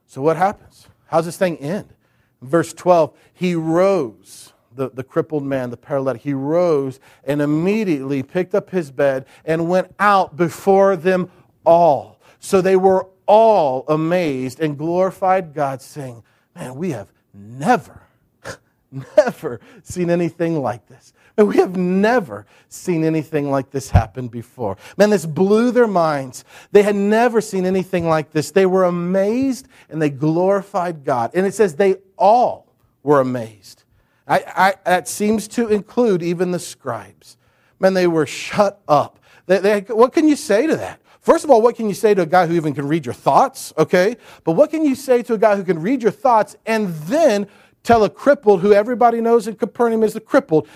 So 0.07 0.23
what 0.23 0.37
happens? 0.37 0.87
How's 1.07 1.27
this 1.27 1.37
thing 1.37 1.57
end? 1.59 1.93
Verse 2.43 2.73
12, 2.73 3.17
he 3.33 3.55
rose, 3.55 4.53
the, 4.75 4.91
the 4.91 5.05
crippled 5.05 5.45
man, 5.45 5.71
the 5.71 5.77
paralytic, 5.77 6.23
he 6.23 6.33
rose 6.33 7.01
and 7.25 7.43
immediately 7.43 8.23
picked 8.23 8.55
up 8.55 8.71
his 8.71 8.91
bed 8.91 9.27
and 9.45 9.69
went 9.69 9.95
out 9.99 10.37
before 10.37 10.97
them 10.97 11.31
all. 11.65 12.21
So 12.39 12.61
they 12.61 12.77
were 12.77 13.07
all 13.27 13.85
amazed 13.89 14.61
and 14.61 14.77
glorified 14.77 15.55
God, 15.55 15.83
saying, 15.83 16.23
Man, 16.55 16.75
we 16.75 16.91
have 16.91 17.09
never, 17.33 18.03
never 19.17 19.61
seen 19.83 20.11
anything 20.11 20.61
like 20.61 20.87
this. 20.89 21.13
And 21.37 21.49
we 21.49 21.57
have 21.57 21.77
never 21.77 22.45
seen 22.69 23.05
anything 23.05 23.51
like 23.51 23.71
this 23.71 23.89
happen 23.89 24.29
before. 24.29 24.77
Man, 24.99 25.11
this 25.11 25.25
blew 25.25 25.71
their 25.71 25.87
minds. 25.87 26.45
They 26.73 26.83
had 26.83 26.97
never 26.97 27.41
seen 27.41 27.65
anything 27.65 28.09
like 28.09 28.33
this. 28.33 28.51
They 28.51 28.67
were 28.67 28.85
amazed 28.85 29.69
and 29.89 30.03
they 30.03 30.11
glorified 30.11 31.05
God. 31.05 31.31
And 31.33 31.47
it 31.47 31.55
says 31.55 31.77
they 31.77 31.97
all 32.21 32.73
were 33.03 33.21
amazed. 33.21 33.83
I, 34.29 34.45
I, 34.47 34.75
that 34.85 35.09
seems 35.09 35.49
to 35.49 35.67
include 35.69 36.23
even 36.23 36.53
the 36.53 36.61
scribes. 36.61 37.37
Man, 37.81 37.95
they 37.95 38.07
were 38.07 38.27
shut 38.27 38.81
up. 38.87 39.19
They, 39.47 39.59
they, 39.59 39.81
what 39.81 40.13
can 40.13 40.29
you 40.29 40.37
say 40.37 40.67
to 40.69 40.77
that? 40.77 41.01
First 41.21 41.45
of 41.45 41.51
all, 41.51 41.61
what 41.61 41.75
can 41.75 41.89
you 41.89 41.95
say 41.95 42.15
to 42.15 42.23
a 42.23 42.27
guy 42.27 42.47
who 42.47 42.55
even 42.55 42.75
can 42.75 42.87
read 42.87 43.05
your 43.05 43.15
thoughts? 43.15 43.73
Okay? 43.77 44.17
But 44.45 44.53
what 44.53 44.71
can 44.71 44.85
you 44.85 44.95
say 44.95 45.23
to 45.23 45.35
a 45.35 45.39
guy 45.39 45.57
who 45.57 45.65
can 45.65 45.81
read 45.81 46.03
your 46.03 46.13
thoughts 46.13 46.57
and 46.65 46.95
then 46.95 47.49
tell 47.83 48.05
a 48.05 48.11
crippled 48.11 48.61
who 48.61 48.73
everybody 48.73 49.21
knows 49.21 49.49
in 49.49 49.57
Capernaum 49.57 50.03
is 50.03 50.15
a 50.15 50.21
crippled 50.21 50.69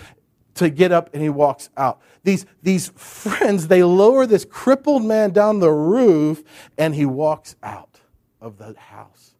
to 0.55 0.69
get 0.69 0.91
up 0.91 1.09
and 1.13 1.21
he 1.21 1.29
walks 1.29 1.69
out. 1.77 2.01
These, 2.23 2.45
these 2.63 2.89
friends, 2.95 3.67
they 3.67 3.83
lower 3.83 4.25
this 4.25 4.45
crippled 4.45 5.03
man 5.03 5.31
down 5.31 5.59
the 5.59 5.71
roof 5.71 6.43
and 6.77 6.95
he 6.95 7.05
walks 7.05 7.55
out 7.61 7.99
of 8.41 8.57
the 8.57 8.73
house. 8.77 9.35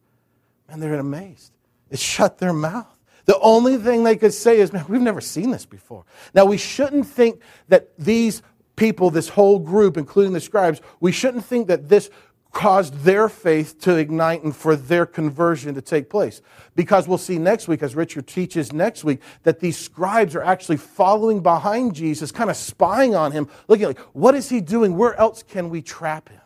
And 0.68 0.82
they're 0.82 0.94
amazed. 0.94 1.52
It 1.90 1.98
shut 1.98 2.38
their 2.38 2.52
mouth. 2.52 2.86
The 3.26 3.38
only 3.40 3.76
thing 3.76 4.04
they 4.04 4.16
could 4.16 4.32
say 4.32 4.60
is, 4.60 4.72
man, 4.72 4.84
we've 4.88 5.00
never 5.00 5.20
seen 5.20 5.50
this 5.50 5.66
before. 5.66 6.04
Now, 6.32 6.44
we 6.44 6.56
shouldn't 6.56 7.06
think 7.06 7.40
that 7.68 7.96
these 7.98 8.42
people, 8.76 9.10
this 9.10 9.30
whole 9.30 9.58
group, 9.58 9.96
including 9.96 10.32
the 10.32 10.40
scribes, 10.40 10.80
we 11.00 11.10
shouldn't 11.10 11.44
think 11.44 11.66
that 11.68 11.88
this 11.88 12.10
caused 12.52 12.94
their 13.00 13.28
faith 13.28 13.78
to 13.80 13.96
ignite 13.96 14.42
and 14.42 14.56
for 14.56 14.76
their 14.76 15.04
conversion 15.04 15.74
to 15.74 15.82
take 15.82 16.08
place. 16.08 16.40
Because 16.74 17.06
we'll 17.06 17.18
see 17.18 17.38
next 17.38 17.68
week, 17.68 17.82
as 17.82 17.94
Richard 17.94 18.26
teaches 18.26 18.72
next 18.72 19.04
week, 19.04 19.20
that 19.42 19.60
these 19.60 19.76
scribes 19.76 20.34
are 20.34 20.42
actually 20.42 20.78
following 20.78 21.42
behind 21.42 21.94
Jesus, 21.94 22.32
kind 22.32 22.48
of 22.48 22.56
spying 22.56 23.14
on 23.14 23.32
him, 23.32 23.48
looking 23.68 23.86
like, 23.86 23.98
what 24.14 24.34
is 24.34 24.48
he 24.48 24.62
doing? 24.62 24.96
Where 24.96 25.14
else 25.16 25.42
can 25.42 25.68
we 25.68 25.82
trap 25.82 26.30
him? 26.30 26.40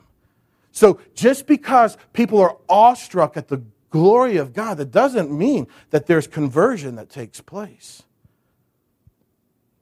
So 0.72 0.98
just 1.14 1.46
because 1.46 1.96
people 2.12 2.40
are 2.40 2.56
awestruck 2.68 3.36
at 3.36 3.46
the 3.46 3.62
glory 3.90 4.36
of 4.36 4.52
God, 4.52 4.78
that 4.78 4.90
doesn't 4.90 5.30
mean 5.30 5.66
that 5.90 6.06
there's 6.06 6.26
conversion 6.26 6.96
that 6.96 7.10
takes 7.10 7.40
place. 7.40 8.02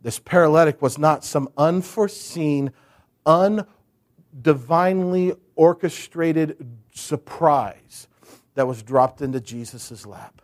This 0.00 0.18
paralytic 0.18 0.80
was 0.80 0.98
not 0.98 1.24
some 1.24 1.48
unforeseen, 1.56 2.72
undivinely 3.26 5.34
orchestrated 5.54 6.66
surprise 6.94 8.09
that 8.54 8.66
was 8.66 8.82
dropped 8.82 9.22
into 9.22 9.40
Jesus' 9.40 10.06
lap. 10.06 10.40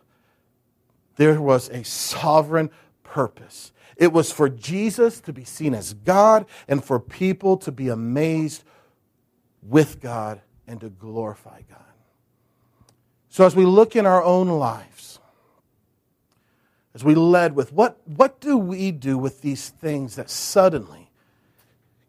There 1.17 1.41
was 1.41 1.69
a 1.69 1.85
sovereign 1.85 2.71
purpose. 3.03 3.73
It 3.97 4.13
was 4.13 4.33
for 4.33 4.49
Jesus 4.49 5.21
to 5.21 5.33
be 5.33 5.45
seen 5.45 5.75
as 5.75 5.95
God 5.95 6.47
and 6.67 6.85
for 6.85 6.99
people 6.99 7.57
to 7.59 7.71
be 7.71 7.89
amazed 7.89 8.65
with 9.63 10.01
God 10.01 10.41
and 10.67 10.81
to 10.81 10.91
glorify 10.91 11.61
God. 11.69 11.84
So, 13.35 13.45
as 13.45 13.57
we 13.57 13.65
look 13.65 13.97
in 13.97 14.07
our 14.07 14.23
own 14.23 14.47
lives, 14.47 15.19
as 16.95 17.03
we 17.03 17.17
led 17.17 17.57
with 17.57 17.73
what, 17.73 17.99
what 18.07 18.41
do 18.41 18.57
we 18.57 18.93
do 18.93 19.19
with 19.19 19.43
these 19.43 19.71
things 19.71 20.15
that 20.15 20.31
suddenly 20.31 21.11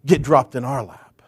get 0.06 0.22
dropped 0.22 0.54
in 0.54 0.64
our 0.64 0.84
lap? 0.84 1.24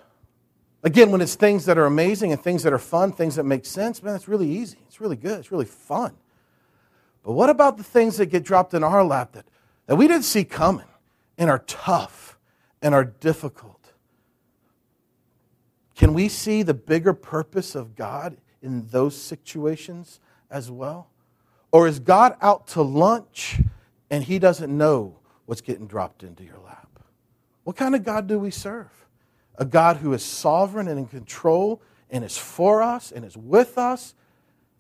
Again, 0.84 1.10
when 1.10 1.20
it's 1.20 1.34
things 1.34 1.66
that 1.66 1.80
are 1.80 1.88
amazing 1.88 2.32
and 2.32 2.40
things 2.40 2.62
that 2.62 2.74
are 2.74 2.78
fun, 2.78 3.12
things 3.12 3.38
that 3.38 3.46
make 3.46 3.66
sense, 3.66 4.04
man, 4.04 4.16
it's 4.16 4.28
really 4.28 4.48
easy. 4.48 4.78
It's 4.86 5.02
really 5.02 5.16
good. 5.16 5.40
It's 5.40 5.52
really 5.52 5.66
fun. 5.66 6.16
But 7.24 7.32
what 7.32 7.50
about 7.50 7.78
the 7.78 7.84
things 7.84 8.18
that 8.18 8.28
get 8.28 8.44
dropped 8.44 8.76
in 8.76 8.84
our 8.84 9.04
lap 9.04 9.32
that, 9.32 9.46
that 9.88 9.96
we 9.96 10.08
didn't 10.08 10.26
see 10.26 10.44
coming 10.44 10.86
and 11.40 11.50
are 11.50 11.64
tough 11.66 12.38
and 12.84 12.94
are 12.94 13.06
difficult? 13.06 13.94
Can 15.96 16.14
we 16.14 16.30
see 16.30 16.62
the 16.62 16.76
bigger 16.76 17.14
purpose 17.14 17.74
of 17.74 17.96
God 17.96 18.38
in 18.68 18.88
those 18.88 19.20
situations 19.20 20.20
as 20.50 20.70
well? 20.70 21.10
Or 21.72 21.88
is 21.88 22.00
God 22.00 22.38
out 22.42 22.68
to 22.68 22.82
lunch 22.82 23.60
and 24.10 24.24
he 24.24 24.40
doesn't 24.40 24.76
know 24.76 25.20
what's 25.46 25.62
getting 25.62 25.88
dropped 25.88 26.24
into 26.24 26.44
your 26.44 26.60
lap? 26.60 27.00
What 27.64 27.76
kind 27.76 27.96
of 27.96 28.04
God 28.04 28.28
do 28.28 28.40
we 28.40 28.52
serve? 28.52 28.92
A 29.56 29.66
God 29.66 29.98
who 29.98 30.14
is 30.14 30.24
sovereign 30.24 30.88
and 30.88 31.00
in 31.00 31.08
control 31.08 31.82
and 32.10 32.24
is 32.24 32.38
for 32.38 32.82
us 32.82 33.12
and 33.12 33.26
is 33.26 33.36
with 33.36 33.78
us 33.78 34.14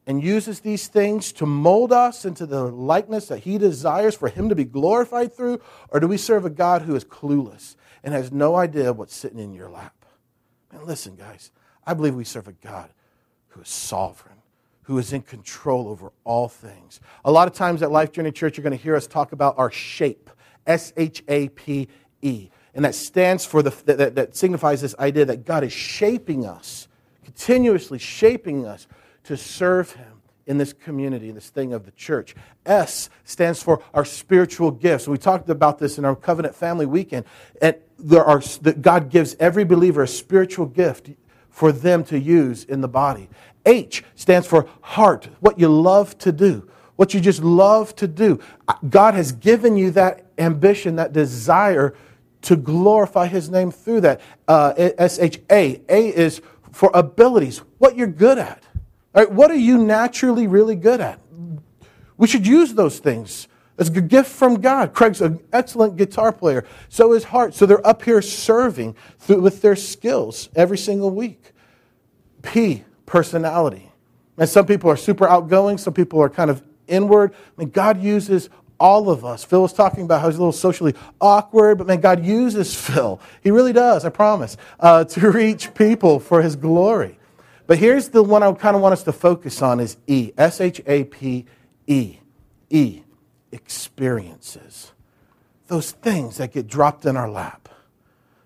and 0.05 0.23
uses 0.23 0.61
these 0.61 0.87
things 0.87 1.33
to 1.33 1.45
mold 1.45 1.91
us 1.91 2.23
into 2.23 2.45
the 2.45 2.63
likeness 2.63 3.27
that 3.27 3.39
he 3.39 3.57
desires 3.57 4.15
for 4.15 4.29
him 4.29 4.47
to 4.47 4.55
be 4.55 4.63
glorified 4.63 5.33
through? 5.35 5.59
Or 5.89 5.99
do 5.99 6.07
we 6.07 6.17
serve 6.17 6.45
a 6.45 6.49
God 6.49 6.83
who 6.83 6.95
is 6.95 7.03
clueless 7.03 7.75
and 8.03 8.13
has 8.13 8.31
no 8.31 8.55
idea 8.55 8.93
what's 8.93 9.15
sitting 9.15 9.39
in 9.39 9.53
your 9.53 9.69
lap? 9.69 10.05
And 10.71 10.83
listen, 10.83 11.15
guys, 11.15 11.51
I 11.85 11.93
believe 11.93 12.15
we 12.15 12.23
serve 12.23 12.47
a 12.47 12.53
God 12.53 12.89
who 13.49 13.61
is 13.61 13.69
sovereign, 13.69 14.37
who 14.83 14.97
is 14.97 15.13
in 15.13 15.21
control 15.21 15.87
over 15.87 16.11
all 16.23 16.47
things. 16.47 16.99
A 17.25 17.31
lot 17.31 17.47
of 17.47 17.53
times 17.53 17.81
at 17.81 17.91
Life 17.91 18.11
Journey 18.11 18.31
Church, 18.31 18.57
you're 18.57 18.63
going 18.63 18.77
to 18.77 18.83
hear 18.83 18.95
us 18.95 19.07
talk 19.07 19.31
about 19.31 19.57
our 19.57 19.71
shape 19.71 20.29
S 20.65 20.93
H 20.97 21.23
A 21.27 21.49
P 21.49 21.87
E. 22.21 22.49
And 22.73 22.85
that 22.85 22.93
stands 22.93 23.45
for 23.45 23.63
the, 23.63 23.71
that, 23.85 24.15
that 24.15 24.35
signifies 24.35 24.81
this 24.81 24.93
idea 24.99 25.25
that 25.25 25.45
God 25.45 25.63
is 25.63 25.73
shaping 25.73 26.45
us, 26.45 26.87
continuously 27.23 27.97
shaping 27.97 28.65
us 28.65 28.87
to 29.23 29.35
serve 29.35 29.93
Him 29.93 30.21
in 30.45 30.57
this 30.57 30.73
community, 30.73 31.29
in 31.29 31.35
this 31.35 31.49
thing 31.49 31.73
of 31.73 31.85
the 31.85 31.91
church. 31.91 32.35
S 32.65 33.09
stands 33.23 33.61
for 33.61 33.81
our 33.93 34.05
spiritual 34.05 34.71
gifts. 34.71 35.07
We 35.07 35.17
talked 35.17 35.49
about 35.49 35.79
this 35.79 35.97
in 35.97 36.05
our 36.05 36.15
covenant 36.15 36.55
family 36.55 36.85
weekend. 36.85 37.25
And 37.61 37.75
there 37.99 38.23
are, 38.23 38.39
that 38.61 38.81
God 38.81 39.09
gives 39.09 39.35
every 39.39 39.65
believer 39.65 40.03
a 40.03 40.07
spiritual 40.07 40.67
gift 40.67 41.09
for 41.57 41.71
them 41.71 42.03
to 42.03 42.19
use 42.19 42.65
in 42.65 42.81
the 42.81 42.87
body. 42.87 43.27
H 43.65 44.03
stands 44.13 44.45
for 44.45 44.69
heart, 44.79 45.27
what 45.39 45.59
you 45.59 45.67
love 45.69 46.15
to 46.19 46.31
do, 46.31 46.69
what 46.97 47.15
you 47.15 47.19
just 47.19 47.41
love 47.41 47.95
to 47.95 48.07
do. 48.07 48.39
God 48.87 49.15
has 49.15 49.31
given 49.31 49.75
you 49.75 49.89
that 49.91 50.27
ambition, 50.37 50.97
that 50.97 51.13
desire 51.13 51.95
to 52.43 52.55
glorify 52.55 53.25
His 53.25 53.49
name 53.49 53.71
through 53.71 54.01
that. 54.01 54.21
Uh, 54.47 54.73
S 54.77 55.17
H 55.17 55.39
A. 55.49 55.81
A 55.89 56.15
is 56.15 56.43
for 56.71 56.91
abilities, 56.93 57.63
what 57.79 57.97
you're 57.97 58.05
good 58.05 58.37
at. 58.37 58.61
Right, 59.15 59.31
what 59.31 59.49
are 59.49 59.55
you 59.55 59.79
naturally 59.79 60.45
really 60.45 60.75
good 60.75 61.01
at? 61.01 61.19
We 62.17 62.27
should 62.27 62.45
use 62.45 62.75
those 62.75 62.99
things. 62.99 63.47
It's 63.77 63.89
a 63.89 64.01
gift 64.01 64.31
from 64.31 64.59
God. 64.59 64.93
Craig's 64.93 65.21
an 65.21 65.39
excellent 65.53 65.97
guitar 65.97 66.31
player. 66.31 66.65
So 66.89 67.13
is 67.13 67.25
Hart. 67.25 67.53
So 67.53 67.65
they're 67.65 67.85
up 67.85 68.03
here 68.03 68.21
serving 68.21 68.95
through, 69.19 69.41
with 69.41 69.61
their 69.61 69.75
skills 69.75 70.49
every 70.55 70.77
single 70.77 71.11
week. 71.11 71.53
P, 72.41 72.83
personality. 73.05 73.91
And 74.37 74.49
some 74.49 74.65
people 74.65 74.89
are 74.89 74.97
super 74.97 75.27
outgoing. 75.27 75.77
Some 75.77 75.93
people 75.93 76.19
are 76.21 76.29
kind 76.29 76.49
of 76.49 76.63
inward. 76.87 77.33
I 77.33 77.61
mean, 77.61 77.69
God 77.69 78.01
uses 78.01 78.49
all 78.79 79.09
of 79.09 79.25
us. 79.25 79.43
Phil 79.43 79.61
was 79.61 79.73
talking 79.73 80.03
about 80.03 80.21
how 80.21 80.27
he's 80.27 80.37
a 80.37 80.39
little 80.39 80.51
socially 80.51 80.93
awkward, 81.19 81.77
but 81.77 81.87
man, 81.87 81.99
God 81.99 82.23
uses 82.23 82.75
Phil. 82.79 83.19
He 83.43 83.51
really 83.51 83.73
does, 83.73 84.05
I 84.05 84.09
promise, 84.09 84.57
uh, 84.79 85.03
to 85.05 85.31
reach 85.31 85.73
people 85.73 86.19
for 86.19 86.41
his 86.41 86.55
glory. 86.55 87.19
But 87.65 87.79
here's 87.79 88.09
the 88.09 88.23
one 88.23 88.43
I 88.43 88.51
kind 88.53 88.75
of 88.75 88.81
want 88.81 88.93
us 88.93 89.03
to 89.03 89.11
focus 89.11 89.61
on 89.61 89.79
is 89.79 89.97
E. 90.07 90.31
S 90.37 90.61
H 90.61 90.81
A 90.85 91.03
P 91.03 91.45
E. 91.85 92.17
E. 92.69 93.01
Experiences. 93.51 94.91
Those 95.67 95.91
things 95.91 96.37
that 96.37 96.53
get 96.53 96.67
dropped 96.67 97.05
in 97.05 97.17
our 97.17 97.29
lap. 97.29 97.69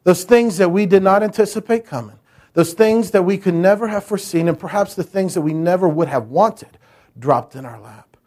Those 0.04 0.24
things 0.24 0.58
that 0.58 0.70
we 0.70 0.86
did 0.86 1.04
not 1.04 1.24
anticipate 1.24 1.86
coming. 1.86 2.20
Those 2.54 2.74
things 2.74 3.12
that 3.12 3.24
we 3.24 3.38
could 3.38 3.54
never 3.54 3.88
have 3.88 4.04
foreseen, 4.04 4.48
and 4.48 4.60
perhaps 4.60 4.96
the 4.96 5.04
things 5.04 5.36
that 5.36 5.42
we 5.42 5.54
never 5.54 5.88
would 5.88 6.08
have 6.08 6.28
wanted 6.28 6.78
dropped 7.18 7.56
in 7.56 7.66
our 7.66 7.80
lap. 7.80 8.18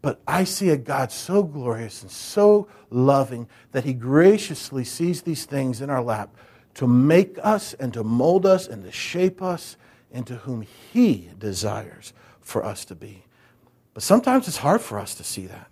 But 0.00 0.20
I 0.26 0.44
see 0.44 0.70
a 0.70 0.76
God 0.76 1.12
so 1.12 1.42
glorious 1.42 2.02
and 2.02 2.10
so 2.10 2.66
loving 2.90 3.48
that 3.72 3.84
He 3.84 3.92
graciously 3.92 4.84
sees 4.84 5.22
these 5.22 5.44
things 5.44 5.80
in 5.80 5.90
our 5.90 6.02
lap 6.02 6.34
to 6.74 6.86
make 6.86 7.38
us 7.42 7.74
and 7.74 7.92
to 7.94 8.02
mold 8.02 8.46
us 8.46 8.66
and 8.66 8.82
to 8.84 8.90
shape 8.90 9.42
us 9.42 9.76
into 10.10 10.36
whom 10.36 10.62
He 10.92 11.30
desires 11.38 12.12
for 12.40 12.64
us 12.64 12.84
to 12.86 12.94
be. 12.94 13.24
But 13.94 14.02
sometimes 14.02 14.48
it's 14.48 14.56
hard 14.56 14.80
for 14.80 14.98
us 14.98 15.14
to 15.16 15.24
see 15.24 15.46
that. 15.46 15.68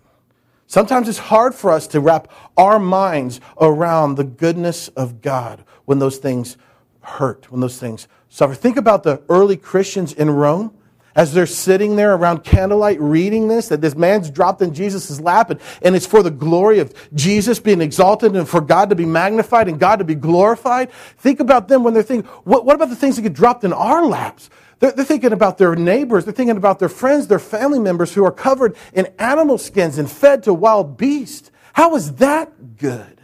Sometimes 0.71 1.09
it's 1.09 1.17
hard 1.17 1.53
for 1.53 1.69
us 1.69 1.85
to 1.87 1.99
wrap 1.99 2.31
our 2.55 2.79
minds 2.79 3.41
around 3.59 4.15
the 4.15 4.23
goodness 4.23 4.87
of 4.87 5.21
God 5.21 5.65
when 5.83 5.99
those 5.99 6.15
things 6.15 6.55
hurt, 7.01 7.51
when 7.51 7.59
those 7.59 7.77
things 7.77 8.07
suffer. 8.29 8.53
Think 8.53 8.77
about 8.77 9.03
the 9.03 9.21
early 9.27 9.57
Christians 9.57 10.13
in 10.13 10.29
Rome 10.29 10.73
as 11.13 11.33
they're 11.33 11.45
sitting 11.45 11.97
there 11.97 12.13
around 12.13 12.45
candlelight 12.45 13.01
reading 13.01 13.49
this, 13.49 13.67
that 13.67 13.81
this 13.81 13.95
man's 13.97 14.29
dropped 14.29 14.61
in 14.61 14.73
Jesus' 14.73 15.19
lap, 15.19 15.49
and, 15.49 15.59
and 15.81 15.93
it's 15.93 16.05
for 16.05 16.23
the 16.23 16.31
glory 16.31 16.79
of 16.79 16.93
Jesus 17.13 17.59
being 17.59 17.81
exalted 17.81 18.33
and 18.33 18.47
for 18.47 18.61
God 18.61 18.91
to 18.91 18.95
be 18.95 19.05
magnified 19.05 19.67
and 19.67 19.77
God 19.77 19.97
to 19.97 20.05
be 20.05 20.15
glorified. 20.15 20.89
Think 21.17 21.41
about 21.41 21.67
them 21.67 21.83
when 21.83 21.93
they're 21.93 22.01
thinking, 22.01 22.31
what, 22.45 22.65
what 22.65 22.77
about 22.77 22.87
the 22.87 22.95
things 22.95 23.17
that 23.17 23.23
get 23.23 23.33
dropped 23.33 23.65
in 23.65 23.73
our 23.73 24.05
laps? 24.05 24.49
They're, 24.81 24.91
they're 24.91 25.05
thinking 25.05 25.31
about 25.31 25.57
their 25.57 25.75
neighbors, 25.75 26.25
they're 26.25 26.33
thinking 26.33 26.57
about 26.57 26.79
their 26.79 26.89
friends, 26.89 27.27
their 27.27 27.39
family 27.39 27.79
members 27.79 28.13
who 28.13 28.25
are 28.25 28.31
covered 28.31 28.75
in 28.91 29.13
animal 29.17 29.57
skins 29.57 29.97
and 29.97 30.11
fed 30.11 30.43
to 30.43 30.53
wild 30.53 30.97
beasts. 30.97 31.51
How 31.73 31.95
is 31.95 32.15
that 32.15 32.77
good? 32.77 33.21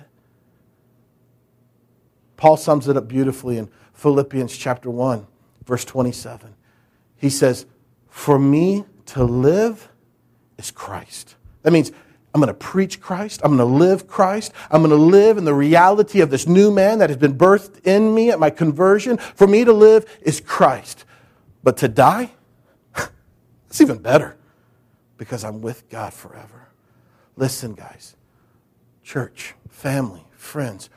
Paul 2.37 2.55
sums 2.55 2.87
it 2.87 2.95
up 2.95 3.07
beautifully 3.07 3.57
in 3.57 3.69
Philippians 3.93 4.55
chapter 4.55 4.91
1, 4.91 5.25
verse 5.65 5.83
27. 5.83 6.53
He 7.17 7.31
says, 7.31 7.65
For 8.07 8.37
me 8.37 8.85
to 9.07 9.23
live 9.23 9.89
is 10.59 10.69
Christ. 10.69 11.35
That 11.63 11.73
means 11.73 11.91
I'm 12.35 12.41
going 12.41 12.49
to 12.49 12.53
preach 12.53 13.01
Christ. 13.01 13.41
I'm 13.43 13.57
going 13.57 13.67
to 13.67 13.75
live 13.75 14.07
Christ. 14.07 14.53
I'm 14.69 14.81
going 14.81 14.91
to 14.91 14.95
live 14.95 15.39
in 15.39 15.45
the 15.45 15.55
reality 15.55 16.21
of 16.21 16.29
this 16.29 16.45
new 16.45 16.69
man 16.69 16.99
that 16.99 17.09
has 17.09 17.17
been 17.17 17.35
birthed 17.35 17.83
in 17.83 18.13
me 18.13 18.29
at 18.29 18.39
my 18.39 18.51
conversion. 18.51 19.17
For 19.17 19.47
me 19.47 19.65
to 19.65 19.73
live 19.73 20.05
is 20.21 20.39
Christ. 20.39 21.05
But 21.67 21.75
to 21.79 21.89
die, 21.89 22.31
it's 23.67 23.81
even 23.81 23.97
better 23.97 24.37
because 25.17 25.43
I'm 25.43 25.59
with 25.59 25.89
God 25.89 26.13
forever. 26.13 26.69
Listen, 27.35 27.73
guys, 27.73 28.15
church, 29.03 29.53
family, 29.67 30.23
friends, 30.31 30.89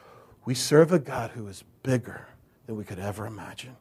we 0.45 0.55
serve 0.55 0.93
a 0.93 1.01
God 1.01 1.33
who 1.33 1.49
is 1.49 1.65
bigger 1.83 2.29
than 2.67 2.77
we 2.77 2.85
could 2.85 3.01
ever 3.01 3.27
imagine. 3.27 3.77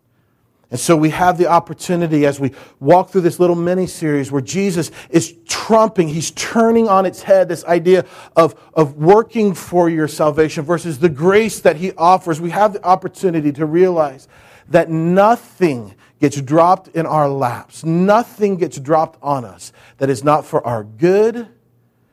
And 0.72 0.80
so 0.80 0.98
we 0.98 1.12
have 1.12 1.38
the 1.38 1.46
opportunity 1.46 2.26
as 2.26 2.40
we 2.40 2.54
walk 2.80 3.12
through 3.12 3.22
this 3.22 3.40
little 3.40 3.56
mini 3.56 3.86
series 3.86 4.32
where 4.32 4.42
Jesus 4.42 4.90
is 5.12 5.36
trumping, 5.46 6.08
he's 6.08 6.32
turning 6.32 6.88
on 6.88 7.06
its 7.06 7.22
head 7.22 7.50
this 7.50 7.64
idea 7.66 8.04
of, 8.36 8.60
of 8.74 8.96
working 8.98 9.54
for 9.54 9.92
your 9.92 10.08
salvation 10.08 10.66
versus 10.66 10.98
the 10.98 11.08
grace 11.08 11.60
that 11.60 11.76
he 11.76 11.92
offers. 11.92 12.42
We 12.42 12.50
have 12.50 12.74
the 12.74 12.84
opportunity 12.84 13.52
to 13.52 13.68
realize 13.68 14.28
that 14.70 14.90
nothing 14.90 15.94
gets 16.20 16.42
dropped 16.42 16.90
in 16.90 17.06
our 17.06 17.30
laps, 17.30 17.84
nothing 17.84 18.58
gets 18.58 18.78
dropped 18.80 19.18
on 19.22 19.46
us 19.46 19.72
that 19.98 20.10
is 20.10 20.24
not 20.24 20.46
for 20.46 20.66
our 20.66 20.84
good 20.84 21.48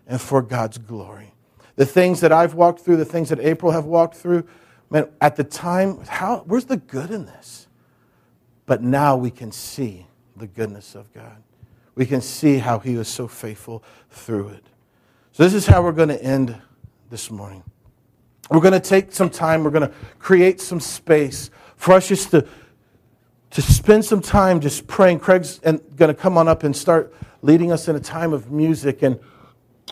and 0.07 0.21
for 0.21 0.43
God's 0.43 0.79
glory. 0.79 1.35
The 1.75 1.87
things 1.87 2.21
that 2.21 2.33
I've 2.33 2.55
walked 2.55 2.81
through, 2.81 2.97
the 2.97 3.05
things 3.05 3.29
that 3.29 3.41
April 3.41 3.73
have 3.73 3.85
walked 3.85 4.17
through, 4.17 4.47
man, 4.91 5.09
at 5.21 5.37
the 5.37 5.45
time, 5.45 5.99
how, 6.07 6.45
where's 6.47 6.65
the 6.67 6.77
good 6.77 7.11
in 7.11 7.27
this? 7.27 7.67
But 8.65 8.83
now 8.83 9.17
we 9.17 9.31
can 9.31 9.53
see 9.53 10.07
the 10.37 10.47
goodness 10.47 10.95
of 10.95 11.13
God. 11.13 11.43
We 11.95 12.07
can 12.07 12.21
see 12.21 12.59
how 12.59 12.79
He 12.79 12.97
was 12.97 13.09
so 13.09 13.27
faithful 13.27 13.83
through 14.11 14.49
it. 14.49 14.65
So, 15.33 15.43
this 15.43 15.55
is 15.55 15.67
how 15.67 15.83
we're 15.83 15.93
going 15.93 16.09
to 16.09 16.23
end 16.23 16.57
this 17.11 17.31
morning. 17.31 17.63
We're 18.51 18.61
going 18.61 18.73
to 18.73 18.81
take 18.81 19.13
some 19.13 19.31
time, 19.31 19.65
we're 19.65 19.71
going 19.71 19.89
to 19.89 19.95
create 20.19 20.61
some 20.61 20.81
space 20.81 21.51
for 21.77 21.95
us 21.95 22.09
just 22.09 22.31
to, 22.31 22.47
to 23.51 23.63
spend 23.63 24.05
some 24.05 24.21
time 24.21 24.61
just 24.61 24.87
praying. 24.87 25.21
Craig's 25.21 25.59
going 25.61 25.81
to 25.97 26.15
come 26.15 26.37
on 26.37 26.49
up 26.49 26.63
and 26.63 26.77
start 26.77 27.15
leading 27.43 27.73
us 27.73 27.89
in 27.89 27.97
a 27.97 28.01
time 28.01 28.33
of 28.33 28.51
music. 28.51 29.03
And 29.03 29.19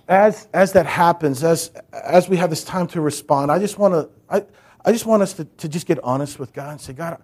as, 0.09 0.49
as 0.53 0.73
that 0.73 0.87
happens, 0.87 1.45
as, 1.45 1.71
as 1.93 2.29
we 2.29 2.37
have 2.37 2.51
this 2.51 2.65
time 2.65 2.87
to 2.89 3.01
respond, 3.01 3.51
I 3.51 3.59
just 3.59 3.79
want 3.79 3.95
to, 3.95 4.11
I, 4.29 4.45
I 4.85 4.93
just 4.93 5.07
want 5.07 5.23
us 5.23 5.33
to, 5.35 5.45
to 5.45 5.69
just 5.69 5.87
get 5.87 5.99
honest 6.03 6.39
with 6.39 6.53
God 6.53 6.73
and 6.73 6.81
say, 6.81 6.93
God, 6.93 7.23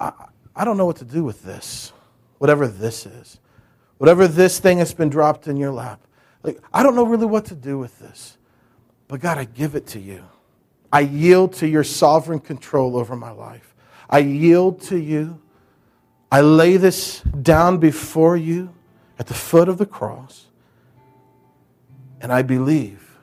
I, 0.00 0.12
I 0.54 0.64
don't 0.64 0.76
know 0.76 0.86
what 0.86 0.96
to 0.96 1.04
do 1.04 1.24
with 1.24 1.42
this, 1.42 1.92
whatever 2.38 2.66
this 2.66 3.04
is, 3.04 3.38
whatever 3.98 4.26
this 4.26 4.60
thing 4.60 4.78
has 4.78 4.94
been 4.94 5.10
dropped 5.10 5.46
in 5.48 5.56
your 5.56 5.72
lap. 5.72 6.00
Like, 6.42 6.60
I 6.72 6.82
don't 6.82 6.94
know 6.94 7.04
really 7.04 7.26
what 7.26 7.46
to 7.46 7.54
do 7.54 7.78
with 7.78 7.98
this, 7.98 8.38
but 9.08 9.20
God, 9.20 9.36
I 9.36 9.44
give 9.44 9.74
it 9.74 9.86
to 9.88 10.00
you. 10.00 10.24
I 10.92 11.00
yield 11.00 11.54
to 11.54 11.68
your 11.68 11.84
sovereign 11.84 12.40
control 12.40 12.96
over 12.96 13.16
my 13.16 13.30
life. 13.30 13.74
I 14.08 14.18
yield 14.18 14.80
to 14.82 14.98
you. 14.98 15.40
I 16.32 16.40
lay 16.40 16.78
this 16.78 17.20
down 17.42 17.76
before 17.76 18.38
you 18.38 18.72
at 19.18 19.26
the 19.26 19.34
foot 19.34 19.68
of 19.68 19.76
the 19.76 19.84
cross. 19.84 20.46
And 22.22 22.32
I 22.32 22.40
believe 22.40 23.18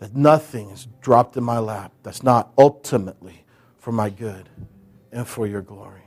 that 0.00 0.16
nothing 0.16 0.70
is 0.70 0.88
dropped 1.00 1.36
in 1.36 1.44
my 1.44 1.60
lap 1.60 1.92
that's 2.02 2.24
not 2.24 2.52
ultimately 2.58 3.44
for 3.78 3.92
my 3.92 4.10
good 4.10 4.48
and 5.12 5.28
for 5.28 5.46
your 5.46 5.62
glory. 5.62 6.02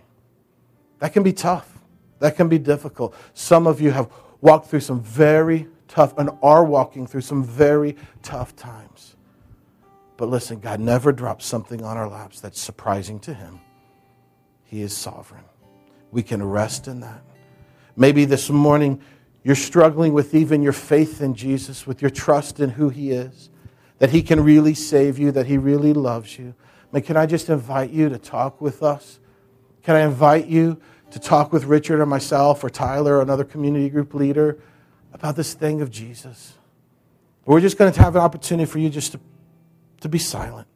That 1.00 1.14
can 1.14 1.24
be 1.24 1.32
tough. 1.32 1.80
That 2.20 2.36
can 2.36 2.50
be 2.50 2.60
difficult. 2.60 3.16
Some 3.34 3.68
of 3.68 3.80
you 3.80 3.92
have 3.92 4.12
walked 4.42 4.68
through 4.68 4.82
some 4.82 5.00
very 5.00 5.70
tough 5.88 6.18
and 6.18 6.30
are 6.44 6.66
walking 6.66 7.08
through 7.08 7.22
some 7.22 7.42
very 7.42 7.96
tough 8.22 8.54
times. 8.58 9.16
But 10.18 10.28
listen, 10.28 10.60
God 10.60 10.82
never 10.82 11.14
drops 11.14 11.46
something 11.46 11.86
on 11.86 11.96
our 11.96 12.10
laps 12.10 12.42
that's 12.42 12.60
surprising 12.60 13.18
to 13.22 13.34
Him. 13.34 13.62
He 14.68 14.82
is 14.82 14.96
sovereign. 14.96 15.44
We 16.12 16.24
can 16.24 16.44
rest 16.44 16.88
in 16.88 17.00
that. 17.02 17.24
Maybe 17.96 18.26
this 18.26 18.50
morning 18.50 19.02
you're 19.44 19.56
struggling 19.56 20.14
with 20.14 20.36
even 20.36 20.62
your 20.62 20.74
faith 20.74 21.22
in 21.22 21.34
Jesus, 21.34 21.88
with 21.88 22.02
your 22.02 22.12
trust 22.12 22.60
in 22.60 22.70
who 22.70 22.90
He 22.90 23.12
is, 23.12 23.50
that 24.00 24.12
He 24.12 24.22
can 24.22 24.44
really 24.44 24.74
save 24.74 25.18
you, 25.18 25.32
that 25.32 25.48
He 25.48 25.58
really 25.58 25.94
loves 25.94 26.38
you. 26.38 26.54
Can 27.04 27.18
I 27.18 27.26
just 27.26 27.50
invite 27.50 27.92
you 27.92 28.10
to 28.10 28.18
talk 28.18 28.60
with 28.60 28.82
us? 28.84 29.20
Can 29.84 29.96
I 29.96 30.02
invite 30.02 30.48
you 30.48 30.82
to 31.12 31.20
talk 31.20 31.54
with 31.54 31.66
Richard 31.66 32.00
or 32.00 32.06
myself 32.06 32.64
or 32.64 32.70
Tyler 32.70 33.18
or 33.18 33.22
another 33.22 33.44
community 33.44 33.90
group 33.90 34.14
leader 34.14 34.58
about 35.14 35.36
this 35.36 35.54
thing 35.54 35.82
of 35.82 35.92
Jesus? 35.92 36.54
We're 37.46 37.62
just 37.62 37.78
going 37.78 37.94
to 37.94 38.02
have 38.02 38.16
an 38.16 38.22
opportunity 38.22 38.70
for 38.70 38.80
you 38.80 38.90
just 38.90 39.14
to 39.14 39.20
to 40.02 40.10
be 40.10 40.20
silent, 40.20 40.68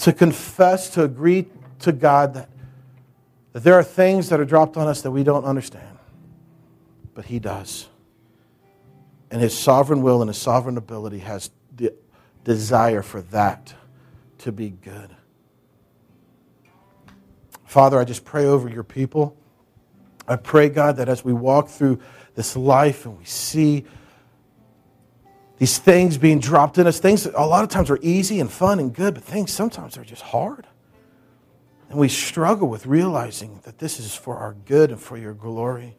to 0.00 0.12
confess, 0.12 0.90
to 0.90 1.02
agree 1.02 1.46
to 1.80 1.92
God 1.92 2.34
that, 2.34 2.48
that 3.52 3.64
there 3.64 3.74
are 3.74 3.82
things 3.82 4.28
that 4.28 4.40
are 4.40 4.44
dropped 4.44 4.76
on 4.76 4.86
us 4.86 5.02
that 5.02 5.10
we 5.10 5.24
don't 5.24 5.44
understand, 5.44 5.98
but 7.14 7.26
He 7.26 7.38
does. 7.38 7.88
And 9.30 9.42
His 9.42 9.56
sovereign 9.56 10.02
will 10.02 10.22
and 10.22 10.28
His 10.28 10.38
sovereign 10.38 10.76
ability 10.76 11.18
has 11.20 11.50
the 11.76 11.94
desire 12.44 13.02
for 13.02 13.22
that 13.22 13.74
to 14.38 14.52
be 14.52 14.70
good. 14.70 15.14
Father, 17.64 17.98
I 17.98 18.04
just 18.04 18.24
pray 18.24 18.46
over 18.46 18.68
your 18.68 18.84
people. 18.84 19.36
I 20.26 20.36
pray, 20.36 20.68
God, 20.68 20.96
that 20.96 21.08
as 21.08 21.24
we 21.24 21.32
walk 21.32 21.68
through 21.68 22.00
this 22.34 22.56
life 22.56 23.04
and 23.04 23.18
we 23.18 23.24
see 23.24 23.84
these 25.58 25.78
things 25.78 26.18
being 26.18 26.38
dropped 26.38 26.78
in 26.78 26.86
us, 26.86 27.00
things 27.00 27.26
a 27.26 27.40
lot 27.40 27.64
of 27.64 27.70
times 27.70 27.90
are 27.90 27.98
easy 28.00 28.38
and 28.38 28.50
fun 28.50 28.78
and 28.78 28.94
good, 28.94 29.14
but 29.14 29.24
things 29.24 29.52
sometimes 29.52 29.98
are 29.98 30.04
just 30.04 30.22
hard. 30.22 30.66
And 31.90 31.98
we 31.98 32.08
struggle 32.08 32.68
with 32.68 32.86
realizing 32.86 33.60
that 33.64 33.78
this 33.78 33.98
is 33.98 34.14
for 34.14 34.36
our 34.36 34.54
good 34.66 34.90
and 34.90 35.00
for 35.00 35.16
your 35.16 35.34
glory. 35.34 35.96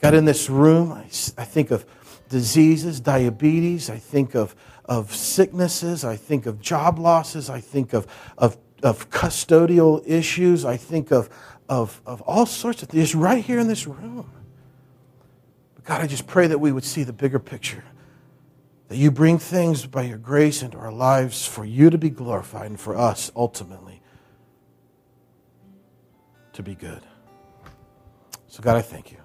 God, 0.00 0.14
in 0.14 0.26
this 0.26 0.48
room, 0.48 0.92
I, 0.92 1.02
I 1.02 1.44
think 1.44 1.70
of 1.70 1.84
diseases, 2.28 3.00
diabetes, 3.00 3.90
I 3.90 3.96
think 3.96 4.34
of, 4.34 4.54
of 4.84 5.14
sicknesses, 5.14 6.04
I 6.04 6.16
think 6.16 6.46
of 6.46 6.60
job 6.60 6.98
losses, 6.98 7.50
I 7.50 7.60
think 7.60 7.92
of, 7.92 8.06
of, 8.38 8.56
of 8.82 9.10
custodial 9.10 10.02
issues, 10.06 10.64
I 10.64 10.76
think 10.76 11.10
of, 11.10 11.30
of, 11.68 12.00
of 12.06 12.20
all 12.22 12.46
sorts 12.46 12.82
of 12.82 12.90
things 12.90 13.14
right 13.14 13.44
here 13.44 13.58
in 13.58 13.66
this 13.66 13.86
room. 13.88 14.30
But 15.74 15.84
God, 15.84 16.00
I 16.00 16.06
just 16.06 16.26
pray 16.28 16.46
that 16.46 16.58
we 16.58 16.70
would 16.70 16.84
see 16.84 17.02
the 17.02 17.12
bigger 17.12 17.38
picture 17.38 17.82
that 18.92 18.98
you 18.98 19.10
bring 19.10 19.38
things 19.38 19.86
by 19.86 20.02
your 20.02 20.18
grace 20.18 20.62
into 20.62 20.76
our 20.76 20.92
lives 20.92 21.46
for 21.46 21.64
you 21.64 21.88
to 21.88 21.96
be 21.96 22.10
glorified 22.10 22.66
and 22.66 22.78
for 22.78 22.94
us 22.94 23.32
ultimately 23.34 24.02
to 26.52 26.62
be 26.62 26.74
good. 26.74 27.00
So, 28.48 28.62
God, 28.62 28.76
I 28.76 28.82
thank 28.82 29.10
you. 29.10 29.21